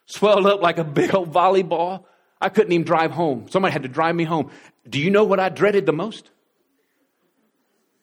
Swelled 0.07 0.47
up 0.47 0.63
like 0.63 0.79
a 0.79 0.83
big 0.83 1.13
old 1.15 1.31
volleyball. 1.31 2.05
I 2.41 2.49
couldn't 2.49 2.71
even 2.71 2.83
drive 2.83 3.11
home. 3.11 3.45
Somebody 3.51 3.71
had 3.71 3.83
to 3.83 3.89
drive 3.89 4.15
me 4.15 4.23
home. 4.23 4.49
Do 4.89 4.99
you 4.99 5.11
know 5.11 5.23
what 5.23 5.39
I 5.39 5.49
dreaded 5.49 5.85
the 5.85 5.93
most? 5.93 6.31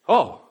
Oh, 0.09 0.46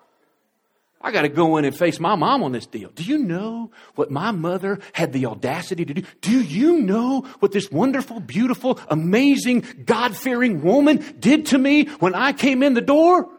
I 1.06 1.12
got 1.12 1.22
to 1.22 1.30
go 1.30 1.58
in 1.58 1.66
and 1.66 1.78
face 1.78 2.00
my 2.00 2.16
mom 2.16 2.42
on 2.42 2.52
this 2.52 2.66
deal. 2.66 2.90
Do 2.90 3.04
you 3.04 3.20
know 3.20 3.70
what 3.94 4.10
my 4.10 4.32
mother 4.32 4.80
had 4.92 5.14
the 5.14 5.28
audacity 5.28 5.86
to 5.86 5.94
do? 5.94 6.02
Do 6.22 6.42
you 6.42 6.80
know 6.80 7.22
what 7.42 7.52
this 7.52 7.70
wonderful, 7.70 8.20
beautiful, 8.20 8.80
amazing, 8.88 9.66
God 9.86 10.18
fearing 10.18 10.64
woman 10.64 11.06
did 11.20 11.46
to 11.48 11.60
me 11.60 11.86
when 12.00 12.16
I 12.16 12.34
came 12.34 12.64
in 12.64 12.74
the 12.74 12.82
door? 12.82 13.30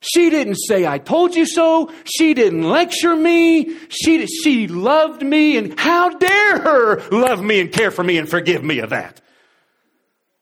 She 0.00 0.30
didn't 0.30 0.56
say, 0.56 0.84
I 0.84 0.98
told 0.98 1.36
you 1.36 1.46
so. 1.46 1.92
She 2.02 2.34
didn't 2.34 2.68
lecture 2.68 3.14
me. 3.14 3.76
She, 3.88 4.26
she 4.26 4.66
loved 4.66 5.22
me. 5.22 5.58
And 5.58 5.78
how 5.78 6.08
dare 6.10 6.58
her 6.58 7.08
love 7.10 7.40
me 7.40 7.60
and 7.60 7.70
care 7.70 7.92
for 7.92 8.02
me 8.02 8.18
and 8.18 8.28
forgive 8.28 8.64
me 8.64 8.80
of 8.80 8.90
that? 8.90 9.20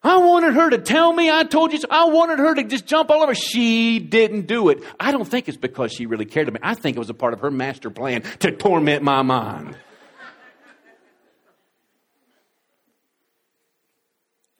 I 0.05 0.17
wanted 0.17 0.53
her 0.53 0.69
to 0.69 0.77
tell 0.77 1.11
me 1.11 1.31
I 1.31 1.45
told 1.45 1.73
you 1.73 1.79
so. 1.79 1.87
I 1.89 2.05
wanted 2.05 2.37
her 2.37 2.53
to 2.53 2.63
just 2.63 2.85
jump 2.85 3.09
all 3.09 3.23
over. 3.23 3.33
She 3.33 3.97
didn't 3.97 4.45
do 4.45 4.69
it. 4.69 4.83
I 4.99 5.11
don't 5.11 5.25
think 5.25 5.47
it's 5.47 5.57
because 5.57 5.91
she 5.91 6.05
really 6.05 6.25
cared 6.25 6.47
about 6.47 6.61
me. 6.61 6.69
I 6.69 6.75
think 6.75 6.95
it 6.95 6.99
was 6.99 7.09
a 7.09 7.15
part 7.15 7.33
of 7.33 7.39
her 7.39 7.49
master 7.49 7.89
plan 7.89 8.21
to 8.39 8.51
torment 8.51 9.01
my 9.01 9.23
mind. 9.23 9.75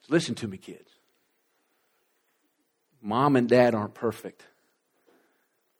Listen 0.08 0.34
to 0.36 0.48
me, 0.48 0.56
kids. 0.56 0.90
Mom 3.00 3.36
and 3.36 3.48
dad 3.48 3.72
aren't 3.72 3.94
perfect, 3.94 4.44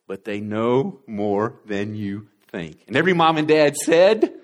but 0.07 0.23
they 0.23 0.39
know 0.39 1.01
more 1.07 1.59
than 1.65 1.93
you 1.93 2.29
think. 2.51 2.85
And 2.87 2.95
every 2.95 3.13
mom 3.13 3.37
and 3.37 3.49
dad 3.49 3.75
said, 3.75 4.23
Amen. 4.23 4.39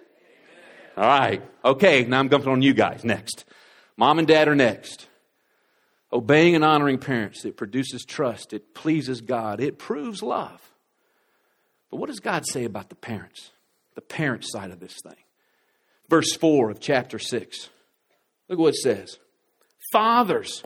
All 0.98 1.04
right, 1.06 1.42
okay, 1.64 2.04
now 2.04 2.20
I'm 2.20 2.30
jumping 2.30 2.52
on 2.52 2.62
you 2.62 2.74
guys 2.74 3.06
next. 3.06 3.46
Mom 3.96 4.20
and 4.20 4.28
dad 4.28 4.50
are 4.50 4.56
next. 4.56 5.08
Obeying 6.14 6.54
and 6.54 6.64
honoring 6.64 7.00
parents, 7.00 7.44
it 7.44 7.58
produces 7.58 8.06
trust, 8.06 8.54
it 8.54 8.76
pleases 8.76 9.22
God, 9.22 9.60
it 9.60 9.80
proves 9.80 10.22
love. 10.22 10.62
But 11.90 11.98
what 11.98 12.08
does 12.08 12.20
God 12.20 12.46
say 12.48 12.66
about 12.66 12.90
the 12.90 12.96
parents? 12.96 13.50
The 13.96 14.02
parent 14.02 14.46
side 14.46 14.70
of 14.70 14.80
this 14.80 15.00
thing. 15.02 15.18
Verse 16.10 16.36
4 16.36 16.70
of 16.70 16.80
chapter 16.80 17.18
6. 17.18 17.70
Look 18.48 18.60
what 18.60 18.76
it 18.76 18.78
says 18.78 19.18
Fathers, 19.92 20.64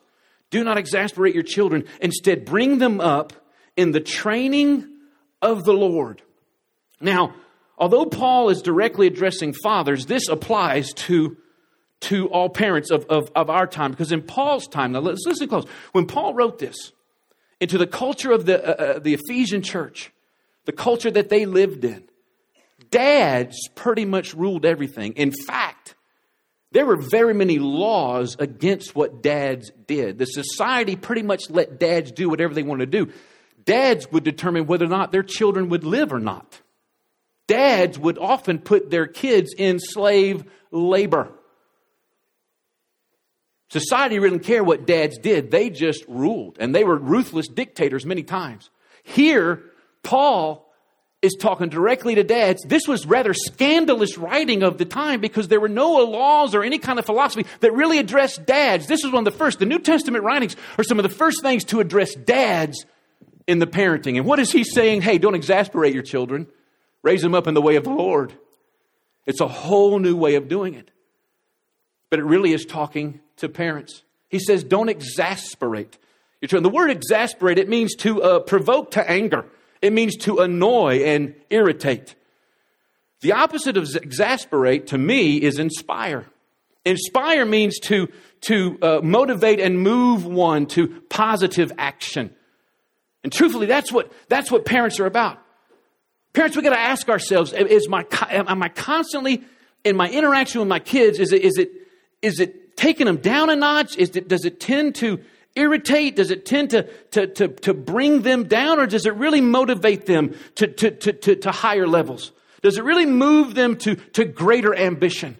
do 0.49 0.65
not 0.65 0.77
exasperate 0.77 1.33
your 1.33 1.43
children. 1.43 1.86
Instead, 2.01 2.43
bring 2.43 2.79
them 2.79 2.99
up 2.99 3.31
in 3.77 3.91
the 3.91 4.01
training 4.01 4.86
of 5.41 5.63
the 5.63 5.73
Lord. 5.73 6.21
Now, 6.99 7.36
although 7.77 8.05
Paul 8.05 8.49
is 8.49 8.62
directly 8.62 9.07
addressing 9.07 9.53
fathers, 9.63 10.07
this 10.07 10.27
applies 10.27 10.91
to 10.93 11.38
to 12.01 12.27
all 12.27 12.49
parents 12.49 12.91
of, 12.91 13.05
of, 13.05 13.31
of 13.36 13.49
our 13.49 13.67
time. 13.67 13.91
Because 13.91 14.12
in 14.12 14.21
Paul's 14.21 14.67
time, 14.67 14.91
now 14.91 14.99
let's 14.99 15.23
listen 15.25 15.47
close. 15.47 15.65
When 15.91 16.05
Paul 16.05 16.33
wrote 16.33 16.60
this, 16.60 16.91
into 17.60 17.77
the 17.77 17.88
culture 17.88 18.31
of 18.31 18.45
the, 18.45 18.63
uh, 18.63 18.97
uh, 18.97 18.99
the 18.99 19.15
Ephesian 19.15 19.62
church, 19.62 20.12
the 20.65 20.71
culture 20.71 21.10
that 21.10 21.29
they 21.29 21.45
lived 21.45 21.83
in, 21.83 22.03
dads 22.91 23.57
pretty 23.75 24.05
much 24.05 24.33
ruled 24.33 24.65
everything. 24.65 25.13
In 25.13 25.31
fact, 25.47 25.95
there 26.71 26.86
were 26.86 26.97
very 26.97 27.33
many 27.33 27.57
laws 27.60 28.36
against 28.38 28.95
what 28.95 29.23
dads 29.23 29.71
did. 29.88 30.19
The 30.19 30.25
society 30.25 30.95
pretty 30.95 31.23
much 31.23 31.49
let 31.49 31.79
dads 31.79 32.12
do 32.12 32.29
whatever 32.29 32.53
they 32.53 32.63
wanted 32.63 32.91
to 32.91 33.05
do. 33.05 33.12
Dads 33.63 34.12
would 34.12 34.23
determine 34.23 34.67
whether 34.67 34.86
or 34.86 34.89
not 34.89 35.12
their 35.12 35.23
children 35.23 35.69
would 35.69 35.83
live 35.83 36.13
or 36.13 36.19
not. 36.19 36.62
Dads 37.47 37.97
would 37.97 38.17
often 38.17 38.60
put 38.60 38.89
their 38.89 39.07
kids 39.07 39.53
in 39.57 39.79
slave 39.79 40.43
labor. 40.71 41.31
Society 43.69 44.17
didn't 44.17 44.39
care 44.39 44.63
what 44.63 44.88
dads 44.88 45.17
did, 45.17 45.51
they 45.51 45.69
just 45.69 46.06
ruled. 46.08 46.58
And 46.60 46.73
they 46.73 46.84
were 46.84 46.97
ruthless 46.97 47.47
dictators 47.47 48.06
many 48.06 48.23
times. 48.23 48.69
Here, 49.03 49.63
Paul 50.03 50.67
is 51.21 51.36
talking 51.39 51.69
directly 51.69 52.15
to 52.15 52.23
dads. 52.23 52.63
This 52.63 52.88
was 52.88 53.06
rather 53.06 53.34
scandalous 53.34 54.17
writing 54.17 54.63
of 54.63 54.77
the 54.77 54.86
time 54.86 55.19
because 55.19 55.47
there 55.47 55.60
were 55.60 55.67
no 55.67 55.93
laws 56.06 56.53
or 56.53 56.63
any 56.63 56.77
kind 56.77 56.99
of 56.99 57.06
philosophy 57.06 57.45
that 57.60 57.73
really 57.73 57.97
addressed 57.97 58.45
dads. 58.45 58.88
This 58.88 59.03
was 59.03 59.12
one 59.12 59.27
of 59.27 59.34
the 59.34 59.38
first. 59.38 59.60
The 59.60 59.65
New 59.65 59.80
Testament 59.80 60.23
writings 60.23 60.56
are 60.77 60.84
some 60.84 60.99
of 60.99 61.03
the 61.03 61.10
first 61.10 61.41
things 61.41 61.63
to 61.65 61.80
address 61.80 62.13
dads 62.13 62.86
in 63.47 63.60
the 63.60 63.67
parenting. 63.67 64.17
And 64.17 64.25
what 64.25 64.39
is 64.39 64.51
he 64.51 64.63
saying? 64.63 65.01
Hey, 65.01 65.17
don't 65.17 65.36
exasperate 65.36 65.93
your 65.93 66.03
children, 66.03 66.47
raise 67.01 67.21
them 67.21 67.34
up 67.34 67.47
in 67.47 67.53
the 67.53 67.62
way 67.62 67.77
of 67.77 67.84
the 67.84 67.89
Lord. 67.89 68.34
It's 69.25 69.41
a 69.41 69.47
whole 69.47 69.99
new 69.99 70.15
way 70.15 70.36
of 70.36 70.47
doing 70.47 70.75
it. 70.75 70.91
But 72.10 72.19
it 72.19 72.23
really 72.23 72.53
is 72.53 72.65
talking 72.65 73.19
to 73.38 73.50
parents. 73.50 74.04
He 74.30 74.39
says, 74.39 74.63
don't 74.63 74.89
exasperate 74.89 75.97
your 76.41 76.50
children. 76.50 76.63
The 76.63 76.76
word 76.76 76.91
exasperate, 76.91 77.58
it 77.58 77.69
means 77.69 77.95
to 77.97 78.21
uh, 78.21 78.39
provoke 78.39 78.91
to 78.91 79.10
anger. 79.10 79.45
It 79.82 79.93
means 79.93 80.15
to 80.17 80.39
annoy 80.39 81.04
and 81.04 81.36
irritate. 81.50 82.15
The 83.21 83.34
opposite 83.34 83.78
of 83.78 83.88
exasperate 83.95 84.88
to 84.88 84.97
me 84.97 85.38
is 85.38 85.60
inspire. 85.60 86.28
Inspire 86.86 87.45
means 87.45 87.80
to, 87.80 88.08
to 88.41 88.78
uh, 88.82 89.00
motivate 89.04 89.60
and 89.60 89.80
move 89.80 90.26
one 90.26 90.67
to 90.67 91.02
positive 91.10 91.71
action. 91.78 92.34
And 93.23 93.34
truthfully, 93.34 93.65
that's 93.65 93.91
what, 93.91 94.12
that's 94.30 94.52
what 94.52 94.65
parents 94.65 95.00
are 95.00 95.06
about. 95.06 95.39
Parents, 96.34 96.56
we 96.56 96.62
got 96.62 96.69
to 96.69 96.80
ask 96.80 97.10
ourselves: 97.10 97.52
Is 97.52 97.89
my 97.89 98.06
am 98.30 98.62
I 98.62 98.69
constantly 98.69 99.43
in 99.84 99.97
my 99.97 100.08
interaction 100.08 100.60
with 100.60 100.67
my 100.67 100.78
kids? 100.78 101.17
Is 101.17 101.32
it 101.32 101.41
is 101.41 101.58
it 101.58 101.71
is 102.21 102.39
it 102.39 102.66
taking 102.77 103.05
them 103.05 103.17
down 103.17 103.49
a 103.49 103.55
notch? 103.57 103.97
Is 103.97 104.15
it 104.15 104.29
does 104.29 104.45
it 104.45 104.61
tend 104.61 104.95
to 104.95 105.19
irritate? 105.55 106.15
Does 106.15 106.31
it 106.31 106.45
tend 106.45 106.69
to, 106.69 106.83
to, 107.11 107.27
to, 107.27 107.47
to 107.49 107.73
bring 107.73 108.21
them 108.21 108.45
down, 108.45 108.79
or 108.79 108.85
does 108.85 109.05
it 109.05 109.15
really 109.15 109.41
motivate 109.41 110.05
them 110.05 110.35
to, 110.55 110.67
to, 110.67 110.91
to, 110.91 111.13
to, 111.13 111.35
to 111.35 111.51
higher 111.51 111.87
levels? 111.87 112.31
Does 112.61 112.77
it 112.77 112.83
really 112.83 113.05
move 113.05 113.55
them 113.55 113.75
to, 113.77 113.95
to 113.95 114.25
greater 114.25 114.75
ambition? 114.75 115.37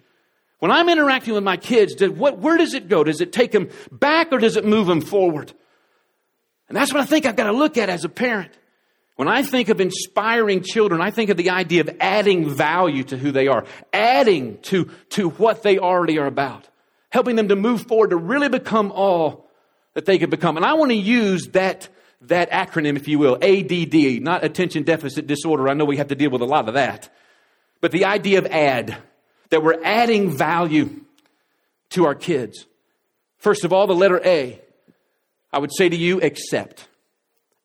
When 0.60 0.71
I'm 0.71 0.89
interacting 0.89 1.36
with 1.36 1.43
my 1.43 1.58
kids, 1.58 1.95
does, 1.95 2.10
what, 2.10 2.39
where 2.39 2.58
does 2.58 2.73
it 2.73 2.89
go? 2.89 3.04
Does 3.04 3.21
it 3.21 3.32
take 3.32 3.52
them 3.52 3.69
back 3.91 4.32
or 4.32 4.39
does 4.39 4.58
it 4.58 4.65
move 4.65 4.88
them 4.88 5.02
forward? 5.02 5.54
And 6.67 6.76
that's 6.76 6.91
what 6.91 7.02
I 7.02 7.06
think 7.06 7.26
I've 7.26 7.36
got 7.36 7.45
to 7.45 7.54
look 7.54 7.78
at 7.78 7.89
as 7.89 8.04
a 8.04 8.10
parent. 8.10 8.52
When 9.15 9.28
I 9.28 9.41
think 9.41 9.69
of 9.69 9.82
inspiring 9.82 10.62
children, 10.62 11.02
I 11.02 11.12
think 11.12 11.30
of 11.30 11.38
the 11.38 11.50
idea 11.50 11.82
of 11.82 11.89
adding 12.00 12.50
value 12.50 13.04
to 13.06 13.17
who 13.17 13.32
they 13.32 13.47
are, 13.47 13.65
adding 13.91 14.60
to, 14.63 14.91
to 15.12 15.30
what 15.30 15.63
they 15.63 15.80
already 15.80 16.19
are 16.19 16.28
about, 16.28 16.67
helping 17.10 17.36
them 17.36 17.48
to 17.50 17.56
move 17.56 17.84
forward 17.88 18.10
to 18.12 18.17
really 18.17 18.50
become 18.50 18.91
all 18.91 19.50
that 19.93 20.06
they 20.06 20.17
could 20.17 20.30
become. 20.30 20.58
And 20.58 20.65
I 20.65 20.74
want 20.74 20.91
to 20.91 20.98
use 20.98 21.48
that, 21.54 21.89
that 22.22 22.52
acronym, 22.52 22.98
if 22.98 23.08
you 23.08 23.20
will, 23.20 23.36
ADD, 23.41 24.22
not 24.22 24.43
attention 24.43 24.84
deficit 24.84 25.28
disorder. 25.28 25.70
I 25.70 25.74
know 25.74 25.86
we 25.86 25.98
have 25.98 26.10
to 26.10 26.15
deal 26.15 26.30
with 26.30 26.41
a 26.41 26.46
lot 26.46 26.67
of 26.67 26.76
that. 26.76 27.10
But 27.82 27.91
the 27.91 28.06
idea 28.06 28.39
of 28.39 28.46
add, 28.48 28.98
that 29.50 29.63
we're 29.63 29.82
adding 29.84 30.36
value 30.36 31.02
to 31.91 32.06
our 32.06 32.15
kids. 32.15 32.65
First 33.38 33.63
of 33.63 33.72
all, 33.72 33.88
the 33.88 33.96
letter 33.96 34.22
A. 34.26 34.62
I 35.52 35.60
would 35.60 35.74
say 35.74 35.88
to 35.88 35.96
you, 35.96 36.22
accept. 36.22 36.88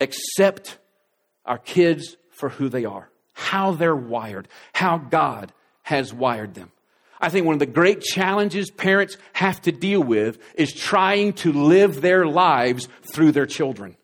Accept 0.00 0.78
our 1.44 1.59
kids 1.59 2.16
for 2.31 2.48
who 2.48 2.68
they 2.68 2.85
are, 2.85 3.09
how 3.33 3.72
they're 3.72 3.96
wired, 3.96 4.48
how 4.72 4.98
God 4.98 5.52
has 5.83 6.12
wired 6.14 6.55
them. 6.55 6.70
I 7.22 7.28
think 7.28 7.46
one 7.46 7.54
of 7.54 7.61
the 7.61 7.66
great 7.66 8.02
challenges 8.02 8.70
parents 8.70 9.16
have 9.32 9.62
to 9.62 9.72
deal 9.72 10.02
with 10.02 10.38
is 10.56 10.72
trying 10.74 11.35
to 11.35 11.52
live 11.52 12.00
their 12.00 12.26
lives 12.26 12.88
through 13.12 13.32
their 13.32 13.46
children. 13.46 13.96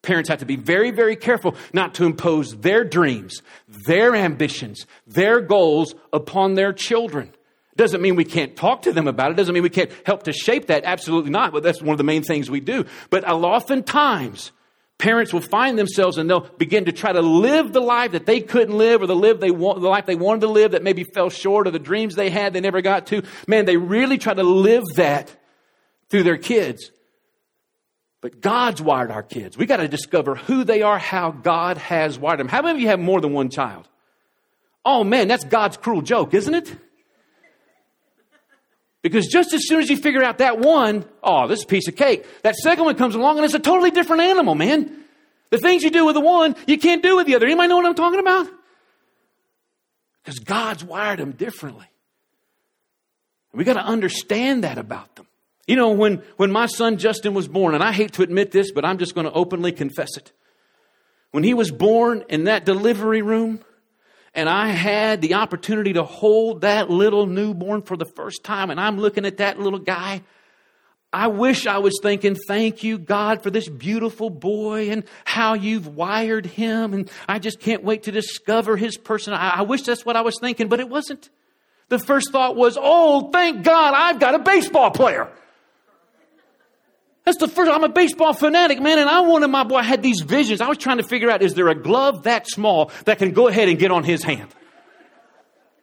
Parents 0.00 0.30
have 0.30 0.38
to 0.38 0.46
be 0.46 0.56
very, 0.56 0.90
very 0.90 1.16
careful 1.16 1.54
not 1.74 1.94
to 1.94 2.04
impose 2.04 2.56
their 2.56 2.84
dreams, 2.84 3.42
their 3.86 4.14
ambitions, 4.16 4.86
their 5.06 5.40
goals 5.40 5.94
upon 6.12 6.54
their 6.54 6.72
children. 6.72 7.34
Doesn't 7.76 8.00
mean 8.00 8.16
we 8.16 8.24
can't 8.24 8.56
talk 8.56 8.82
to 8.82 8.92
them 8.92 9.06
about 9.06 9.30
it. 9.30 9.36
Doesn't 9.36 9.52
mean 9.52 9.62
we 9.62 9.70
can't 9.70 9.92
help 10.06 10.22
to 10.24 10.32
shape 10.32 10.66
that. 10.66 10.84
Absolutely 10.84 11.30
not. 11.30 11.52
But 11.52 11.62
that's 11.62 11.82
one 11.82 11.92
of 11.92 11.98
the 11.98 12.04
main 12.04 12.22
things 12.22 12.50
we 12.50 12.60
do. 12.60 12.86
But 13.10 13.28
a 13.28 13.34
lot 13.34 13.56
oftentimes, 13.58 14.52
parents 14.98 15.32
will 15.32 15.40
find 15.40 15.78
themselves 15.78 16.18
and 16.18 16.28
they'll 16.28 16.40
begin 16.40 16.84
to 16.86 16.92
try 16.92 17.12
to 17.12 17.20
live 17.20 17.72
the 17.72 17.80
life 17.80 18.12
that 18.12 18.26
they 18.26 18.40
couldn't 18.40 18.76
live 18.76 19.00
or 19.00 19.06
the 19.06 19.16
live 19.16 19.40
they 19.40 19.50
want, 19.50 19.80
the 19.80 19.88
life 19.88 20.06
they 20.06 20.16
wanted 20.16 20.40
to 20.40 20.48
live 20.48 20.72
that 20.72 20.82
maybe 20.82 21.04
fell 21.04 21.30
short 21.30 21.66
of 21.66 21.72
the 21.72 21.78
dreams 21.78 22.16
they 22.16 22.30
had 22.30 22.52
they 22.52 22.60
never 22.60 22.82
got 22.82 23.06
to. 23.06 23.22
Man, 23.46 23.64
they 23.64 23.76
really 23.76 24.18
try 24.18 24.34
to 24.34 24.42
live 24.42 24.84
that 24.96 25.34
through 26.10 26.24
their 26.24 26.36
kids. 26.36 26.90
But 28.20 28.40
God's 28.40 28.82
wired 28.82 29.12
our 29.12 29.22
kids. 29.22 29.56
We 29.56 29.66
got 29.66 29.76
to 29.76 29.86
discover 29.86 30.34
who 30.34 30.64
they 30.64 30.82
are, 30.82 30.98
how 30.98 31.30
God 31.30 31.78
has 31.78 32.18
wired 32.18 32.40
them. 32.40 32.48
How 32.48 32.62
many 32.62 32.76
of 32.76 32.80
you 32.80 32.88
have 32.88 32.98
more 32.98 33.20
than 33.20 33.32
one 33.32 33.50
child? 33.50 33.88
Oh 34.84 35.04
man, 35.04 35.28
that's 35.28 35.44
God's 35.44 35.76
cruel 35.76 36.02
joke, 36.02 36.34
isn't 36.34 36.54
it? 36.54 36.76
Because 39.02 39.26
just 39.28 39.52
as 39.54 39.66
soon 39.66 39.80
as 39.80 39.88
you 39.88 39.96
figure 39.96 40.22
out 40.22 40.38
that 40.38 40.58
one, 40.58 41.04
oh, 41.22 41.46
this 41.46 41.60
is 41.60 41.64
a 41.64 41.68
piece 41.68 41.88
of 41.88 41.96
cake, 41.96 42.26
that 42.42 42.56
second 42.56 42.84
one 42.84 42.96
comes 42.96 43.14
along 43.14 43.36
and 43.36 43.44
it's 43.44 43.54
a 43.54 43.60
totally 43.60 43.90
different 43.90 44.22
animal, 44.22 44.54
man. 44.54 45.04
The 45.50 45.58
things 45.58 45.82
you 45.82 45.90
do 45.90 46.04
with 46.04 46.14
the 46.14 46.20
one, 46.20 46.56
you 46.66 46.78
can't 46.78 47.02
do 47.02 47.16
with 47.16 47.26
the 47.26 47.36
other. 47.36 47.46
Anybody 47.46 47.68
know 47.68 47.76
what 47.76 47.86
I'm 47.86 47.94
talking 47.94 48.20
about? 48.20 48.48
Because 50.22 50.40
God's 50.40 50.84
wired 50.84 51.20
them 51.20 51.32
differently. 51.32 51.86
We 53.54 53.64
got 53.64 53.74
to 53.74 53.84
understand 53.84 54.64
that 54.64 54.78
about 54.78 55.16
them. 55.16 55.26
You 55.66 55.76
know, 55.76 55.90
when, 55.90 56.22
when 56.36 56.50
my 56.50 56.66
son 56.66 56.98
Justin 56.98 57.34
was 57.34 57.48
born, 57.48 57.74
and 57.74 57.82
I 57.82 57.92
hate 57.92 58.12
to 58.14 58.22
admit 58.22 58.52
this, 58.52 58.72
but 58.72 58.84
I'm 58.84 58.98
just 58.98 59.14
going 59.14 59.26
to 59.26 59.32
openly 59.32 59.72
confess 59.72 60.16
it. 60.16 60.32
When 61.30 61.44
he 61.44 61.54
was 61.54 61.70
born 61.70 62.24
in 62.28 62.44
that 62.44 62.64
delivery 62.64 63.22
room, 63.22 63.60
and 64.38 64.48
I 64.48 64.68
had 64.68 65.20
the 65.20 65.34
opportunity 65.34 65.94
to 65.94 66.04
hold 66.04 66.60
that 66.60 66.88
little 66.88 67.26
newborn 67.26 67.82
for 67.82 67.96
the 67.96 68.04
first 68.04 68.44
time, 68.44 68.70
and 68.70 68.78
I'm 68.78 68.96
looking 68.96 69.26
at 69.26 69.38
that 69.38 69.58
little 69.58 69.80
guy. 69.80 70.22
I 71.12 71.26
wish 71.26 71.66
I 71.66 71.78
was 71.78 71.98
thinking, 72.00 72.36
thank 72.46 72.84
you, 72.84 72.98
God, 72.98 73.42
for 73.42 73.50
this 73.50 73.68
beautiful 73.68 74.30
boy 74.30 74.90
and 74.90 75.02
how 75.24 75.54
you've 75.54 75.88
wired 75.88 76.46
him. 76.46 76.94
And 76.94 77.10
I 77.26 77.40
just 77.40 77.58
can't 77.58 77.82
wait 77.82 78.04
to 78.04 78.12
discover 78.12 78.76
his 78.76 78.96
person. 78.96 79.32
I, 79.32 79.56
I 79.56 79.62
wish 79.62 79.82
that's 79.82 80.06
what 80.06 80.14
I 80.14 80.20
was 80.20 80.36
thinking, 80.40 80.68
but 80.68 80.78
it 80.78 80.88
wasn't. 80.88 81.30
The 81.88 81.98
first 81.98 82.30
thought 82.30 82.54
was, 82.54 82.78
oh, 82.80 83.30
thank 83.32 83.64
God 83.64 83.92
I've 83.96 84.20
got 84.20 84.36
a 84.36 84.38
baseball 84.38 84.92
player. 84.92 85.32
That's 87.28 87.36
the 87.36 87.48
first. 87.48 87.70
I'm 87.70 87.84
a 87.84 87.90
baseball 87.90 88.32
fanatic, 88.32 88.80
man, 88.80 88.98
and 88.98 89.06
I 89.06 89.20
wanted 89.20 89.48
my 89.48 89.62
boy. 89.62 89.76
I 89.76 89.82
had 89.82 90.02
these 90.02 90.22
visions. 90.22 90.62
I 90.62 90.66
was 90.66 90.78
trying 90.78 90.96
to 90.96 91.02
figure 91.02 91.30
out: 91.30 91.42
is 91.42 91.52
there 91.52 91.68
a 91.68 91.74
glove 91.74 92.22
that 92.22 92.48
small 92.48 92.90
that 93.04 93.18
can 93.18 93.32
go 93.32 93.48
ahead 93.48 93.68
and 93.68 93.78
get 93.78 93.90
on 93.90 94.02
his 94.02 94.22
hand? 94.22 94.48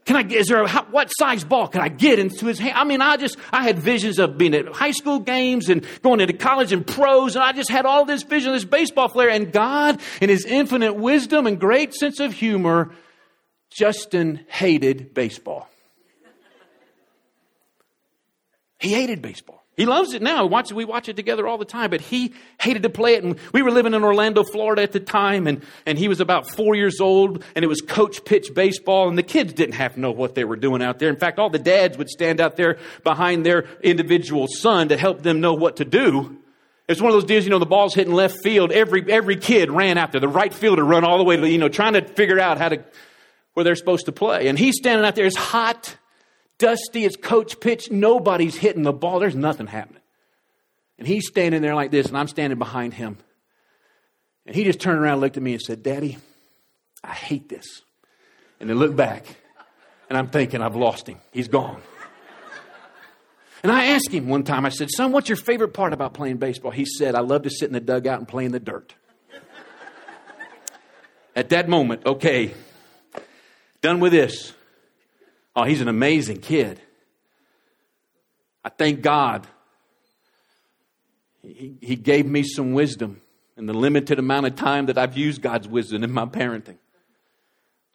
Can 0.06 0.16
I? 0.16 0.24
Is 0.28 0.48
there 0.48 0.64
a 0.64 0.68
what 0.68 1.10
size 1.10 1.44
ball 1.44 1.68
can 1.68 1.82
I 1.82 1.90
get 1.90 2.18
into 2.18 2.48
his 2.48 2.58
hand? 2.58 2.74
I 2.76 2.84
mean, 2.84 3.00
I 3.00 3.18
just 3.18 3.38
I 3.54 3.62
had 3.62 3.78
visions 3.78 4.18
of 4.18 4.40
being 4.40 4.56
at 4.56 4.70
high 4.70 4.90
school 4.90 5.20
games 5.20 5.70
and 5.70 5.86
going 6.02 6.20
into 6.20 6.34
college 6.34 6.72
and 6.72 6.86
pros, 6.86 7.36
and 7.36 7.44
I 7.44 7.52
just 7.52 7.70
had 7.70 7.86
all 7.86 8.06
this 8.06 8.24
vision 8.24 8.52
this 8.52 8.66
baseball 8.66 9.08
flair, 9.08 9.30
And 9.30 9.52
God, 9.52 10.02
in 10.22 10.30
His 10.30 10.46
infinite 10.46 10.94
wisdom 10.94 11.46
and 11.46 11.60
great 11.60 11.94
sense 11.94 12.20
of 12.20 12.34
humor, 12.34 12.90
Justin 13.70 14.48
hated 14.48 15.14
baseball. 15.14 15.70
He 18.80 18.94
hated 18.94 19.22
baseball. 19.22 19.65
He 19.78 19.86
loves 19.86 20.14
it 20.14 20.22
now. 20.22 20.44
We 20.46 20.50
watch, 20.50 20.72
we 20.72 20.86
watch 20.86 21.10
it 21.10 21.18
together 21.18 21.48
all 21.48 21.58
the 21.58 21.66
time, 21.66 21.90
but 21.90 22.00
he 22.00 22.34
hated 22.62 22.84
to 22.84 22.90
play 22.90 23.16
it. 23.16 23.24
And 23.24 23.38
we 23.52 23.62
were 23.62 23.72
living 23.72 23.94
in 23.94 24.04
Orlando, 24.04 24.44
Florida 24.44 24.82
at 24.82 24.94
the 24.94 25.02
time, 25.02 25.48
and, 25.48 25.62
and 25.86 25.98
he 25.98 26.08
was 26.08 26.22
about 26.22 26.50
four 26.50 26.76
years 26.76 27.02
old, 27.02 27.44
and 27.56 27.66
it 27.66 27.68
was 27.68 27.82
coach 27.82 28.24
pitch 28.24 28.54
baseball, 28.54 29.10
and 29.10 29.18
the 29.18 29.24
kids 29.24 29.52
didn't 29.54 29.76
have 29.76 29.96
to 29.96 30.00
know 30.00 30.12
what 30.12 30.34
they 30.34 30.46
were 30.46 30.56
doing 30.56 30.82
out 30.82 31.00
there. 31.00 31.10
In 31.10 31.18
fact, 31.18 31.40
all 31.40 31.50
the 31.50 31.60
dads 31.60 31.98
would 31.98 32.10
stand 32.10 32.40
out 32.40 32.56
there 32.56 32.78
behind 33.04 33.46
their 33.46 33.66
individual 33.82 34.48
son 34.50 34.88
to 34.90 34.98
help 34.98 35.24
them 35.24 35.42
know 35.42 35.54
what 35.54 35.78
to 35.78 35.86
do. 35.86 36.38
It's 36.88 37.02
one 37.02 37.10
of 37.10 37.16
those 37.16 37.26
deals, 37.26 37.44
you 37.44 37.50
know, 37.50 37.60
the 37.60 37.66
ball's 37.66 37.96
hitting 37.96 38.14
left 38.14 38.38
field. 38.44 38.72
Every, 38.72 39.12
every 39.12 39.36
kid 39.36 39.72
ran 39.72 39.98
out 39.98 40.12
there. 40.12 40.22
The 40.22 40.28
right 40.28 40.54
fielder 40.54 40.86
run 40.86 41.04
all 41.04 41.18
the 41.18 41.24
way 41.24 41.36
to, 41.36 41.50
you 41.50 41.58
know, 41.58 41.68
trying 41.68 41.94
to 41.94 42.06
figure 42.06 42.40
out 42.40 42.60
how 42.60 42.70
to, 42.70 42.84
where 43.56 43.64
they're 43.64 43.76
supposed 43.76 44.06
to 44.06 44.12
play. 44.12 44.48
And 44.48 44.58
he's 44.58 44.76
standing 44.78 45.06
out 45.06 45.16
there. 45.16 45.26
It's 45.26 45.36
hot 45.36 45.98
dusty, 46.58 47.06
as 47.06 47.16
coach 47.16 47.60
pitch, 47.60 47.92
nobody's 47.92 48.56
hitting 48.56 48.84
the 48.84 48.94
ball, 48.94 49.20
there's 49.20 49.36
nothing 49.36 49.68
happening. 49.68 50.02
And 50.98 51.08
he's 51.08 51.28
standing 51.28 51.62
there 51.62 51.76
like 51.76 51.92
this, 51.92 52.08
and 52.08 52.18
I'm 52.18 52.28
standing 52.28 52.58
behind 52.58 52.94
him. 52.94 53.18
And 54.46 54.56
he 54.56 54.64
just 54.64 54.80
turned 54.80 55.00
around 55.00 55.20
looked 55.20 55.38
at 55.38 55.44
me 55.44 55.54
and 55.54 55.62
said, 55.62 55.84
Daddy, 55.84 56.18
I 57.04 57.14
hate 57.14 57.50
this. 57.50 57.82
And 58.60 58.70
then 58.70 58.78
looked 58.78 58.96
back. 58.96 59.26
And 60.10 60.18
I'm 60.18 60.30
thinking, 60.30 60.62
I've 60.62 60.76
lost 60.76 61.08
him. 61.08 61.20
He's 61.32 61.48
gone. 61.48 61.82
And 63.64 63.72
I 63.72 63.86
asked 63.86 64.12
him 64.12 64.28
one 64.28 64.44
time, 64.44 64.64
I 64.64 64.70
said, 64.70 64.90
Son, 64.92 65.12
what's 65.12 65.28
your 65.28 65.38
favorite 65.38 65.74
part 65.74 65.92
about 65.92 66.14
playing 66.14 66.38
baseball? 66.38 66.70
He 66.70 66.86
said, 66.86 67.16
I 67.16 67.22
love 67.22 67.42
to 67.44 67.50
sit 67.50 67.66
in 67.66 67.74
the 67.74 67.80
dugout 67.80 68.20
and 68.20 68.28
play 68.28 68.46
in 68.46 68.52
the 68.52 68.60
dirt. 68.60 68.94
At 71.36 71.50
that 71.50 71.68
moment, 71.68 72.06
okay, 72.06 72.54
done 73.82 74.00
with 74.00 74.12
this. 74.12 74.54
Oh, 75.56 75.64
he's 75.64 75.82
an 75.82 75.88
amazing 75.88 76.42
kid. 76.42 76.82
I 78.64 78.70
thank 78.70 79.02
God. 79.02 79.48
He, 81.42 81.78
he 81.82 81.96
gave 81.96 82.26
me 82.26 82.44
some 82.44 82.74
wisdom 82.74 83.22
in 83.56 83.66
the 83.68 83.74
limited 83.74 84.20
amount 84.20 84.48
of 84.48 84.56
time 84.56 84.88
that 84.88 84.98
I've 84.98 85.16
used 85.16 85.42
God's 85.42 85.68
wisdom 85.68 86.04
in 86.04 86.12
my 86.12 86.26
parenting. 86.26 86.78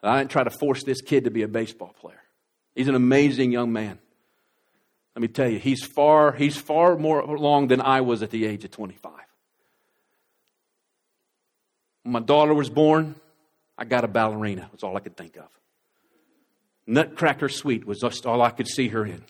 I 0.03 0.17
didn't 0.17 0.31
try 0.31 0.43
to 0.43 0.49
force 0.49 0.83
this 0.83 1.01
kid 1.01 1.25
to 1.25 1.31
be 1.31 1.43
a 1.43 1.47
baseball 1.47 1.93
player. 1.99 2.21
He's 2.73 2.87
an 2.87 2.95
amazing 2.95 3.51
young 3.51 3.71
man. 3.71 3.99
Let 5.15 5.21
me 5.21 5.27
tell 5.27 5.49
you, 5.49 5.59
he's 5.59 5.83
far, 5.83 6.31
he's 6.31 6.57
far 6.57 6.97
more 6.97 7.19
along 7.19 7.67
than 7.67 7.81
I 7.81 8.01
was 8.01 8.23
at 8.23 8.31
the 8.31 8.45
age 8.45 8.63
of 8.63 8.71
25. 8.71 9.11
When 12.03 12.13
my 12.13 12.19
daughter 12.21 12.53
was 12.53 12.69
born, 12.69 13.15
I 13.77 13.85
got 13.85 14.03
a 14.03 14.07
ballerina. 14.07 14.69
That's 14.71 14.83
all 14.83 14.95
I 14.97 15.01
could 15.01 15.17
think 15.17 15.37
of. 15.37 15.47
Nutcracker 16.87 17.49
Suite 17.49 17.85
was 17.85 17.99
just 17.99 18.25
all 18.25 18.41
I 18.41 18.49
could 18.49 18.67
see 18.67 18.89
her 18.89 19.05
in. 19.05 19.23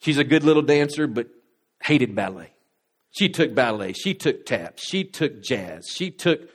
She's 0.00 0.18
a 0.18 0.24
good 0.24 0.44
little 0.44 0.62
dancer, 0.62 1.06
but 1.06 1.28
hated 1.82 2.14
ballet. 2.14 2.52
She 3.10 3.28
took 3.28 3.54
ballet. 3.54 3.92
She 3.92 4.14
took 4.14 4.46
tap. 4.46 4.78
She 4.78 5.04
took 5.04 5.42
jazz. 5.42 5.86
She 5.88 6.10
took 6.10 6.48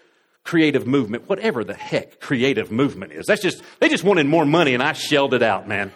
creative 0.43 0.85
movement, 0.85 1.27
whatever 1.29 1.63
the 1.63 1.73
heck 1.73 2.19
creative 2.19 2.71
movement 2.71 3.13
is. 3.13 3.25
That's 3.25 3.41
just, 3.41 3.63
they 3.79 3.89
just 3.89 4.03
wanted 4.03 4.27
more 4.27 4.45
money 4.45 4.73
and 4.73 4.83
I 4.83 4.93
shelled 4.93 5.33
it 5.33 5.41
out, 5.41 5.67
man. 5.67 5.91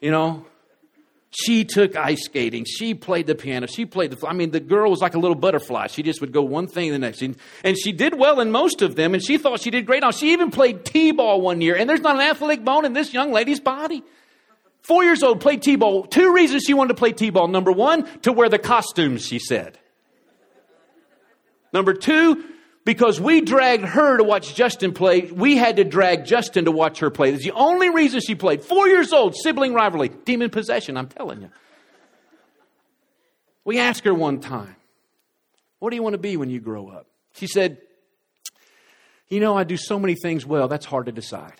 you 0.00 0.10
know, 0.10 0.46
she 1.36 1.64
took 1.64 1.96
ice 1.96 2.24
skating. 2.24 2.64
She 2.64 2.94
played 2.94 3.26
the 3.26 3.34
piano. 3.34 3.66
She 3.66 3.86
played 3.86 4.12
the, 4.12 4.26
I 4.26 4.32
mean, 4.32 4.52
the 4.52 4.60
girl 4.60 4.90
was 4.90 5.00
like 5.00 5.14
a 5.14 5.18
little 5.18 5.34
butterfly. 5.34 5.88
She 5.88 6.04
just 6.04 6.20
would 6.20 6.30
go 6.30 6.42
one 6.42 6.68
thing 6.68 6.92
the 6.92 6.98
next. 6.98 7.22
And, 7.22 7.36
and 7.64 7.76
she 7.76 7.90
did 7.90 8.16
well 8.16 8.38
in 8.38 8.52
most 8.52 8.82
of 8.82 8.94
them 8.94 9.14
and 9.14 9.22
she 9.22 9.36
thought 9.36 9.60
she 9.60 9.70
did 9.70 9.84
great. 9.84 10.04
On. 10.04 10.12
She 10.12 10.32
even 10.32 10.52
played 10.52 10.84
T-ball 10.84 11.40
one 11.40 11.60
year 11.60 11.74
and 11.74 11.90
there's 11.90 12.02
not 12.02 12.14
an 12.14 12.22
athletic 12.22 12.64
bone 12.64 12.84
in 12.84 12.92
this 12.92 13.12
young 13.12 13.32
lady's 13.32 13.58
body. 13.58 14.04
Four 14.82 15.02
years 15.02 15.24
old, 15.24 15.40
played 15.40 15.62
T-ball. 15.62 16.04
Two 16.04 16.32
reasons 16.32 16.62
she 16.64 16.74
wanted 16.74 16.88
to 16.88 16.94
play 16.94 17.12
T-ball. 17.12 17.48
Number 17.48 17.72
one, 17.72 18.04
to 18.20 18.32
wear 18.32 18.48
the 18.48 18.58
costumes, 18.58 19.26
she 19.26 19.40
said. 19.40 19.78
Number 21.72 21.94
two, 21.94 22.44
because 22.84 23.20
we 23.20 23.40
dragged 23.40 23.84
her 23.84 24.18
to 24.18 24.24
watch 24.24 24.54
Justin 24.54 24.92
play, 24.92 25.22
we 25.22 25.56
had 25.56 25.76
to 25.76 25.84
drag 25.84 26.26
Justin 26.26 26.66
to 26.66 26.70
watch 26.70 26.98
her 26.98 27.10
play. 27.10 27.30
That's 27.30 27.44
the 27.44 27.52
only 27.52 27.90
reason 27.90 28.20
she 28.20 28.34
played. 28.34 28.62
Four 28.62 28.88
years 28.88 29.12
old, 29.12 29.34
sibling 29.36 29.72
rivalry, 29.72 30.10
demon 30.10 30.50
possession, 30.50 30.96
I'm 30.96 31.08
telling 31.08 31.40
you. 31.40 31.50
We 33.64 33.78
asked 33.78 34.04
her 34.04 34.12
one 34.12 34.40
time, 34.40 34.76
What 35.78 35.90
do 35.90 35.96
you 35.96 36.02
want 36.02 36.14
to 36.14 36.18
be 36.18 36.36
when 36.36 36.50
you 36.50 36.60
grow 36.60 36.88
up? 36.88 37.06
She 37.32 37.46
said, 37.46 37.78
You 39.28 39.40
know, 39.40 39.56
I 39.56 39.64
do 39.64 39.78
so 39.78 39.98
many 39.98 40.14
things 40.14 40.44
well, 40.44 40.68
that's 40.68 40.84
hard 40.84 41.06
to 41.06 41.12
decide. 41.12 41.54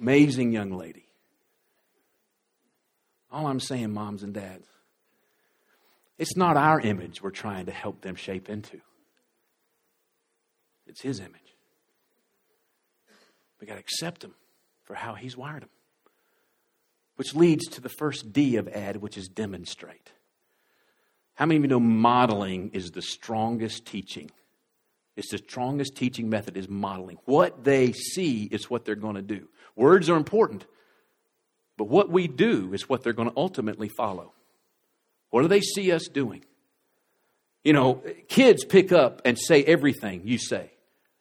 Amazing 0.00 0.52
young 0.52 0.70
lady. 0.70 1.01
All 3.32 3.46
I'm 3.46 3.60
saying, 3.60 3.92
moms 3.92 4.22
and 4.22 4.34
dads, 4.34 4.66
it's 6.18 6.36
not 6.36 6.56
our 6.56 6.78
image 6.80 7.22
we're 7.22 7.30
trying 7.30 7.66
to 7.66 7.72
help 7.72 8.02
them 8.02 8.14
shape 8.14 8.48
into, 8.50 8.80
it's 10.86 11.00
His 11.00 11.18
image. 11.18 11.40
We 13.60 13.66
got 13.66 13.74
to 13.74 13.80
accept 13.80 14.22
Him 14.22 14.34
for 14.84 14.94
how 14.94 15.14
He's 15.14 15.36
wired 15.36 15.62
them. 15.62 15.70
Which 17.16 17.34
leads 17.34 17.66
to 17.68 17.80
the 17.80 17.88
first 17.88 18.32
D 18.32 18.56
of 18.56 18.68
add, 18.68 18.96
which 18.96 19.16
is 19.16 19.28
demonstrate. 19.28 20.12
How 21.34 21.46
many 21.46 21.56
of 21.56 21.62
you 21.62 21.68
know 21.68 21.80
modeling 21.80 22.70
is 22.72 22.90
the 22.90 23.02
strongest 23.02 23.86
teaching? 23.86 24.30
It's 25.16 25.30
the 25.30 25.38
strongest 25.38 25.94
teaching 25.94 26.28
method 26.30 26.56
is 26.56 26.68
modeling. 26.68 27.18
What 27.24 27.64
they 27.64 27.92
see 27.92 28.44
is 28.44 28.70
what 28.70 28.84
they're 28.84 28.94
going 28.94 29.16
to 29.16 29.22
do. 29.22 29.48
Words 29.76 30.08
are 30.10 30.16
important, 30.16 30.66
but 31.82 31.88
what 31.88 32.10
we 32.10 32.28
do 32.28 32.72
is 32.72 32.88
what 32.88 33.02
they're 33.02 33.12
going 33.12 33.28
to 33.28 33.36
ultimately 33.36 33.88
follow. 33.88 34.32
What 35.30 35.42
do 35.42 35.48
they 35.48 35.60
see 35.60 35.90
us 35.90 36.06
doing? 36.06 36.44
You 37.64 37.72
know, 37.72 38.04
kids 38.28 38.64
pick 38.64 38.92
up 38.92 39.20
and 39.24 39.36
say 39.36 39.64
everything 39.64 40.20
you 40.24 40.38
say 40.38 40.70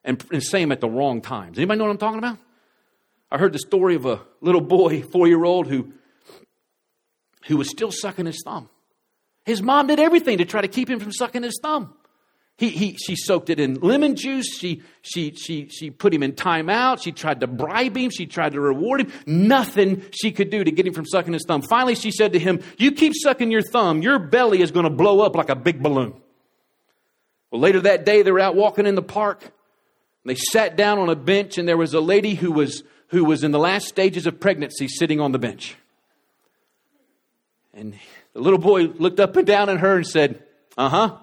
and, 0.04 0.24
and 0.32 0.44
say 0.44 0.60
them 0.60 0.72
at 0.72 0.80
the 0.80 0.88
wrong 0.88 1.20
times. 1.20 1.58
Anybody 1.58 1.80
know 1.80 1.86
what 1.86 1.90
I'm 1.94 1.98
talking 1.98 2.20
about? 2.20 2.38
I 3.32 3.40
heard 3.40 3.54
the 3.54 3.58
story 3.58 3.96
of 3.96 4.06
a 4.06 4.22
little 4.40 4.62
boy, 4.62 5.02
four 5.02 5.28
year 5.28 5.44
old, 5.46 5.66
who, 5.66 5.94
who 7.48 7.58
was 7.58 7.68
still 7.68 7.92
sucking 7.92 8.28
his 8.28 8.44
thumb. 8.46 8.70
His 9.44 9.64
mom 9.64 9.88
did 9.88 10.00
everything 10.00 10.38
to 10.38 10.46
try 10.46 10.62
to 10.62 10.68
keep 10.68 10.92
him 10.92 11.00
from 11.00 11.12
sucking 11.12 11.42
his 11.42 11.60
thumb. 11.60 11.96
He, 12.58 12.70
he, 12.70 12.94
she 12.96 13.16
soaked 13.16 13.50
it 13.50 13.60
in 13.60 13.76
lemon 13.76 14.16
juice. 14.16 14.56
She, 14.56 14.84
she, 15.02 15.34
she, 15.34 15.68
she 15.68 15.90
put 15.90 16.14
him 16.14 16.22
in 16.22 16.34
timeout. 16.34 17.02
She 17.02 17.12
tried 17.12 17.40
to 17.40 17.48
bribe 17.48 17.98
him. 17.98 18.12
She 18.12 18.28
tried 18.28 18.54
to 18.54 18.62
reward 18.62 19.02
him. 19.02 19.12
Nothing 19.26 20.04
she 20.12 20.32
could 20.32 20.52
do 20.52 20.64
to 20.64 20.72
get 20.72 20.86
him 20.86 20.94
from 20.94 21.08
sucking 21.08 21.34
his 21.34 21.44
thumb. 21.48 21.64
Finally, 21.64 21.96
she 21.96 22.12
said 22.12 22.34
to 22.34 22.40
him, 22.40 22.62
You 22.78 22.92
keep 22.92 23.14
sucking 23.16 23.50
your 23.50 23.64
thumb, 23.64 24.04
your 24.04 24.20
belly 24.20 24.62
is 24.62 24.70
going 24.70 24.84
to 24.84 24.92
blow 24.92 25.22
up 25.22 25.36
like 25.36 25.50
a 25.50 25.56
big 25.56 25.82
balloon. 25.82 26.14
Well, 27.50 27.62
later 27.62 27.82
that 27.82 28.06
day, 28.06 28.22
they 28.22 28.32
were 28.32 28.40
out 28.40 28.56
walking 28.56 28.86
in 28.86 28.96
the 28.96 29.02
park. 29.02 29.52
They 30.24 30.36
sat 30.36 30.76
down 30.76 31.00
on 31.00 31.10
a 31.10 31.16
bench, 31.16 31.58
and 31.58 31.68
there 31.68 31.78
was 31.78 31.94
a 31.94 32.00
lady 32.00 32.36
who 32.36 32.52
was, 32.52 32.84
who 33.08 33.26
was 33.26 33.44
in 33.44 33.52
the 33.52 33.60
last 33.60 33.88
stages 33.88 34.28
of 34.28 34.40
pregnancy 34.40 34.88
sitting 34.88 35.20
on 35.20 35.32
the 35.32 35.40
bench. 35.40 35.76
And 37.74 37.96
the 38.34 38.42
little 38.42 38.60
boy 38.60 38.84
looked 38.84 39.20
up 39.20 39.36
and 39.36 39.48
down 39.48 39.70
at 39.70 39.80
her 39.80 39.98
and 39.98 40.08
said, 40.08 40.44
Uh 40.78 40.90
huh. 40.90 41.18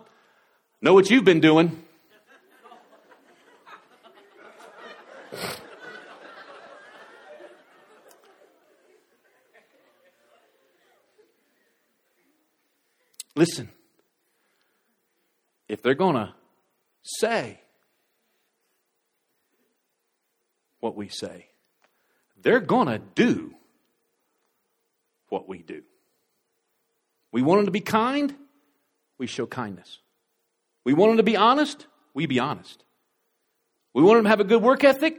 Know 0.80 0.94
what 0.94 1.10
you've 1.10 1.24
been 1.24 1.40
doing. 1.40 1.84
Listen, 13.34 13.68
if 15.68 15.82
they're 15.82 15.94
going 15.94 16.16
to 16.16 16.34
say 17.02 17.60
what 20.80 20.96
we 20.96 21.08
say, 21.08 21.46
they're 22.40 22.58
going 22.60 22.88
to 22.88 22.98
do 22.98 23.54
what 25.28 25.48
we 25.48 25.58
do. 25.58 25.82
We 27.30 27.42
want 27.42 27.58
them 27.58 27.66
to 27.66 27.72
be 27.72 27.80
kind, 27.80 28.34
we 29.18 29.26
show 29.26 29.46
kindness. 29.46 29.98
We 30.88 30.94
want 30.94 31.10
them 31.10 31.16
to 31.18 31.22
be 31.22 31.36
honest, 31.36 31.86
we 32.14 32.24
be 32.24 32.38
honest. 32.38 32.82
We 33.92 34.02
want 34.02 34.16
them 34.16 34.24
to 34.24 34.30
have 34.30 34.40
a 34.40 34.44
good 34.44 34.62
work 34.62 34.84
ethic, 34.84 35.18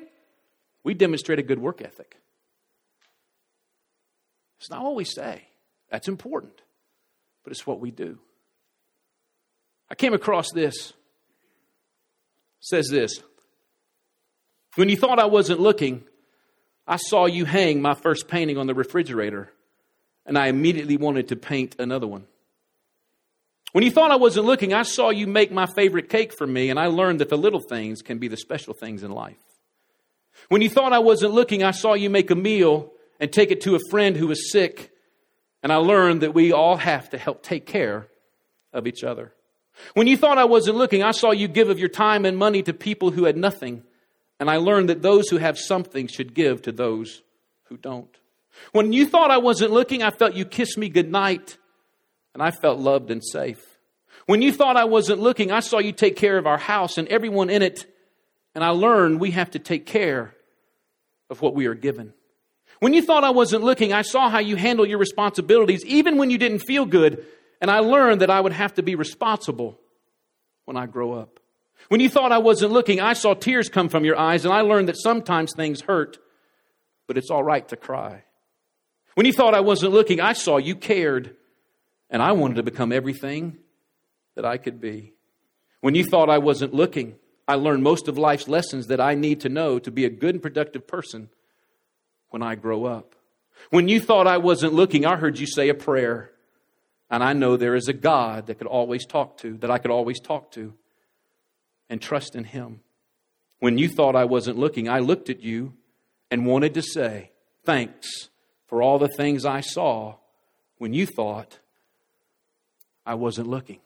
we 0.84 0.96
demonstrate 0.96 1.38
a 1.38 1.44
good 1.44 1.60
work 1.60 1.80
ethic. 1.84 2.18
It's 4.60 4.72
not 4.72 4.82
what 4.82 4.96
we 4.96 5.04
say, 5.04 5.44
that's 5.92 6.08
important, 6.08 6.60
but 7.44 7.52
it's 7.52 7.68
what 7.68 7.80
we 7.80 7.92
do. 7.92 8.18
I 9.92 9.94
came 9.94 10.16
across 10.16 10.48
this. 10.52 10.90
It 10.90 10.96
says 12.62 12.88
this 12.90 13.22
When 14.74 14.90
you 14.90 14.98
thought 14.98 15.20
I 15.20 15.28
wasn't 15.28 15.60
looking, 15.60 16.04
I 16.88 16.96
saw 16.96 17.28
you 17.28 17.46
hang 17.46 17.80
my 17.80 17.94
first 17.94 18.28
painting 18.28 18.58
on 18.58 18.66
the 18.66 18.74
refrigerator, 18.74 19.52
and 20.26 20.36
I 20.36 20.48
immediately 20.48 20.98
wanted 20.98 21.28
to 21.28 21.36
paint 21.36 21.76
another 21.78 22.08
one. 22.08 22.26
When 23.72 23.84
you 23.84 23.92
thought 23.92 24.12
I 24.12 24.16
wasn't 24.16 24.48
looking, 24.48 24.74
I 24.74 24.82
saw 24.82 25.10
you 25.10 25.28
make 25.28 25.52
my 25.52 25.68
favorite 25.68 26.10
cake 26.10 26.34
for 26.36 26.48
me, 26.48 26.70
and 26.70 26.80
I 26.80 26.88
learned 26.88 27.20
that 27.20 27.30
the 27.30 27.38
little 27.38 27.60
things 27.60 28.02
can 28.02 28.18
be 28.18 28.28
the 28.28 28.38
special 28.38 28.74
things 28.74 29.04
in 29.04 29.12
life. 29.12 29.38
When 30.48 30.62
you 30.62 30.70
thought 30.70 30.94
I 30.94 31.00
wasn't 31.00 31.34
looking, 31.34 31.64
I 31.64 31.72
saw 31.72 31.94
you 31.94 32.10
make 32.10 32.32
a 32.32 32.36
meal 32.36 32.92
and 33.20 33.32
take 33.32 33.52
it 33.52 33.62
to 33.62 33.76
a 33.76 33.90
friend 33.90 34.16
who 34.16 34.28
was 34.28 34.52
sick, 34.52 34.92
and 35.62 35.72
I 35.72 35.76
learned 35.76 36.22
that 36.22 36.34
we 36.34 36.52
all 36.52 36.78
have 36.78 37.10
to 37.12 37.18
help 37.18 37.44
take 37.44 37.68
care 37.68 38.08
of 38.74 38.88
each 38.88 39.04
other. 39.04 39.34
When 39.94 40.08
you 40.08 40.18
thought 40.18 40.38
I 40.38 40.46
wasn't 40.46 40.78
looking, 40.78 41.04
I 41.04 41.12
saw 41.12 41.32
you 41.32 41.48
give 41.48 41.70
of 41.70 41.80
your 41.80 41.90
time 41.90 42.26
and 42.26 42.38
money 42.38 42.64
to 42.64 42.74
people 42.74 43.12
who 43.12 43.26
had 43.26 43.38
nothing, 43.38 43.84
and 44.40 44.50
I 44.50 44.58
learned 44.58 44.90
that 44.90 45.04
those 45.04 45.30
who 45.30 45.38
have 45.38 45.60
something 45.60 46.08
should 46.08 46.34
give 46.34 46.64
to 46.64 46.72
those 46.72 47.22
who 47.66 47.78
don't. 47.78 48.10
When 48.72 48.94
you 48.94 49.06
thought 49.06 49.32
I 49.32 49.38
wasn't 49.38 49.72
looking, 49.72 50.02
I 50.02 50.10
felt 50.10 50.34
you 50.34 50.46
kiss 50.46 50.76
me 50.76 50.90
goodnight 50.90 51.58
and 52.34 52.44
I 52.44 52.52
felt 52.52 52.80
loved 52.80 53.12
and 53.12 53.24
safe. 53.24 53.80
When 54.26 54.42
you 54.42 54.52
thought 54.52 54.78
I 54.78 54.86
wasn't 54.86 55.22
looking, 55.22 55.52
I 55.52 55.60
saw 55.60 55.80
you 55.80 55.92
take 55.92 56.16
care 56.16 56.38
of 56.38 56.46
our 56.46 56.58
house 56.58 56.98
and 56.98 57.08
everyone 57.08 57.50
in 57.50 57.62
it, 57.62 57.86
and 58.54 58.64
I 58.64 58.70
learned 58.70 59.20
we 59.20 59.32
have 59.32 59.52
to 59.52 59.60
take 59.60 59.86
care 59.86 60.36
of 61.30 61.42
what 61.42 61.56
we 61.56 61.66
are 61.66 61.76
given. 61.76 62.14
When 62.80 62.94
you 62.94 63.02
thought 63.02 63.24
I 63.24 63.32
wasn't 63.32 63.64
looking, 63.64 63.92
I 63.92 64.04
saw 64.04 64.30
how 64.30 64.40
you 64.40 64.56
handle 64.56 64.86
your 64.86 65.00
responsibilities, 65.00 65.84
even 65.86 66.18
when 66.18 66.30
you 66.30 66.38
didn't 66.38 66.60
feel 66.60 66.86
good, 66.86 67.26
and 67.62 67.70
I 67.70 67.80
learned 67.80 68.22
that 68.22 68.30
I 68.30 68.40
would 68.40 68.54
have 68.54 68.76
to 68.76 68.84
be 68.84 68.96
responsible 68.96 69.80
when 70.66 70.78
I 70.78 70.86
grow 70.86 71.14
up. 71.14 71.40
When 71.90 72.00
you 72.00 72.10
thought 72.10 72.32
I 72.32 72.38
wasn't 72.38 72.72
looking, 72.72 73.02
I 73.02 73.14
saw 73.14 73.34
tears 73.34 73.70
come 73.70 73.90
from 73.90 74.06
your 74.06 74.18
eyes, 74.18 74.46
and 74.46 74.54
I 74.54 74.62
learned 74.62 74.88
that 74.90 74.98
sometimes 74.98 75.54
things 75.54 75.82
hurt, 75.82 76.20
but 77.08 77.18
it's 77.18 77.32
all 77.32 77.44
right 77.44 77.68
to 77.70 77.76
cry. 77.76 78.24
When 79.16 79.26
you 79.26 79.34
thought 79.34 79.56
I 79.56 79.62
wasn't 79.62 79.94
looking, 79.94 80.22
I 80.22 80.34
saw 80.34 80.58
you 80.58 80.76
cared, 80.76 81.36
and 82.10 82.22
I 82.22 82.32
wanted 82.32 82.56
to 82.56 82.64
become 82.64 82.92
everything 82.92 83.58
that 84.36 84.46
I 84.46 84.58
could 84.58 84.80
be. 84.82 85.14
When 85.82 85.96
you 85.96 86.04
thought 86.04 86.30
I 86.30 86.38
wasn't 86.38 86.74
looking, 86.74 87.16
I 87.48 87.56
learned 87.56 87.84
most 87.84 88.08
of 88.08 88.18
life's 88.18 88.48
lessons 88.48 88.88
that 88.88 89.00
I 89.00 89.16
need 89.16 89.42
to 89.42 89.50
know 89.50 89.80
to 89.80 89.92
be 89.92 90.06
a 90.06 90.10
good 90.10 90.36
and 90.36 90.42
productive 90.42 90.88
person 90.88 91.30
when 92.30 92.44
I 92.44 92.56
grow 92.56 92.86
up. 92.86 93.16
When 93.70 93.88
you 93.88 94.00
thought 94.00 94.28
I 94.28 94.38
wasn't 94.38 94.74
looking, 94.74 95.06
I 95.06 95.18
heard 95.18 95.40
you 95.40 95.48
say 95.48 95.70
a 95.70 95.74
prayer. 95.74 96.32
And 97.10 97.24
I 97.24 97.34
know 97.34 97.58
there 97.58 97.76
is 97.76 97.88
a 97.88 97.94
God 97.94 98.48
that 98.48 98.60
could 98.60 98.68
always 98.68 99.06
talk 99.06 99.38
to, 99.40 99.58
that 99.58 99.72
I 99.72 99.80
could 99.80 99.92
always 99.92 100.20
talk 100.20 100.52
to 100.52 100.74
and 101.90 102.02
trust 102.02 102.36
in 102.36 102.44
Him. 102.44 102.82
When 103.60 103.78
you 103.78 103.90
thought 103.90 104.16
I 104.16 104.26
wasn't 104.26 104.58
looking, 104.58 104.88
I 104.88 105.00
looked 105.00 105.30
at 105.30 105.42
you 105.42 105.74
and 106.30 106.46
wanted 106.46 106.74
to 106.76 106.82
say, 106.82 107.32
Thanks 107.66 108.30
for 108.68 108.82
all 108.82 109.00
the 109.00 109.10
things 109.10 109.46
I 109.46 109.62
saw 109.62 110.16
when 110.78 110.94
you 110.94 111.06
thought 111.06 111.60
I 113.06 113.16
wasn't 113.16 113.48
looking. 113.48 113.80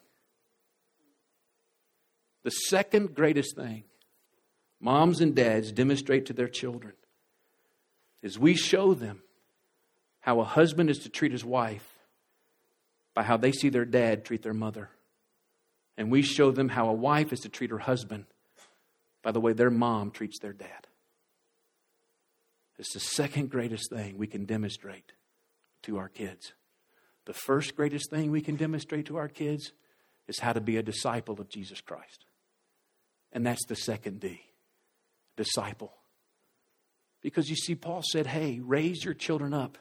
The 2.42 2.50
second 2.50 3.14
greatest 3.14 3.56
thing 3.56 3.84
moms 4.80 5.20
and 5.20 5.34
dads 5.34 5.72
demonstrate 5.72 6.26
to 6.26 6.32
their 6.32 6.48
children 6.48 6.92
is 8.22 8.38
we 8.38 8.54
show 8.54 8.94
them 8.94 9.22
how 10.20 10.40
a 10.40 10.44
husband 10.44 10.90
is 10.90 10.98
to 11.00 11.08
treat 11.08 11.32
his 11.32 11.44
wife 11.44 11.86
by 13.14 13.22
how 13.22 13.36
they 13.36 13.52
see 13.52 13.68
their 13.68 13.84
dad 13.84 14.24
treat 14.24 14.42
their 14.42 14.54
mother. 14.54 14.90
And 15.96 16.10
we 16.10 16.22
show 16.22 16.50
them 16.50 16.68
how 16.68 16.88
a 16.88 16.94
wife 16.94 17.32
is 17.32 17.40
to 17.40 17.48
treat 17.48 17.70
her 17.70 17.78
husband 17.78 18.26
by 19.22 19.32
the 19.32 19.40
way 19.40 19.52
their 19.52 19.70
mom 19.70 20.10
treats 20.10 20.38
their 20.38 20.52
dad. 20.52 20.86
It's 22.78 22.92
the 22.92 23.00
second 23.00 23.50
greatest 23.50 23.90
thing 23.90 24.18
we 24.18 24.26
can 24.26 24.44
demonstrate 24.44 25.12
to 25.84 25.98
our 25.98 26.08
kids. 26.08 26.52
The 27.26 27.32
first 27.32 27.74
greatest 27.74 28.10
thing 28.10 28.30
we 28.30 28.42
can 28.42 28.56
demonstrate 28.56 29.06
to 29.06 29.16
our 29.16 29.28
kids 29.28 29.72
is 30.28 30.40
how 30.40 30.52
to 30.52 30.60
be 30.60 30.76
a 30.76 30.82
disciple 30.82 31.40
of 31.40 31.48
Jesus 31.48 31.80
Christ. 31.80 32.26
And 33.32 33.46
that's 33.46 33.64
the 33.66 33.76
second 33.76 34.20
D 34.20 34.40
disciple. 35.36 35.92
Because 37.20 37.48
you 37.48 37.56
see, 37.56 37.74
Paul 37.74 38.02
said, 38.12 38.26
hey, 38.26 38.60
raise 38.62 39.04
your 39.04 39.14
children 39.14 39.54
up 39.54 39.78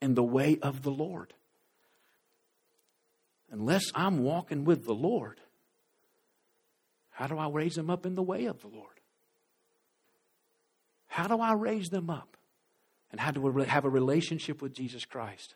in 0.00 0.14
the 0.14 0.22
way 0.22 0.58
of 0.62 0.82
the 0.82 0.90
Lord. 0.90 1.32
Unless 3.50 3.84
I'm 3.94 4.18
walking 4.18 4.64
with 4.64 4.84
the 4.84 4.94
Lord, 4.94 5.40
how 7.10 7.26
do 7.26 7.38
I 7.38 7.48
raise 7.48 7.74
them 7.74 7.90
up 7.90 8.06
in 8.06 8.14
the 8.14 8.22
way 8.22 8.46
of 8.46 8.60
the 8.60 8.68
Lord? 8.68 9.00
How 11.06 11.28
do 11.28 11.40
I 11.40 11.52
raise 11.52 11.88
them 11.88 12.08
up? 12.08 12.36
And 13.10 13.20
how 13.20 13.30
do 13.30 13.42
we 13.42 13.64
have 13.66 13.84
a 13.84 13.90
relationship 13.90 14.62
with 14.62 14.74
Jesus 14.74 15.04
Christ? 15.04 15.54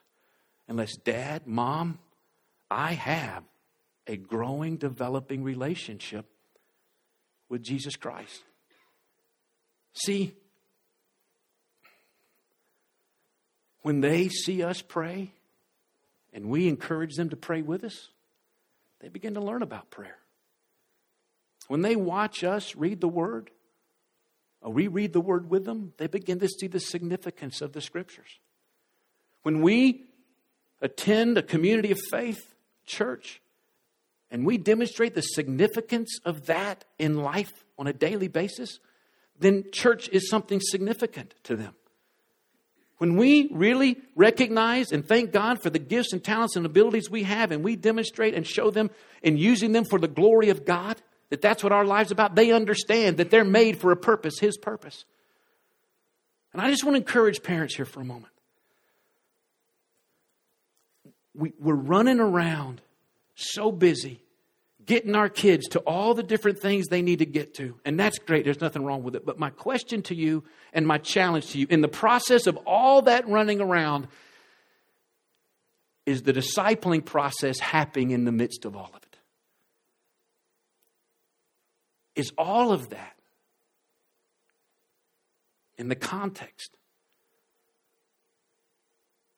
Unless 0.68 0.96
dad, 0.96 1.46
mom, 1.46 1.98
I 2.70 2.92
have 2.94 3.44
a 4.06 4.16
growing, 4.16 4.76
developing 4.76 5.42
relationship 5.42 6.26
with 7.48 7.62
Jesus 7.62 7.96
Christ. 7.96 8.42
See, 9.94 10.34
when 13.82 14.00
they 14.00 14.28
see 14.28 14.62
us 14.62 14.82
pray 14.82 15.32
and 16.32 16.46
we 16.46 16.68
encourage 16.68 17.14
them 17.14 17.30
to 17.30 17.36
pray 17.36 17.62
with 17.62 17.84
us, 17.84 18.08
they 19.00 19.08
begin 19.08 19.34
to 19.34 19.40
learn 19.40 19.62
about 19.62 19.90
prayer. 19.90 20.16
When 21.68 21.82
they 21.82 21.96
watch 21.96 22.44
us 22.44 22.76
read 22.76 23.00
the 23.00 23.08
Word, 23.08 23.50
or 24.60 24.72
we 24.72 24.88
read 24.88 25.12
the 25.12 25.20
Word 25.20 25.50
with 25.50 25.64
them, 25.64 25.92
they 25.98 26.06
begin 26.06 26.38
to 26.40 26.48
see 26.48 26.66
the 26.66 26.80
significance 26.80 27.60
of 27.60 27.72
the 27.72 27.80
Scriptures. 27.80 28.40
When 29.42 29.62
we 29.62 30.04
attend 30.80 31.38
a 31.38 31.42
community 31.42 31.90
of 31.90 31.98
faith 32.10 32.54
church 32.84 33.40
and 34.30 34.44
we 34.44 34.58
demonstrate 34.58 35.14
the 35.14 35.22
significance 35.22 36.18
of 36.24 36.46
that 36.46 36.84
in 36.98 37.16
life 37.22 37.64
on 37.78 37.86
a 37.86 37.92
daily 37.92 38.28
basis, 38.28 38.80
then 39.38 39.64
church 39.72 40.08
is 40.08 40.28
something 40.28 40.60
significant 40.60 41.34
to 41.44 41.56
them. 41.56 41.74
When 42.98 43.16
we 43.16 43.48
really 43.52 43.98
recognize 44.14 44.90
and 44.90 45.06
thank 45.06 45.30
God 45.30 45.62
for 45.62 45.68
the 45.68 45.78
gifts 45.78 46.12
and 46.12 46.24
talents 46.24 46.56
and 46.56 46.64
abilities 46.64 47.10
we 47.10 47.24
have, 47.24 47.52
and 47.52 47.62
we 47.62 47.76
demonstrate 47.76 48.34
and 48.34 48.46
show 48.46 48.70
them 48.70 48.90
and 49.22 49.38
using 49.38 49.72
them 49.72 49.84
for 49.84 49.98
the 49.98 50.08
glory 50.08 50.48
of 50.48 50.64
God, 50.64 51.00
that 51.28 51.42
that's 51.42 51.62
what 51.62 51.72
our 51.72 51.84
life's 51.84 52.10
about, 52.10 52.34
they 52.34 52.52
understand 52.52 53.18
that 53.18 53.30
they're 53.30 53.44
made 53.44 53.78
for 53.78 53.92
a 53.92 53.96
purpose, 53.96 54.38
His 54.38 54.56
purpose. 54.56 55.04
And 56.52 56.62
I 56.62 56.70
just 56.70 56.84
want 56.84 56.94
to 56.94 57.00
encourage 57.00 57.42
parents 57.42 57.74
here 57.74 57.84
for 57.84 58.00
a 58.00 58.04
moment. 58.04 58.32
We, 61.36 61.52
we're 61.58 61.74
running 61.74 62.20
around 62.20 62.80
so 63.34 63.70
busy 63.70 64.20
getting 64.86 65.16
our 65.16 65.28
kids 65.28 65.66
to 65.68 65.80
all 65.80 66.14
the 66.14 66.22
different 66.22 66.60
things 66.60 66.86
they 66.86 67.02
need 67.02 67.18
to 67.18 67.26
get 67.26 67.54
to. 67.54 67.78
And 67.84 67.98
that's 67.98 68.18
great. 68.18 68.44
There's 68.44 68.60
nothing 68.60 68.84
wrong 68.84 69.02
with 69.02 69.16
it. 69.16 69.26
But 69.26 69.38
my 69.38 69.50
question 69.50 70.00
to 70.02 70.14
you 70.14 70.44
and 70.72 70.86
my 70.86 70.98
challenge 70.98 71.50
to 71.50 71.58
you 71.58 71.66
in 71.68 71.80
the 71.80 71.88
process 71.88 72.46
of 72.46 72.56
all 72.66 73.02
that 73.02 73.28
running 73.28 73.60
around 73.60 74.06
is 76.06 76.22
the 76.22 76.32
discipling 76.32 77.04
process 77.04 77.58
happening 77.58 78.12
in 78.12 78.24
the 78.24 78.32
midst 78.32 78.64
of 78.64 78.76
all 78.76 78.90
of 78.94 79.02
it? 79.02 79.18
Is 82.14 82.32
all 82.38 82.72
of 82.72 82.90
that 82.90 83.16
in 85.76 85.88
the 85.88 85.96
context 85.96 86.76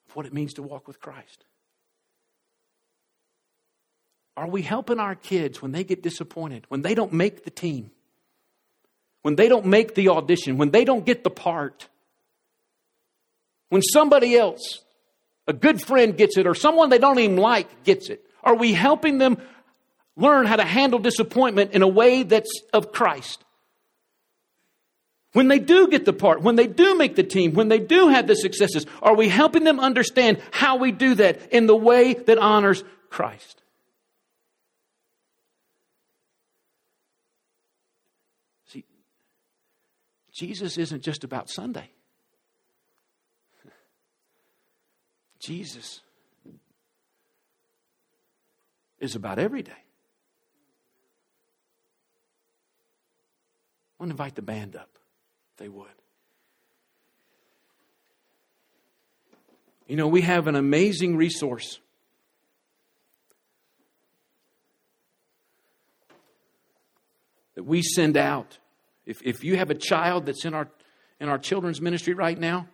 of 0.09 0.15
what 0.15 0.27
it 0.27 0.35
means 0.35 0.53
to 0.55 0.63
walk 0.63 0.87
with 0.87 1.01
Christ? 1.01 1.47
Are 4.39 4.47
we 4.47 4.63
helping 4.63 5.01
our 5.01 5.17
kids 5.17 5.61
when 5.61 5.73
they 5.73 5.83
get 5.83 6.01
disappointed, 6.01 6.65
when 6.69 6.83
they 6.83 6.95
don't 6.95 7.13
make 7.13 7.43
the 7.43 7.51
team, 7.51 7.91
when 9.23 9.35
they 9.35 9.49
don't 9.49 9.67
make 9.67 9.97
the 9.97 10.11
audition, 10.11 10.59
when 10.59 10.71
they 10.71 10.85
don't 10.85 11.05
get 11.05 11.25
the 11.25 11.31
part? 11.31 11.89
When 13.71 13.83
somebody 13.83 14.37
else, 14.37 14.85
a 15.49 15.53
good 15.53 15.83
friend 15.83 16.17
gets 16.17 16.39
it, 16.39 16.47
or 16.47 16.55
someone 16.55 16.89
they 16.89 16.99
don't 16.99 17.19
even 17.19 17.37
like 17.37 17.83
gets 17.83 18.11
it? 18.11 18.25
Are 18.45 18.55
we 18.55 18.75
helping 18.75 19.19
them 19.19 19.39
learn 20.15 20.47
how 20.47 20.55
to 20.55 20.65
handle 20.65 21.01
disappointment 21.01 21.73
in 21.73 21.83
a 21.83 21.89
way 21.89 22.23
that's 22.23 22.63
of 22.73 22.93
Christ? 22.93 23.45
When 25.33 25.49
they 25.49 25.59
do 25.59 25.89
get 25.89 26.05
the 26.05 26.13
part, 26.13 26.43
when 26.43 26.55
they 26.55 26.69
do 26.69 26.97
make 26.97 27.17
the 27.17 27.25
team, 27.25 27.55
when 27.55 27.71
they 27.71 27.81
do 27.81 28.07
have 28.07 28.29
the 28.29 28.37
successes, 28.37 28.87
are 29.03 29.17
we 29.17 29.29
helping 29.29 29.65
them 29.65 29.81
understand 29.81 30.41
how 30.53 30.77
we 30.77 30.93
do 30.93 31.17
that 31.17 31.53
in 31.53 31.67
the 31.67 31.77
way 31.77 32.15
that 32.15 32.39
honors 32.39 32.85
Christ? 33.11 33.63
Jesus 40.39 40.79
isn't 40.79 41.03
just 41.03 41.25
about 41.25 41.51
Sunday. 41.51 41.91
Jesus 45.41 46.01
is 49.01 49.17
about 49.17 49.41
every 49.41 49.63
day. 49.63 49.73
I 49.73 49.75
want 53.99 54.11
to 54.11 54.13
invite 54.13 54.37
the 54.37 54.43
band 54.43 54.77
up, 54.77 54.91
if 55.51 55.57
they 55.57 55.69
would. 55.69 55.89
You 59.89 59.97
know, 59.97 60.07
we 60.07 60.21
have 60.21 60.47
an 60.47 60.55
amazing 60.55 61.17
resource. 61.17 61.81
That 67.57 67.65
we 67.65 67.83
send 67.83 68.17
out 68.17 68.59
if, 69.09 69.23
if 69.23 69.43
you 69.43 69.57
have 69.57 69.71
a 69.71 69.75
child 69.75 70.27
that's 70.27 70.45
in 70.45 70.53
our, 70.53 70.69
in 71.19 71.31
our 71.31 71.39
children's 71.39 71.81
ministry 71.81 72.13
right 72.13 72.39
now, 72.39 72.69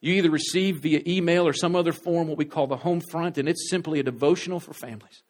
you 0.00 0.14
either 0.14 0.30
receive 0.30 0.78
via 0.78 1.02
email 1.06 1.46
or 1.46 1.52
some 1.52 1.74
other 1.74 1.92
form 1.92 2.28
what 2.28 2.38
we 2.38 2.44
call 2.44 2.68
the 2.68 2.76
home 2.76 3.00
front, 3.10 3.38
and 3.38 3.48
it's 3.48 3.68
simply 3.68 3.98
a 3.98 4.04
devotional 4.04 4.60
for 4.60 4.72
families. 4.72 5.22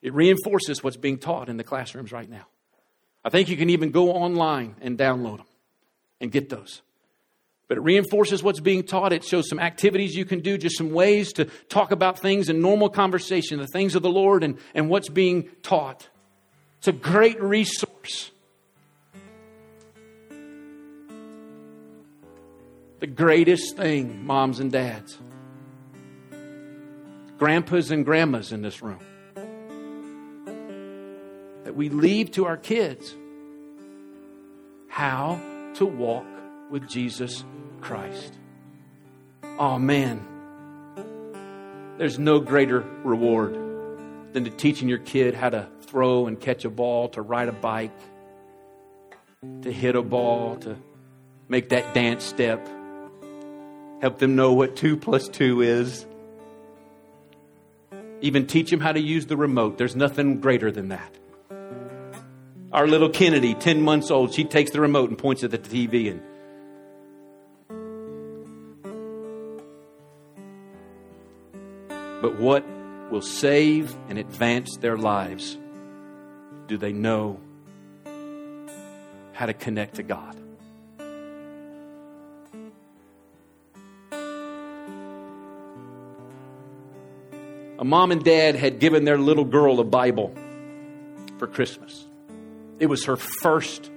It 0.00 0.14
reinforces 0.14 0.82
what's 0.82 0.96
being 0.96 1.18
taught 1.18 1.48
in 1.50 1.58
the 1.58 1.64
classrooms 1.64 2.10
right 2.10 2.28
now. 2.28 2.46
I 3.22 3.28
think 3.28 3.48
you 3.48 3.56
can 3.56 3.70
even 3.70 3.90
go 3.90 4.12
online 4.12 4.76
and 4.80 4.98
download 4.98 5.38
them 5.38 5.46
and 6.20 6.32
get 6.32 6.48
those. 6.48 6.80
But 7.68 7.78
it 7.78 7.82
reinforces 7.82 8.42
what's 8.42 8.60
being 8.60 8.82
taught. 8.82 9.12
It 9.12 9.24
shows 9.24 9.48
some 9.48 9.58
activities 9.58 10.14
you 10.14 10.24
can 10.24 10.40
do, 10.40 10.56
just 10.56 10.76
some 10.78 10.92
ways 10.92 11.32
to 11.34 11.46
talk 11.68 11.90
about 11.90 12.18
things 12.18 12.48
in 12.48 12.60
normal 12.60 12.88
conversation, 12.88 13.58
the 13.58 13.66
things 13.66 13.94
of 13.94 14.02
the 14.02 14.10
Lord 14.10 14.42
and, 14.42 14.58
and 14.74 14.88
what's 14.88 15.08
being 15.08 15.48
taught. 15.62 16.08
It's 16.78 16.88
a 16.88 16.92
great 16.92 17.42
resource. 17.42 18.30
The 23.04 23.10
greatest 23.10 23.76
thing, 23.76 24.24
moms 24.24 24.60
and 24.60 24.72
dads, 24.72 25.18
grandpas 27.36 27.90
and 27.90 28.02
grandmas 28.02 28.50
in 28.50 28.62
this 28.62 28.80
room, 28.80 29.00
that 31.64 31.76
we 31.76 31.90
leave 31.90 32.30
to 32.30 32.46
our 32.46 32.56
kids 32.56 33.14
how 34.88 35.38
to 35.74 35.84
walk 35.84 36.24
with 36.70 36.88
Jesus 36.88 37.44
Christ. 37.82 38.32
Oh 39.58 39.78
man, 39.78 40.26
there's 41.98 42.18
no 42.18 42.40
greater 42.40 42.80
reward 43.04 43.52
than 44.32 44.44
to 44.44 44.50
teaching 44.50 44.88
your 44.88 44.96
kid 44.96 45.34
how 45.34 45.50
to 45.50 45.68
throw 45.82 46.26
and 46.26 46.40
catch 46.40 46.64
a 46.64 46.70
ball, 46.70 47.10
to 47.10 47.20
ride 47.20 47.48
a 47.48 47.52
bike, 47.52 47.92
to 49.60 49.70
hit 49.70 49.94
a 49.94 50.00
ball, 50.00 50.56
to 50.56 50.78
make 51.48 51.68
that 51.68 51.92
dance 51.92 52.24
step, 52.24 52.66
help 54.04 54.18
them 54.18 54.36
know 54.36 54.52
what 54.52 54.76
two 54.76 54.98
plus 54.98 55.28
two 55.30 55.62
is. 55.62 56.04
Even 58.20 58.46
teach 58.46 58.70
them 58.70 58.78
how 58.78 58.92
to 58.92 59.00
use 59.00 59.24
the 59.24 59.36
remote. 59.36 59.78
There's 59.78 59.96
nothing 59.96 60.40
greater 60.42 60.70
than 60.70 60.88
that. 60.90 61.16
Our 62.70 62.86
little 62.86 63.08
Kennedy, 63.08 63.54
10 63.54 63.80
months 63.80 64.10
old, 64.10 64.34
she 64.34 64.44
takes 64.44 64.72
the 64.72 64.80
remote 64.82 65.08
and 65.08 65.16
points 65.16 65.42
at 65.42 65.50
the 65.50 65.58
TV 65.58 66.10
and 66.10 66.20
But 72.20 72.38
what 72.38 72.62
will 73.10 73.22
save 73.22 73.96
and 74.10 74.18
advance 74.18 74.76
their 74.76 74.98
lives? 74.98 75.56
Do 76.66 76.76
they 76.76 76.92
know 76.92 77.40
how 79.32 79.46
to 79.46 79.54
connect 79.54 79.94
to 79.94 80.02
God? 80.02 80.43
A 87.78 87.84
mom 87.84 88.12
and 88.12 88.22
dad 88.22 88.54
had 88.54 88.78
given 88.78 89.04
their 89.04 89.18
little 89.18 89.44
girl 89.44 89.80
a 89.80 89.84
Bible 89.84 90.32
for 91.38 91.46
Christmas. 91.46 92.06
It 92.78 92.86
was 92.86 93.06
her 93.06 93.16
first 93.16 93.90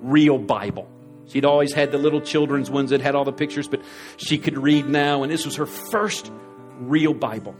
real 0.00 0.38
Bible. 0.38 0.88
She'd 1.26 1.44
always 1.44 1.72
had 1.72 1.92
the 1.92 1.98
little 1.98 2.20
children's 2.20 2.70
ones 2.70 2.90
that 2.90 3.00
had 3.00 3.14
all 3.14 3.24
the 3.24 3.32
pictures, 3.32 3.68
but 3.68 3.80
she 4.16 4.38
could 4.38 4.58
read 4.58 4.88
now, 4.88 5.22
and 5.22 5.30
this 5.30 5.44
was 5.44 5.56
her 5.56 5.66
first 5.66 6.30
real 6.78 7.14
Bible. 7.14 7.54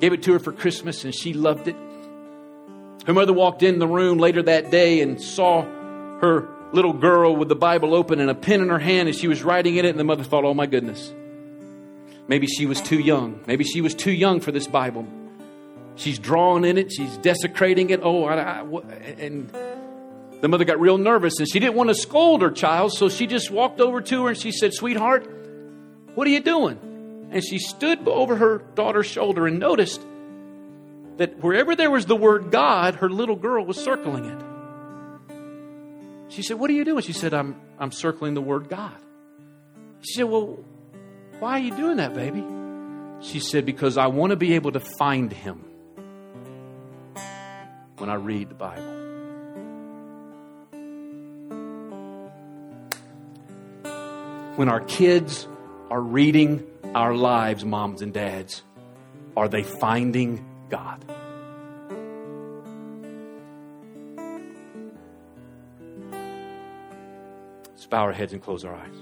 Gave 0.00 0.12
it 0.12 0.22
to 0.24 0.32
her 0.32 0.38
for 0.38 0.52
Christmas, 0.52 1.04
and 1.04 1.14
she 1.14 1.32
loved 1.32 1.68
it. 1.68 1.76
Her 3.06 3.14
mother 3.14 3.32
walked 3.32 3.62
in 3.62 3.78
the 3.78 3.86
room 3.86 4.18
later 4.18 4.42
that 4.42 4.70
day 4.70 5.00
and 5.00 5.20
saw 5.20 5.62
her 6.20 6.48
little 6.72 6.92
girl 6.92 7.36
with 7.36 7.48
the 7.48 7.56
Bible 7.56 7.94
open 7.94 8.20
and 8.20 8.30
a 8.30 8.34
pen 8.34 8.60
in 8.60 8.68
her 8.68 8.78
hand, 8.78 9.08
and 9.08 9.16
she 9.16 9.28
was 9.28 9.42
writing 9.42 9.76
in 9.76 9.84
it, 9.84 9.90
and 9.90 9.98
the 9.98 10.04
mother 10.04 10.24
thought, 10.24 10.44
oh 10.44 10.54
my 10.54 10.66
goodness. 10.66 11.14
Maybe 12.28 12.46
she 12.46 12.66
was 12.66 12.80
too 12.80 12.98
young. 12.98 13.40
Maybe 13.46 13.64
she 13.64 13.80
was 13.80 13.94
too 13.94 14.12
young 14.12 14.40
for 14.40 14.52
this 14.52 14.66
Bible. 14.66 15.06
She's 15.96 16.18
drawing 16.18 16.64
in 16.64 16.76
it. 16.76 16.92
She's 16.92 17.16
desecrating 17.18 17.90
it. 17.90 18.00
Oh, 18.02 18.24
I, 18.24 18.60
I, 18.60 18.60
and 19.18 19.50
the 20.40 20.48
mother 20.48 20.64
got 20.64 20.80
real 20.80 20.98
nervous 20.98 21.38
and 21.38 21.48
she 21.48 21.58
didn't 21.58 21.74
want 21.74 21.88
to 21.88 21.94
scold 21.94 22.42
her 22.42 22.50
child, 22.50 22.92
so 22.92 23.08
she 23.08 23.26
just 23.26 23.50
walked 23.50 23.80
over 23.80 24.00
to 24.00 24.24
her 24.24 24.30
and 24.30 24.38
she 24.38 24.52
said, 24.52 24.74
Sweetheart, 24.74 25.26
what 26.14 26.26
are 26.26 26.30
you 26.30 26.40
doing? 26.40 27.28
And 27.30 27.42
she 27.44 27.58
stood 27.58 28.06
over 28.06 28.36
her 28.36 28.58
daughter's 28.74 29.06
shoulder 29.06 29.46
and 29.46 29.58
noticed 29.58 30.00
that 31.16 31.38
wherever 31.42 31.74
there 31.74 31.90
was 31.90 32.06
the 32.06 32.16
word 32.16 32.50
God, 32.50 32.96
her 32.96 33.08
little 33.08 33.36
girl 33.36 33.64
was 33.64 33.82
circling 33.82 34.26
it. 34.26 34.42
She 36.32 36.42
said, 36.42 36.58
What 36.58 36.70
are 36.70 36.74
you 36.74 36.84
doing? 36.84 37.02
She 37.02 37.12
said, 37.12 37.32
I'm, 37.32 37.56
I'm 37.78 37.92
circling 37.92 38.34
the 38.34 38.42
word 38.42 38.68
God. 38.68 38.96
She 40.02 40.14
said, 40.14 40.24
Well, 40.24 40.58
why 41.38 41.52
are 41.52 41.58
you 41.58 41.76
doing 41.76 41.98
that, 41.98 42.14
baby? 42.14 42.44
She 43.20 43.40
said, 43.40 43.66
Because 43.66 43.96
I 43.96 44.06
want 44.06 44.30
to 44.30 44.36
be 44.36 44.54
able 44.54 44.72
to 44.72 44.80
find 44.80 45.32
him 45.32 45.64
when 47.98 48.10
I 48.10 48.14
read 48.14 48.48
the 48.48 48.54
Bible. 48.54 48.92
When 54.56 54.68
our 54.68 54.80
kids 54.80 55.46
are 55.90 56.00
reading 56.00 56.66
our 56.94 57.14
lives, 57.14 57.64
moms 57.64 58.00
and 58.00 58.12
dads, 58.12 58.62
are 59.36 59.48
they 59.48 59.62
finding 59.62 60.44
God? 60.70 61.04
Let's 67.68 67.86
bow 67.86 68.02
our 68.02 68.12
heads 68.12 68.32
and 68.32 68.42
close 68.42 68.64
our 68.64 68.74
eyes. 68.74 68.96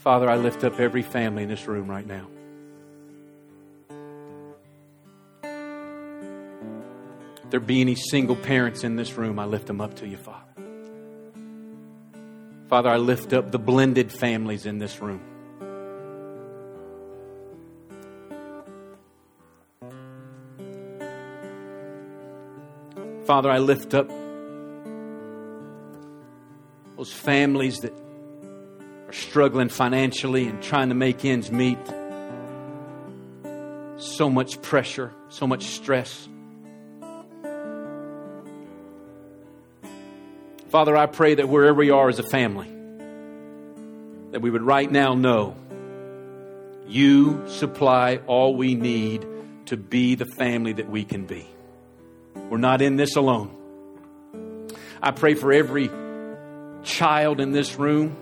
Father, 0.00 0.30
I 0.30 0.36
lift 0.36 0.64
up 0.64 0.80
every 0.80 1.02
family 1.02 1.42
in 1.42 1.50
this 1.50 1.66
room 1.66 1.86
right 1.86 2.06
now. 2.06 2.26
If 7.44 7.50
there 7.50 7.60
be 7.60 7.82
any 7.82 7.96
single 7.96 8.36
parents 8.36 8.82
in 8.82 8.96
this 8.96 9.12
room, 9.18 9.38
I 9.38 9.44
lift 9.44 9.66
them 9.66 9.82
up 9.82 9.96
to 9.96 10.08
you, 10.08 10.16
Father. 10.16 10.46
Father, 12.70 12.88
I 12.88 12.96
lift 12.96 13.34
up 13.34 13.50
the 13.50 13.58
blended 13.58 14.10
families 14.10 14.64
in 14.64 14.78
this 14.78 15.02
room. 15.02 15.20
Father, 23.26 23.50
I 23.50 23.58
lift 23.58 23.92
up 23.92 24.08
those 26.96 27.12
families 27.12 27.80
that 27.80 27.92
struggling 29.30 29.68
financially 29.68 30.48
and 30.48 30.60
trying 30.60 30.88
to 30.88 30.94
make 30.96 31.24
ends 31.24 31.52
meet. 31.52 31.78
So 33.96 34.28
much 34.28 34.60
pressure, 34.60 35.12
so 35.28 35.46
much 35.46 35.66
stress. 35.66 36.28
Father, 40.70 40.96
I 40.96 41.06
pray 41.06 41.36
that 41.36 41.48
wherever 41.48 41.76
we 41.76 41.90
are 41.90 42.08
as 42.08 42.18
a 42.18 42.24
family, 42.24 42.68
that 44.32 44.40
we 44.40 44.50
would 44.50 44.62
right 44.62 44.90
now 44.90 45.14
know 45.14 45.54
you 46.88 47.44
supply 47.46 48.16
all 48.26 48.56
we 48.56 48.74
need 48.74 49.24
to 49.66 49.76
be 49.76 50.16
the 50.16 50.26
family 50.26 50.72
that 50.72 50.90
we 50.90 51.04
can 51.04 51.26
be. 51.26 51.46
We're 52.34 52.58
not 52.58 52.82
in 52.82 52.96
this 52.96 53.14
alone. 53.14 53.56
I 55.00 55.12
pray 55.12 55.34
for 55.34 55.52
every 55.52 55.88
child 56.82 57.38
in 57.38 57.52
this 57.52 57.76
room 57.78 58.16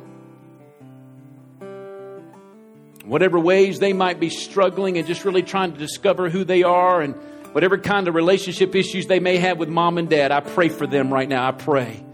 whatever 3.08 3.38
ways 3.38 3.78
they 3.78 3.92
might 3.92 4.20
be 4.20 4.28
struggling 4.28 4.98
and 4.98 5.06
just 5.06 5.24
really 5.24 5.42
trying 5.42 5.72
to 5.72 5.78
discover 5.78 6.28
who 6.28 6.44
they 6.44 6.62
are 6.62 7.00
and 7.00 7.14
whatever 7.52 7.78
kind 7.78 8.06
of 8.06 8.14
relationship 8.14 8.74
issues 8.74 9.06
they 9.06 9.18
may 9.18 9.38
have 9.38 9.58
with 9.58 9.68
mom 9.68 9.96
and 9.98 10.10
dad, 10.10 10.30
I 10.30 10.40
pray 10.40 10.68
for 10.68 10.86
them 10.86 11.12
right 11.12 11.28
now. 11.28 11.48
I 11.48 11.52
pray. 11.52 12.04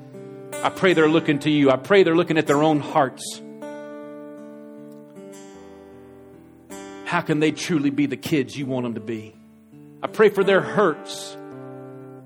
I 0.62 0.70
pray 0.70 0.94
they're 0.94 1.08
looking 1.08 1.40
to 1.40 1.50
you. 1.50 1.70
I 1.70 1.76
pray 1.76 2.04
they're 2.04 2.16
looking 2.16 2.38
at 2.38 2.46
their 2.46 2.62
own 2.62 2.80
hearts. 2.80 3.42
How 7.04 7.20
can 7.20 7.40
they 7.40 7.50
truly 7.52 7.90
be 7.90 8.06
the 8.06 8.16
kids 8.16 8.56
you 8.56 8.66
want 8.66 8.84
them 8.84 8.94
to 8.94 9.00
be? 9.00 9.34
I 10.02 10.06
pray 10.06 10.28
for 10.28 10.44
their 10.44 10.60
hurts, 10.60 11.36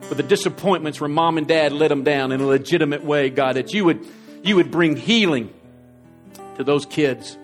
for 0.02 0.14
the 0.14 0.22
disappointments 0.22 1.00
where 1.00 1.08
mom 1.08 1.38
and 1.38 1.46
dad 1.46 1.72
let 1.72 1.88
them 1.88 2.04
down 2.04 2.32
in 2.32 2.40
a 2.40 2.46
legitimate 2.46 3.02
way, 3.02 3.30
God, 3.30 3.56
that 3.56 3.72
you 3.72 3.84
would, 3.86 4.06
you 4.42 4.56
would 4.56 4.70
bring 4.70 4.96
healing 4.96 5.52
to 6.56 6.64
those 6.64 6.84
kids. 6.86 7.38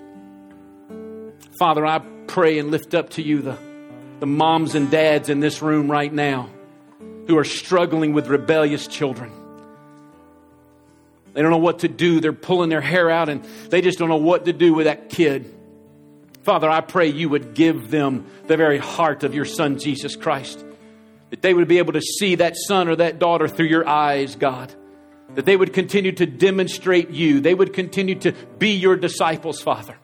Father, 1.58 1.86
I 1.86 2.00
pray 2.26 2.58
and 2.58 2.70
lift 2.70 2.94
up 2.94 3.10
to 3.10 3.22
you 3.22 3.42
the, 3.42 3.56
the 4.20 4.26
moms 4.26 4.74
and 4.74 4.90
dads 4.90 5.28
in 5.28 5.40
this 5.40 5.62
room 5.62 5.90
right 5.90 6.12
now 6.12 6.48
who 7.26 7.38
are 7.38 7.44
struggling 7.44 8.12
with 8.12 8.26
rebellious 8.26 8.86
children. 8.86 9.30
They 11.32 11.42
don't 11.42 11.50
know 11.50 11.58
what 11.58 11.80
to 11.80 11.88
do. 11.88 12.20
They're 12.20 12.32
pulling 12.32 12.70
their 12.70 12.80
hair 12.80 13.10
out 13.10 13.28
and 13.28 13.44
they 13.68 13.80
just 13.80 13.98
don't 13.98 14.08
know 14.08 14.16
what 14.16 14.44
to 14.44 14.52
do 14.52 14.74
with 14.74 14.86
that 14.86 15.10
kid. 15.10 15.52
Father, 16.42 16.68
I 16.68 16.80
pray 16.80 17.08
you 17.08 17.28
would 17.28 17.54
give 17.54 17.90
them 17.90 18.26
the 18.46 18.56
very 18.56 18.78
heart 18.78 19.24
of 19.24 19.34
your 19.34 19.44
Son, 19.44 19.78
Jesus 19.78 20.14
Christ. 20.14 20.64
That 21.30 21.42
they 21.42 21.54
would 21.54 21.68
be 21.68 21.78
able 21.78 21.94
to 21.94 22.02
see 22.02 22.36
that 22.36 22.56
son 22.56 22.88
or 22.88 22.96
that 22.96 23.18
daughter 23.18 23.48
through 23.48 23.66
your 23.66 23.88
eyes, 23.88 24.36
God. 24.36 24.72
That 25.34 25.46
they 25.46 25.56
would 25.56 25.72
continue 25.72 26.12
to 26.12 26.26
demonstrate 26.26 27.10
you. 27.10 27.40
They 27.40 27.54
would 27.54 27.72
continue 27.72 28.16
to 28.16 28.32
be 28.58 28.72
your 28.76 28.94
disciples, 28.94 29.60
Father. 29.60 29.96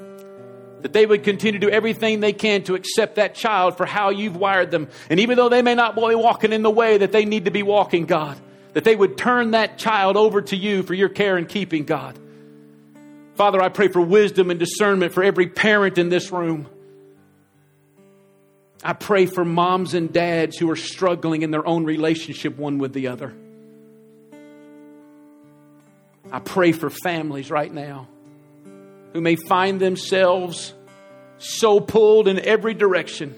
That 0.82 0.92
they 0.92 1.04
would 1.04 1.24
continue 1.24 1.60
to 1.60 1.66
do 1.66 1.70
everything 1.70 2.20
they 2.20 2.32
can 2.32 2.62
to 2.64 2.74
accept 2.74 3.16
that 3.16 3.34
child 3.34 3.76
for 3.76 3.84
how 3.84 4.10
you've 4.10 4.36
wired 4.36 4.70
them. 4.70 4.88
And 5.10 5.20
even 5.20 5.36
though 5.36 5.48
they 5.48 5.62
may 5.62 5.74
not 5.74 5.94
be 5.94 6.14
walking 6.14 6.52
in 6.52 6.62
the 6.62 6.70
way 6.70 6.98
that 6.98 7.12
they 7.12 7.24
need 7.24 7.44
to 7.44 7.50
be 7.50 7.62
walking, 7.62 8.06
God, 8.06 8.40
that 8.72 8.84
they 8.84 8.96
would 8.96 9.18
turn 9.18 9.50
that 9.50 9.78
child 9.78 10.16
over 10.16 10.40
to 10.42 10.56
you 10.56 10.82
for 10.82 10.94
your 10.94 11.08
care 11.08 11.36
and 11.36 11.48
keeping, 11.48 11.84
God. 11.84 12.18
Father, 13.34 13.60
I 13.62 13.68
pray 13.68 13.88
for 13.88 14.00
wisdom 14.00 14.50
and 14.50 14.58
discernment 14.60 15.12
for 15.12 15.22
every 15.22 15.48
parent 15.48 15.98
in 15.98 16.08
this 16.08 16.30
room. 16.30 16.68
I 18.82 18.94
pray 18.94 19.26
for 19.26 19.44
moms 19.44 19.94
and 19.94 20.12
dads 20.12 20.56
who 20.56 20.70
are 20.70 20.76
struggling 20.76 21.42
in 21.42 21.50
their 21.50 21.66
own 21.66 21.84
relationship 21.84 22.56
one 22.56 22.78
with 22.78 22.92
the 22.94 23.08
other. 23.08 23.34
I 26.32 26.38
pray 26.38 26.72
for 26.72 26.88
families 26.88 27.50
right 27.50 27.72
now 27.72 28.08
who 29.12 29.20
may 29.20 29.36
find 29.36 29.80
themselves 29.80 30.74
so 31.38 31.80
pulled 31.80 32.28
in 32.28 32.38
every 32.38 32.74
direction 32.74 33.34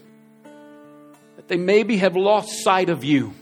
that 1.37 1.49
they 1.49 1.57
maybe 1.57 1.99
have 1.99 2.17
lost 2.17 2.63
sight 2.63 2.89
of 2.89 3.05
you. 3.05 3.35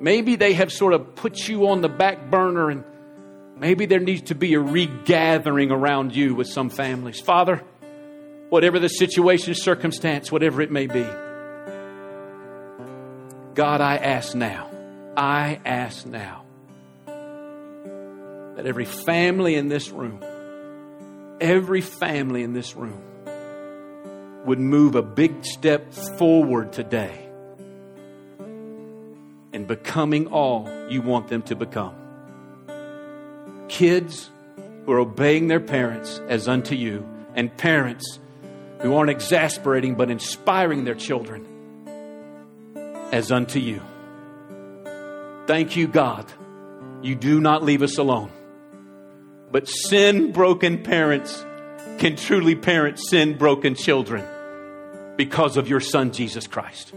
Maybe 0.00 0.36
they 0.36 0.52
have 0.52 0.72
sort 0.72 0.92
of 0.92 1.14
put 1.16 1.48
you 1.48 1.68
on 1.68 1.80
the 1.80 1.88
back 1.88 2.30
burner 2.30 2.70
and 2.70 2.84
Maybe 3.60 3.86
there 3.86 3.98
needs 3.98 4.22
to 4.28 4.34
be 4.36 4.54
a 4.54 4.60
regathering 4.60 5.72
around 5.72 6.14
you 6.14 6.34
with 6.34 6.46
some 6.46 6.70
families. 6.70 7.20
Father, 7.20 7.62
whatever 8.50 8.78
the 8.78 8.88
situation, 8.88 9.54
circumstance, 9.54 10.30
whatever 10.30 10.62
it 10.62 10.70
may 10.70 10.86
be, 10.86 11.02
God, 13.54 13.80
I 13.80 13.96
ask 13.96 14.36
now, 14.36 14.70
I 15.16 15.60
ask 15.64 16.06
now 16.06 16.44
that 17.06 18.64
every 18.64 18.84
family 18.84 19.56
in 19.56 19.68
this 19.68 19.90
room, 19.90 20.22
every 21.40 21.80
family 21.80 22.42
in 22.42 22.52
this 22.52 22.74
room 22.74 23.02
would 24.44 24.58
move 24.58 24.94
a 24.94 25.02
big 25.02 25.44
step 25.44 25.92
forward 25.92 26.72
today 26.72 27.28
in 29.52 29.64
becoming 29.66 30.26
all 30.28 30.68
you 30.88 31.02
want 31.02 31.28
them 31.28 31.42
to 31.42 31.56
become 31.56 31.94
kids 33.68 34.30
who 34.84 34.92
are 34.92 35.00
obeying 35.00 35.48
their 35.48 35.60
parents 35.60 36.20
as 36.28 36.48
unto 36.48 36.74
you, 36.74 37.06
and 37.34 37.54
parents 37.56 38.18
who 38.80 38.94
aren't 38.96 39.10
exasperating 39.10 39.94
but 39.94 40.10
inspiring 40.10 40.84
their 40.84 40.94
children 40.94 41.46
as 43.12 43.30
unto 43.30 43.58
you. 43.58 43.82
Thank 45.46 45.76
you, 45.76 45.86
God. 45.86 46.26
You 47.02 47.14
do 47.14 47.40
not 47.40 47.62
leave 47.62 47.82
us 47.82 47.98
alone. 47.98 48.30
But 49.50 49.68
sin 49.68 50.32
broken 50.32 50.82
parents 50.82 51.44
can 51.98 52.16
truly 52.16 52.54
parent 52.54 52.98
sin 52.98 53.36
broken 53.36 53.74
children 53.74 54.24
because 55.16 55.56
of 55.56 55.68
your 55.68 55.80
Son, 55.80 56.12
Jesus 56.12 56.46
Christ. 56.46 56.92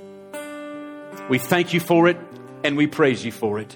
We 1.29 1.37
thank 1.37 1.73
you 1.73 1.79
for 1.79 2.07
it 2.07 2.17
and 2.63 2.77
we 2.77 2.87
praise 2.87 3.25
you 3.25 3.31
for 3.31 3.59
it. 3.59 3.75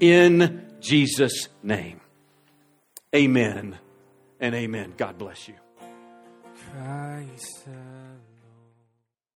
In 0.00 0.66
Jesus' 0.80 1.48
name. 1.62 2.00
Amen 3.14 3.78
and 4.40 4.54
amen. 4.54 4.94
God 4.96 5.18
bless 5.18 5.48
you. 5.48 5.54
Christ. 6.72 7.68